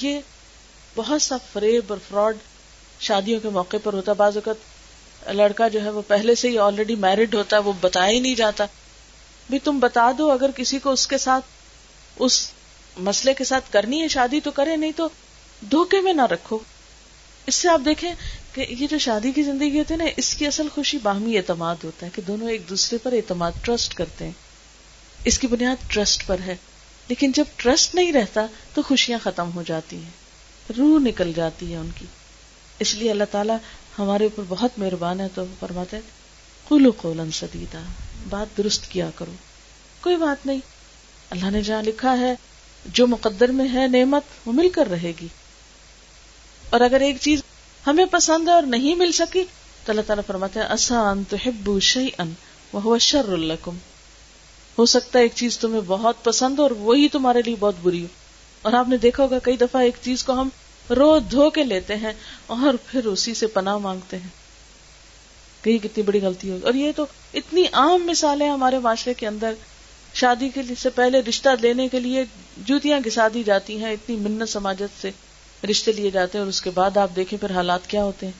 یہ 0.00 0.20
بہت 0.94 1.22
سا 1.22 1.36
فریب 1.52 1.84
اور 1.88 1.98
فراڈ 2.08 2.36
شادیوں 3.00 3.40
کے 3.40 3.48
موقع 3.48 3.76
پر 3.82 3.92
ہوتا۔ 3.92 4.12
بعض 4.12 4.36
اوقات 4.36 4.56
لڑکا 5.34 5.68
جو 5.68 5.82
ہے 5.82 5.90
وہ 5.90 6.02
پہلے 6.06 6.34
سے 6.34 6.48
ہی 6.48 6.58
آلریڈی 6.58 6.94
میرڈ 6.94 7.34
ہوتا 7.34 7.56
ہے 7.56 7.62
وہ 7.62 7.72
بتایا 7.80 8.10
ہی 8.10 8.20
نہیں 8.20 8.34
جاتا۔ 8.34 8.66
بھی 9.50 9.58
تم 9.58 9.78
بتا 9.78 10.10
دو 10.18 10.30
اگر 10.30 10.50
کسی 10.56 10.78
کو 10.78 10.90
اس 10.90 11.06
کے 11.06 11.18
ساتھ 11.18 11.44
اس 12.16 12.50
مسئلے 12.96 13.34
کے 13.34 13.44
ساتھ 13.44 13.72
کرنی 13.72 14.02
ہے 14.02 14.08
شادی 14.08 14.40
تو 14.40 14.50
کرے، 14.50 14.76
نہیں 14.76 14.92
تو 14.96 15.08
دھوکے 15.70 16.00
میں 16.00 16.12
نہ 16.12 16.22
رکھو۔ 16.22 16.58
اس 17.46 17.54
سے 17.54 17.68
آپ 17.68 17.80
دیکھیں 17.84 18.14
کہ 18.52 18.66
یہ 18.68 18.86
جو 18.86 18.98
شادی 18.98 19.32
کی 19.32 19.42
زندگی 19.42 19.78
ہوتی 19.78 19.94
ہے 19.94 19.98
نا، 19.98 20.04
اس 20.16 20.34
کی 20.34 20.46
اصل 20.46 20.68
خوشی 20.74 20.98
باہمی 21.02 21.38
اعتماد 21.38 21.76
ہوتا 21.84 22.06
ہے 22.06 22.10
کہ 22.14 22.22
دونوں 22.22 22.50
ایک 22.50 22.68
دوسرے 22.68 22.98
پر 22.98 23.12
اعتماد، 23.12 23.52
ٹرسٹ 23.62 23.94
کرتے 23.94 24.24
ہیں۔ 24.24 24.32
اس 25.24 25.38
کی 25.38 25.46
بنیاد 25.46 25.90
ٹرسٹ 25.90 26.26
پر 26.26 26.36
ہے۔ 26.46 26.56
لیکن 27.08 27.32
جب 27.32 27.44
ٹرسٹ 27.56 27.94
نہیں 27.94 28.12
رہتا 28.12 28.46
تو 28.74 28.82
خوشیاں 28.82 29.18
ختم 29.22 29.50
ہو 29.54 29.62
جاتی 29.62 29.96
ہیں۔ 29.96 30.10
روح 30.78 30.98
نکل 31.00 31.32
جاتی 31.36 31.72
ہے 31.72 31.76
ان 31.76 31.90
کی۔ 31.98 32.06
اس 32.78 32.94
لیے 32.94 33.10
اللہ 33.10 33.24
تعالیٰ 33.30 33.56
ہمارے 33.98 34.24
اوپر 34.24 34.42
بہت 34.48 34.78
مہربان 34.78 35.20
ہے 35.20 35.26
تو 35.34 35.44
فرماتے 35.60 35.96
قولو 36.68 36.90
قولا 36.96 37.22
سدیدہ 37.32 37.78
بات 38.28 38.56
درست 38.56 38.90
کیا 38.90 39.10
کرو۔ 39.14 39.32
کوئی 40.00 40.16
بات 40.16 40.46
نہیں۔ 40.46 40.60
اللہ 41.32 41.50
نے 41.50 41.62
جہاں 41.62 41.82
لکھا 41.82 42.18
ہے، 42.18 42.34
جو 42.86 43.06
مقدر 43.06 43.48
میں 43.48 43.68
ہے 43.72 43.86
نعمت، 43.86 44.22
وہ 44.46 44.52
مل 44.52 44.68
کر 44.68 44.86
رہے 44.90 45.12
گی۔ 45.20 45.28
اور 46.70 46.80
اگر 46.80 47.00
ایک 47.00 47.16
چیز 47.20 47.42
ہمیں 47.86 48.04
پسند 48.04 48.48
ہے 48.48 48.52
اور 48.52 48.62
نہیں 48.62 48.94
مل 48.94 49.12
سکی، 49.12 49.44
تو 49.84 49.92
اللہ 49.92 50.00
تعالیٰ 50.06 50.24
فرماتے 50.26 50.60
ہیں 50.60 50.66
آسان 50.66 51.22
تو 51.28 51.36
ہبو 51.46 51.80
شی 51.80 52.08
ان 52.18 52.32
وہ 52.72 52.98
شر 52.98 53.28
الکم 53.28 53.76
ہو 54.78 54.86
سکتا 54.86 55.18
ہے 55.18 55.24
ایک 55.24 55.32
چیز 55.34 55.58
تمہیں 55.58 55.80
بہت 55.86 56.24
پسند 56.24 56.58
ہو 56.58 56.62
اور 56.62 56.70
وہی 56.70 57.08
تمہارے 57.08 57.42
لیے 57.46 57.56
بہت 57.60 57.74
بری 57.82 58.02
ہو۔ 58.02 58.06
اور 58.62 58.72
آپ 58.72 58.88
نے 58.88 58.96
دیکھا 58.96 59.24
ہوگا، 59.24 59.38
کئی 59.38 59.56
دفعہ 59.56 59.82
ایک 59.82 59.94
چیز 60.02 60.24
کو 60.24 60.32
ہم 60.32 60.48
رو 60.90 61.18
دھو 61.18 61.50
کے 61.50 61.64
لیتے 61.64 61.96
ہیں 61.96 62.12
اور 62.46 62.74
پھر 62.86 63.04
اسی 63.04 63.34
سے 63.34 63.46
پناہ 63.46 63.78
مانگتے 63.78 64.18
ہیں۔ 64.18 64.28
کہیں 65.64 65.78
کتنی 65.78 66.02
بڑی 66.02 66.20
غلطی 66.20 66.50
ہوگی۔ 66.50 66.62
اور 66.62 66.74
یہ 66.74 66.92
تو 66.96 67.06
اتنی 67.34 67.64
عام 67.72 68.06
مثالیں 68.06 68.50
ہمارے 68.50 68.78
معاشرے 68.78 69.14
کے 69.14 69.26
اندر۔ 69.26 69.54
شادی 70.14 70.48
کے 70.48 70.62
سے 70.82 70.90
پہلے 70.90 71.20
رشتہ 71.20 71.48
لینے 71.60 71.88
کے 71.88 72.00
لیے 72.00 72.24
جوتیاں 72.56 73.00
گسا 73.06 73.28
دی 73.34 73.42
جاتی 73.42 73.84
ہیں، 73.84 73.92
اتنی 73.92 74.16
منت 74.16 74.48
سماجت 74.48 75.02
سے 75.02 75.10
رشتے 75.70 75.92
لیے 75.92 76.10
جاتے 76.10 76.38
ہیں 76.38 76.42
اور 76.42 76.48
اس 76.48 76.62
کے 76.62 76.70
بعد 76.70 76.96
آپ 76.96 77.10
دیکھیں 77.16 77.38
پھر 77.38 77.50
حالات 77.50 77.86
کیا 77.86 78.04
ہوتے 78.04 78.26
ہیں۔ 78.26 78.32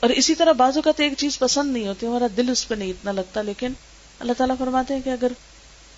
اور 0.00 0.10
اسی 0.10 0.34
طرح 0.34 0.52
بازو 0.52 0.82
کا 0.82 0.90
تو 0.96 1.02
ایک 1.02 1.12
چیز 1.18 1.38
پسند 1.38 1.72
نہیں 1.72 1.88
ہوتی، 1.88 2.06
ہمارا 2.06 2.26
دل 2.36 2.50
اس 2.50 2.68
پہ 2.68 2.74
نہیں 2.74 2.90
اتنا 2.90 3.12
لگتا، 3.12 3.42
لیکن 3.42 3.72
اللہ 4.20 4.32
تعالیٰ 4.36 4.56
فرماتے 4.58 4.94
ہیں 4.94 5.00
کہ 5.04 5.10
اگر 5.10 5.32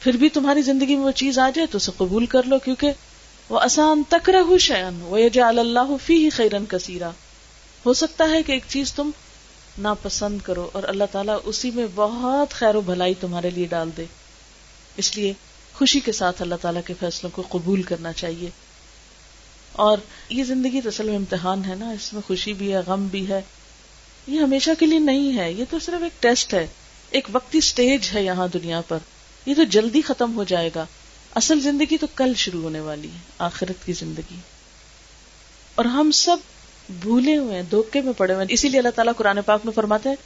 پھر 0.00 0.16
بھی 0.16 0.28
تمہاری 0.28 0.62
زندگی 0.62 0.96
میں 0.96 1.04
وہ 1.04 1.10
چیز 1.10 1.38
آ 1.38 1.50
جائے 1.50 1.66
تو 1.66 1.76
اسے 1.76 1.92
قبول 1.96 2.26
کر 2.26 2.42
لو، 2.42 2.58
کیونکہ 2.58 2.92
وہ 3.48 3.60
آسان 3.60 4.02
تک 4.08 4.30
رہ 4.30 4.58
شیان 4.58 4.98
وہ 5.02 5.18
اللہ 5.40 5.96
فی 6.06 6.30
خیرن 6.30 6.64
کثیرا۔ 6.68 7.10
ہو 7.86 7.94
سکتا 7.94 8.30
ہے 8.30 8.42
کہ 8.42 8.52
ایک 8.52 8.64
چیز 8.68 8.92
تم 8.92 9.10
ناپسند 9.78 10.38
کرو 10.44 10.68
اور 10.72 10.82
اللہ 10.82 11.04
تعالیٰ 11.12 11.38
اسی 11.44 11.70
میں 11.70 11.86
بہت 11.94 12.50
خیر 12.50 12.74
و 12.74 12.80
بھلائی 12.80 13.14
تمہارے 13.20 13.50
لیے 13.50 13.66
ڈال 13.66 13.90
دے۔ 13.96 14.04
اس 14.96 15.16
لیے 15.16 15.32
خوشی 15.74 16.00
کے 16.00 16.12
ساتھ 16.12 16.42
اللہ 16.42 16.54
تعالیٰ 16.62 16.80
کے 16.86 16.94
فیصلوں 17.00 17.30
کو 17.30 17.42
قبول 17.48 17.82
کرنا 17.82 18.12
چاہیے۔ 18.12 18.50
اور 19.72 19.98
یہ 20.28 20.44
زندگی 20.44 20.80
تو 20.80 20.88
اصل 20.88 21.06
میں 21.06 21.16
امتحان 21.16 21.64
ہے 21.64 21.74
نا، 21.74 21.90
اس 21.90 22.12
میں 22.12 22.22
خوشی 22.26 22.52
بھی 22.52 22.72
ہے، 22.72 22.78
غم 22.86 23.06
بھی 23.06 23.28
ہے۔ 23.28 23.40
یہ 24.26 24.40
ہمیشہ 24.40 24.70
کے 24.78 24.86
لیے 24.86 24.98
نہیں 24.98 25.36
ہے، 25.36 25.52
یہ 25.52 25.64
تو 25.70 25.78
صرف 25.78 26.02
ایک 26.02 26.22
ٹیسٹ 26.22 26.54
ہے، 26.54 26.66
ایک 27.10 27.28
وقتی 27.32 27.60
سٹیج 27.60 28.10
ہے 28.14 28.24
یہاں 28.24 28.48
دنیا 28.48 28.80
پر۔ 28.80 28.98
یہ 29.46 29.54
تو 29.54 29.64
جلدی 29.64 30.02
ختم 30.02 30.36
ہو 30.36 30.44
جائے 30.44 30.70
گا۔ 30.74 30.86
اصل 31.34 31.60
زندگی 31.60 31.96
تو 31.96 32.06
کل 32.14 32.32
شروع 32.36 32.62
ہونے 32.62 32.80
والی 32.80 33.08
ہے، 33.08 33.18
آخرت 33.38 33.86
کی 33.86 33.92
زندگی۔ 33.92 34.36
اور 35.74 35.84
ہم 35.84 36.10
سب 36.10 36.36
بھولے 37.00 37.36
ہوئے 37.36 37.54
ہیں، 37.54 37.62
دھوکے 37.62 38.00
میں 38.00 38.12
پڑے 38.16 38.34
ہوئے 38.34 38.44
ہیں۔ 38.44 38.54
اسی 38.54 38.68
لیے 38.68 38.80
اللہ 38.80 38.90
تعالیٰ 38.90 39.12
قرآن 39.16 39.38
پاک 39.46 39.60
میں 39.64 39.72
فرماتے 39.72 40.08
ہیں 40.08 40.16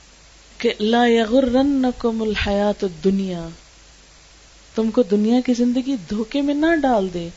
کہ 0.58 0.74
لا 0.80 1.06
یغرنکم 1.06 2.22
الحیات 2.22 2.84
الدنیا۔ 2.84 3.48
تم 4.80 4.90
کو 4.90 5.02
دنیا 5.02 5.40
کی 5.46 5.54
زندگی 5.54 5.96
دھوکے 6.10 6.42
میں 6.42 6.54
نہ 6.54 6.74
ڈال 6.82 7.08
دے، 7.14 7.28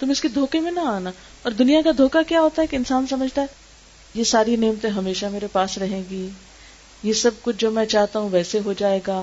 تم 0.00 0.10
اس 0.10 0.20
کے 0.20 0.28
دھوکے 0.28 0.60
میں 0.60 0.70
نہ 0.70 0.80
آنا۔ 0.80 1.10
اور 1.42 1.52
دنیا 1.52 1.80
کا 1.82 1.90
دھوکا 1.98 2.22
کیا 2.22 2.40
ہوتا 2.40 2.62
ہے 2.62 2.66
کہ 2.66 2.76
انسان 2.76 3.06
سمجھتا 3.06 3.42
ہے، 3.42 3.46
یہ 4.14 4.24
ساری 4.24 4.56
نعمتیں 4.56 4.90
ہمیشہ 4.90 5.26
میرے 5.26 5.46
پاس 5.52 5.78
رہیں 5.78 6.02
گی، 6.10 6.28
یہ 7.02 7.12
سب 7.12 7.30
کچھ 7.42 7.56
جو 7.58 7.70
میں 7.70 7.84
چاہتا 7.86 8.18
ہوں 8.18 8.28
ویسے 8.32 8.58
ہو 8.64 8.72
جائے 8.72 9.00
گا۔ 9.06 9.22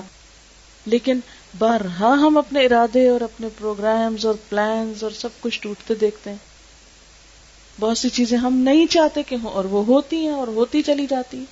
لیکن 0.86 1.20
بار 1.58 1.80
ہاں 1.80 2.16
ہم 2.16 2.38
اپنے 2.38 2.64
ارادے 2.64 3.08
اور 3.08 3.20
اپنے 3.20 3.48
پروگرامز 3.58 4.26
اور 4.26 4.34
پلانز 4.48 5.02
اور 5.02 5.10
سب 5.10 5.40
کچھ 5.40 5.60
ٹوٹتے 5.60 5.94
دیکھتے 5.94 6.30
ہیں۔ 6.30 6.36
بہت 7.80 7.98
سی 7.98 8.08
چیزیں 8.08 8.38
ہم 8.38 8.56
نہیں 8.56 8.86
چاہتے 8.86 9.22
کہ 9.22 9.36
ہوں، 9.42 9.50
اور 9.50 9.64
وہ 9.64 9.84
ہوتی 9.84 10.16
ہیں 10.16 10.34
اور 10.34 10.48
ہوتی 10.48 10.82
چلی 10.82 11.06
جاتی 11.10 11.44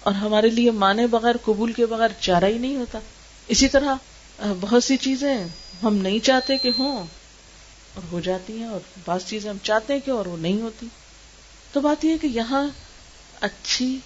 اور 0.00 0.12
ہمارے 0.12 0.50
لیے 0.50 0.70
مانے 0.70 1.06
بغیر، 1.06 1.36
قبول 1.44 1.72
کے 1.72 1.86
بغیر 1.86 2.08
چارہ 2.20 2.44
ہی 2.44 2.58
نہیں 2.58 2.76
ہوتا۔ 2.76 2.98
اسی 3.48 3.68
طرح 3.68 3.94
بہت 4.60 4.84
سی 4.84 4.96
چیزیں 4.96 5.44
ہم 5.82 5.96
نہیں 5.96 6.18
چاہتے 6.18 6.56
کہ 6.58 6.70
ہوں، 6.78 7.04
اور 7.94 8.02
ہو 8.12 8.20
جاتی 8.20 8.58
ہیں، 8.58 8.66
اور 8.66 8.80
بعض 9.04 9.24
چیزیں 9.24 9.50
ہم 9.50 9.56
چاہتے 9.62 9.92
ہیں 9.92 10.00
کہ 10.00 10.10
اور 10.10 10.26
وہ 10.26 10.36
نہیں 10.36 10.62
ہوتی۔ 10.62 10.86
تو 11.72 11.80
بات 11.80 12.04
یہ 12.04 12.16
کہ 12.20 12.26
یہاں 12.26 12.66
اچھی 13.40 13.96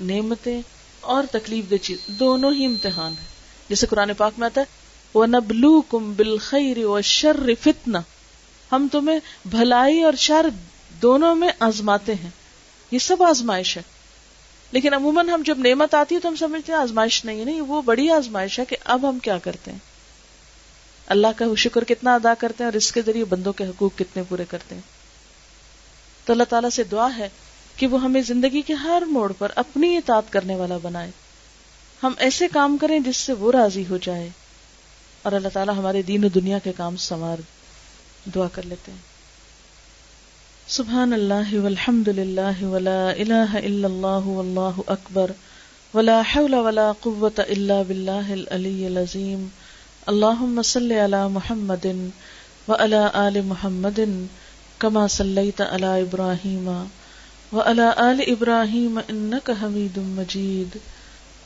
نعمتیں 0.00 0.60
اور 1.00 1.24
تکلیف 1.30 1.70
دہ 1.70 1.76
چیز، 1.82 1.98
دونوں 2.08 2.52
ہی 2.52 2.64
امتحان 2.66 3.12
ہے 3.12 3.26
جیسے 3.68 3.86
قرآن 3.86 4.14
پاک 4.14 4.38
میں 4.38 4.46
آتا 4.46 4.60
ہے 4.60 4.82
وہ 5.14 5.26
نبلو 5.26 5.80
کم 5.80 6.12
بالخیر 6.14 6.84
و 6.84 7.00
شر 7.00 7.50
فتنا 7.62 8.00
ہم 8.72 8.86
تمہیں 8.92 9.18
بھلائی 9.44 10.02
اور 10.02 10.14
شر 10.18 10.46
دونوں 11.02 11.34
میں 11.34 11.48
آزماتے 11.60 12.14
ہیں۔ 12.14 12.30
یہ 12.92 12.98
سب 12.98 13.22
آزمائش 13.22 13.76
ہے۔ 13.76 13.82
لیکن 14.74 14.94
عموماً 14.94 15.28
ہم 15.28 15.42
جب 15.46 15.58
نعمت 15.58 15.94
آتی 15.94 16.14
ہے 16.14 16.20
تو 16.20 16.28
ہم 16.28 16.36
سمجھتے 16.36 16.72
ہیں 16.72 16.78
آزمائش 16.78 17.24
نہیں 17.24 17.40
ہے، 17.40 17.44
نہیں 17.44 17.60
وہ 17.60 17.82
بڑی 17.82 18.10
آزمائش 18.10 18.58
ہے 18.58 18.64
کہ 18.64 18.76
اب 18.84 19.08
ہم 19.08 19.18
کیا 19.18 19.38
کرتے 19.38 19.70
ہیں؟ 19.72 19.78
اللہ 21.06 21.26
کا 21.36 21.44
شکر 21.56 21.84
کتنا 21.84 22.14
ادا 22.14 22.34
کرتے 22.34 22.64
ہیں 22.64 22.66
اور 22.66 22.76
اس 22.76 22.92
کے 22.92 23.02
ذریعے 23.02 23.24
بندوں 23.24 23.52
کے 23.52 23.64
حقوق 23.64 23.98
کتنے 23.98 24.22
پورے 24.28 24.44
کرتے 24.50 24.74
ہیں؟ 24.74 24.82
تو 26.24 26.32
اللہ 26.32 26.44
تعالیٰ 26.48 26.70
سے 26.70 26.84
دعا 26.84 27.08
ہے 27.18 27.28
کہ 27.76 27.86
وہ 27.86 28.02
ہمیں 28.02 28.22
زندگی 28.22 28.62
کے 28.62 28.72
ہر 28.72 29.02
موڑ 29.06 29.32
پر 29.38 29.52
اپنی 29.56 29.96
اطاعت 29.96 30.32
کرنے 30.32 30.56
والا 30.56 30.76
بنائے۔ 30.82 31.10
ہم 32.02 32.12
ایسے 32.18 32.48
کام 32.48 32.76
کریں 32.76 33.00
جس 33.00 33.16
سے 33.16 33.32
وہ 33.32 33.52
راضی 33.52 33.84
ہو 33.90 33.96
جائے 33.96 34.28
اور 35.22 35.32
اللہ 35.32 35.48
تعالیٰ 35.52 35.74
ہمارے 35.74 36.02
دین 36.02 36.24
و 36.24 36.28
دنیا 36.28 36.58
کے 36.58 36.72
کام 36.76 36.96
سنوار 36.96 37.36
دعا 38.34 38.48
کر 38.52 38.62
لیتے 38.62 38.92
ہیں۔ 38.92 39.13
سبحان 40.68 41.12
اللہ 41.12 41.52
والحمد 41.54 42.06
للہ 42.08 42.64
ولا 42.64 43.08
الہ 43.08 43.56
الا 43.58 43.86
اللہ 43.86 44.28
واللہ 44.28 44.78
اکبر 44.86 45.30
ولا 45.94 46.20
حول 46.28 46.54
ولا 46.56 46.86
قوة 47.00 47.44
الا 47.46 47.80
باللہ 47.82 48.30
العلی 48.30 48.86
العظیم 48.86 49.46
اللہم 50.06 50.62
صلی 50.64 50.98
علی 51.00 51.22
محمد 51.30 51.86
وعلى 52.68 53.02
آل 53.16 53.40
محمد 53.46 54.00
کما 54.78 55.06
صلیت 55.10 55.60
علی 55.60 55.92
ابراہیم 56.00 56.68
وعلى 57.52 57.92
آل 58.00 58.22
ابراہیم 58.28 58.98
انک 59.06 59.50
حمید 59.62 59.98
مجید 60.10 60.78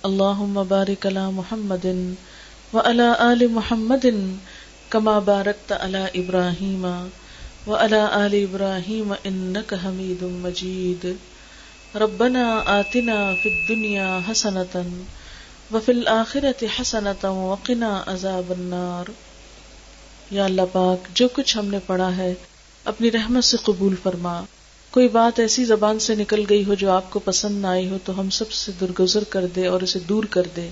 اللہم 0.05 0.63
بارک 0.69 1.07
علی 1.07 1.31
محمد 1.35 1.87
وعلى 2.73 3.13
آل 3.23 3.47
محمد 3.53 4.07
کما 4.91 5.19
بارکت 5.27 5.73
علی 5.81 6.07
ابراہیم 6.15 6.85
وعلى 6.85 7.28
آل 7.67 8.47
ابراہیم 8.51 9.15
انک 9.25 9.75
حمید 9.85 10.23
مجید 10.23 11.07
ربنا 11.97 12.61
آتنا 12.67 13.33
فی 13.43 13.51
الدنیا 13.51 14.19
حسنتا 14.31 14.81
وفی 15.75 15.93
الآخرت 15.93 16.65
حسنتا 16.81 17.31
وقنا 17.31 18.03
عذاب 18.07 18.51
النار. 18.51 19.11
یا 20.31 20.45
اللہ 20.45 20.63
پاک، 20.73 21.17
جو 21.17 21.29
کچھ 21.29 21.59
ہم 21.59 21.67
نے 21.67 21.79
پڑھا 21.87 22.17
ہے، 22.17 22.35
اپنی 22.85 23.11
رحمت 23.11 23.45
سے 23.45 23.57
قبول 23.63 23.95
فرما۔ 24.03 24.43
کوئی 24.91 25.09
بات 25.09 25.41
ایسی 25.41 25.65
زبان 25.65 25.99
سے 25.99 26.15
نکل 26.15 26.45
گئی 26.51 26.65
ہو 26.65 26.75
جو 26.75 26.91
آپ 26.91 27.11
کو 27.11 27.19
پسند 27.19 27.63
نہ 27.63 27.67
آئی 27.67 27.91
ہو 27.91 27.99
تو 28.05 28.21
ہم 28.21 28.31
سب 28.31 28.53
سے 28.53 28.73
درگزر 28.81 29.25
کر 29.25 29.47
دے 29.47 29.67
اور 29.67 29.81
اسے 29.81 29.99
دور 29.99 30.25
کر 30.25 30.43
دے۔ 30.57 30.69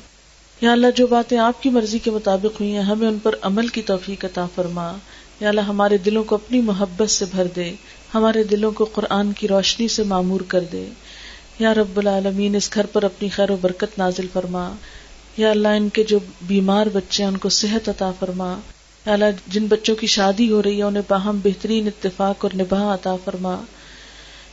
یا 0.60 0.72
اللہ، 0.72 0.86
جو 0.96 1.06
باتیں 1.06 1.38
آپ 1.38 1.62
کی 1.62 1.70
مرضی 1.70 1.98
کے 1.98 2.10
مطابق 2.10 2.60
ہوئی 2.60 2.72
ہیں، 2.72 2.82
ہمیں 2.82 3.08
ان 3.08 3.18
پر 3.22 3.34
عمل 3.42 3.68
کی 3.68 3.82
توفیق 3.82 4.24
عطا 4.24 4.46
فرما۔ 4.54 4.92
یا 5.40 5.48
اللہ 5.48 5.60
ہمارے 5.60 5.98
دلوں 5.98 6.24
کو 6.24 6.34
اپنی 6.34 6.60
محبت 6.60 7.10
سے 7.10 7.24
بھر 7.30 7.46
دے، 7.56 7.72
ہمارے 8.14 8.44
دلوں 8.44 8.72
کو 8.72 8.84
قرآن 8.84 9.32
کی 9.32 9.48
روشنی 9.48 9.88
سے 9.88 10.02
معمور 10.02 10.40
کر 10.40 10.60
دے۔ 10.60 10.86
یا 11.58 11.74
رب 11.74 11.98
العالمین، 11.98 12.54
اس 12.54 12.70
گھر 12.74 12.86
پر 12.86 13.02
اپنی 13.02 13.28
خیر 13.28 13.50
و 13.50 13.56
برکت 13.60 13.98
نازل 13.98 14.26
فرما۔ 14.32 14.72
یا 15.36 15.50
اللہ، 15.50 15.68
ان 15.68 15.88
کے 15.88 16.04
جو 16.04 16.18
بیمار 16.42 16.86
بچے 16.92 17.22
ہیں، 17.22 17.30
ان 17.30 17.36
کو 17.36 17.48
صحت 17.48 17.88
عطا 17.88 18.12
فرما۔ 18.18 18.58
اللہ، 19.06 19.24
جن 19.46 19.66
بچوں 19.66 19.96
کی 19.96 20.06
شادی 20.06 20.50
ہو 20.50 20.62
رہی 20.62 20.78
ہے، 20.78 20.82
انہیں 20.82 21.02
باہم 21.08 21.40
بہترین 21.44 21.86
اتفاق 21.86 22.44
اور 22.44 22.56
نباہ 22.56 22.94
عطا 22.94 23.16
فرما۔ 23.24 23.60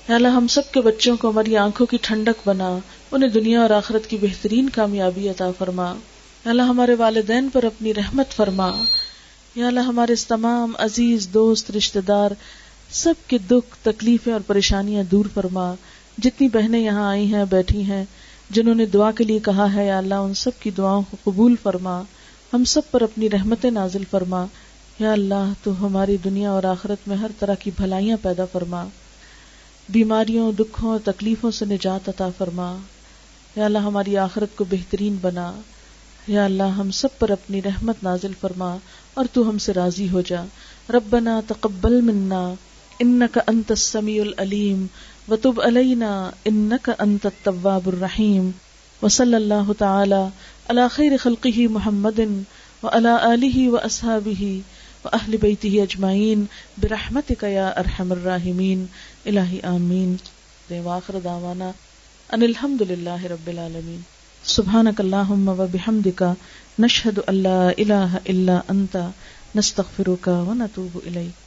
اللہ، 0.08 0.28
ہم 0.28 0.48
سب 0.48 0.72
کے 0.72 0.82
بچوں 0.82 1.18
کو 1.18 1.30
ہماری 1.30 1.58
آنکھوں 1.58 1.88
کی 1.88 1.98
ٹھنڈک 2.02 2.48
بنا۔ 2.48 2.78
انہیں 3.12 3.30
دنیا 3.30 3.62
اور 3.62 3.70
آخرت 3.70 4.08
کی 4.08 4.18
بہترین 4.22 4.70
کامیابی 4.70 5.30
عطا 5.30 5.52
فرما۔ 5.58 5.96
اللہ، 6.46 6.62
ہمارے 6.62 6.96
والدین 6.96 7.50
پر 7.54 7.64
اپنی 7.64 7.94
رحمت 7.94 8.32
فرما۔ 8.32 8.84
یا 9.56 9.68
اللہ 9.68 9.80
ہمارے 9.80 10.16
تمام 10.28 10.72
عزیز 10.80 11.28
دوست 11.34 11.72
رشتے 11.72 12.02
دار، 12.02 12.32
سب 12.92 13.14
کے 13.28 13.38
دکھ، 13.38 13.78
تکلیفیں 13.84 14.34
اور 14.34 14.42
پریشانیاں 14.48 15.04
دور 15.04 15.26
فرما۔ 15.34 15.74
جتنی 16.18 16.48
بہنیں 16.48 16.80
یہاں 16.80 17.10
آئی 17.10 17.34
ہیں، 17.34 17.46
بیٹھی 17.50 17.84
ہیں، 17.84 18.06
جنہوں 18.50 18.76
نے 18.76 18.86
دعا 18.86 19.12
کے 19.12 19.24
لیے 19.24 19.40
کہا 19.40 19.74
ہے، 19.74 19.88
یا 19.88 19.98
اللہ 19.98 20.14
ان 20.14 20.34
سب 20.34 20.52
کی 20.60 20.70
دعاؤں 20.70 21.02
کو 21.12 21.32
قبول 21.32 21.56
فرما۔ 21.64 22.02
ہم 22.54 22.64
سب 22.64 22.82
پر 22.92 23.02
اپنی 23.02 23.30
رحمت 23.30 23.66
نازل 23.66 24.04
فرما۔ 24.12 24.46
یا 25.00 25.12
اللہ 25.12 25.54
تو 25.64 25.86
ہماری 25.86 26.18
دنیا 26.24 26.52
اور 26.52 26.64
آخرت 26.64 27.08
میں 27.08 27.18
ہر 27.18 27.32
طرح 27.40 27.54
کی 27.54 27.72
بھلائیاں 27.78 28.18
پیدا 28.22 28.46
فرما۔ 28.46 28.86
بیماریوں، 29.90 30.52
دکھوں 30.52 30.92
اور 30.92 31.00
تکلیفوں 31.06 31.52
سے 31.52 31.66
نجات 31.66 32.10
عطا 32.10 32.30
فرما۔ 32.38 32.78
یا 33.56 33.66
اللہ 33.66 33.78
ہماری 33.78 34.18
آخرت 34.18 34.56
کو 34.56 34.64
بہترین 34.64 35.16
بنا۔ 35.22 35.54
یا 36.28 36.46
اللہ، 36.46 36.64
ہم 36.64 36.92
سب 36.92 37.20
پر 37.20 37.30
اپنی 37.30 37.62
رحمت 37.62 37.96
نازل 38.04 38.32
فرما 38.42 38.78
اور 39.14 39.26
تو 39.34 39.50
ہم 39.50 39.58
سے 39.58 39.74
راضی 39.74 40.10
ہو 40.10 40.22
جا۔ 40.22 40.44
ربنا 40.90 41.42
تقبل 41.48 42.02
منا 42.02 42.54
انك 43.00 43.38
انت 43.48 43.72
السميع 43.72 44.22
العليم 44.22 44.86
وتب 45.28 45.62
علينا 45.62 46.30
انك 46.50 46.90
انت 47.00 47.26
التواب 47.26 47.88
الرحيم 47.88 48.52
وصلى 49.02 49.38
الله 49.38 49.74
تعالى 49.78 50.30
على 50.70 50.90
خير 50.90 51.18
خلقه 51.18 51.68
محمد 51.68 52.44
وعلى 52.84 53.34
آله 53.34 53.70
وأصحابه 53.70 54.62
وأهل 55.06 55.38
بيته 55.38 55.86
أجمعين 55.86 56.40
برحمتك 56.84 57.44
يا 57.44 57.80
أرحم 57.80 58.12
الراحمين 58.12 58.88
إلهي 59.28 59.60
آمين 59.76 60.18
وآخر 60.72 61.20
دعوانا 61.20 61.72
أن 62.34 62.44
الحمد 62.44 62.84
لله 62.84 63.28
رب 63.28 63.48
العالمين 63.48 64.13
سبحانك 64.44 65.02
اللهم 65.02 65.48
وبحمدك 65.48 66.38
نشهد 66.80 67.20
ان 67.20 67.36
لا 67.44 67.72
اله 67.72 68.18
الا 68.18 68.64
انت 68.72 69.14
نستغفرك 69.56 70.28
ونتوب 70.28 70.98
اليك 70.98 71.43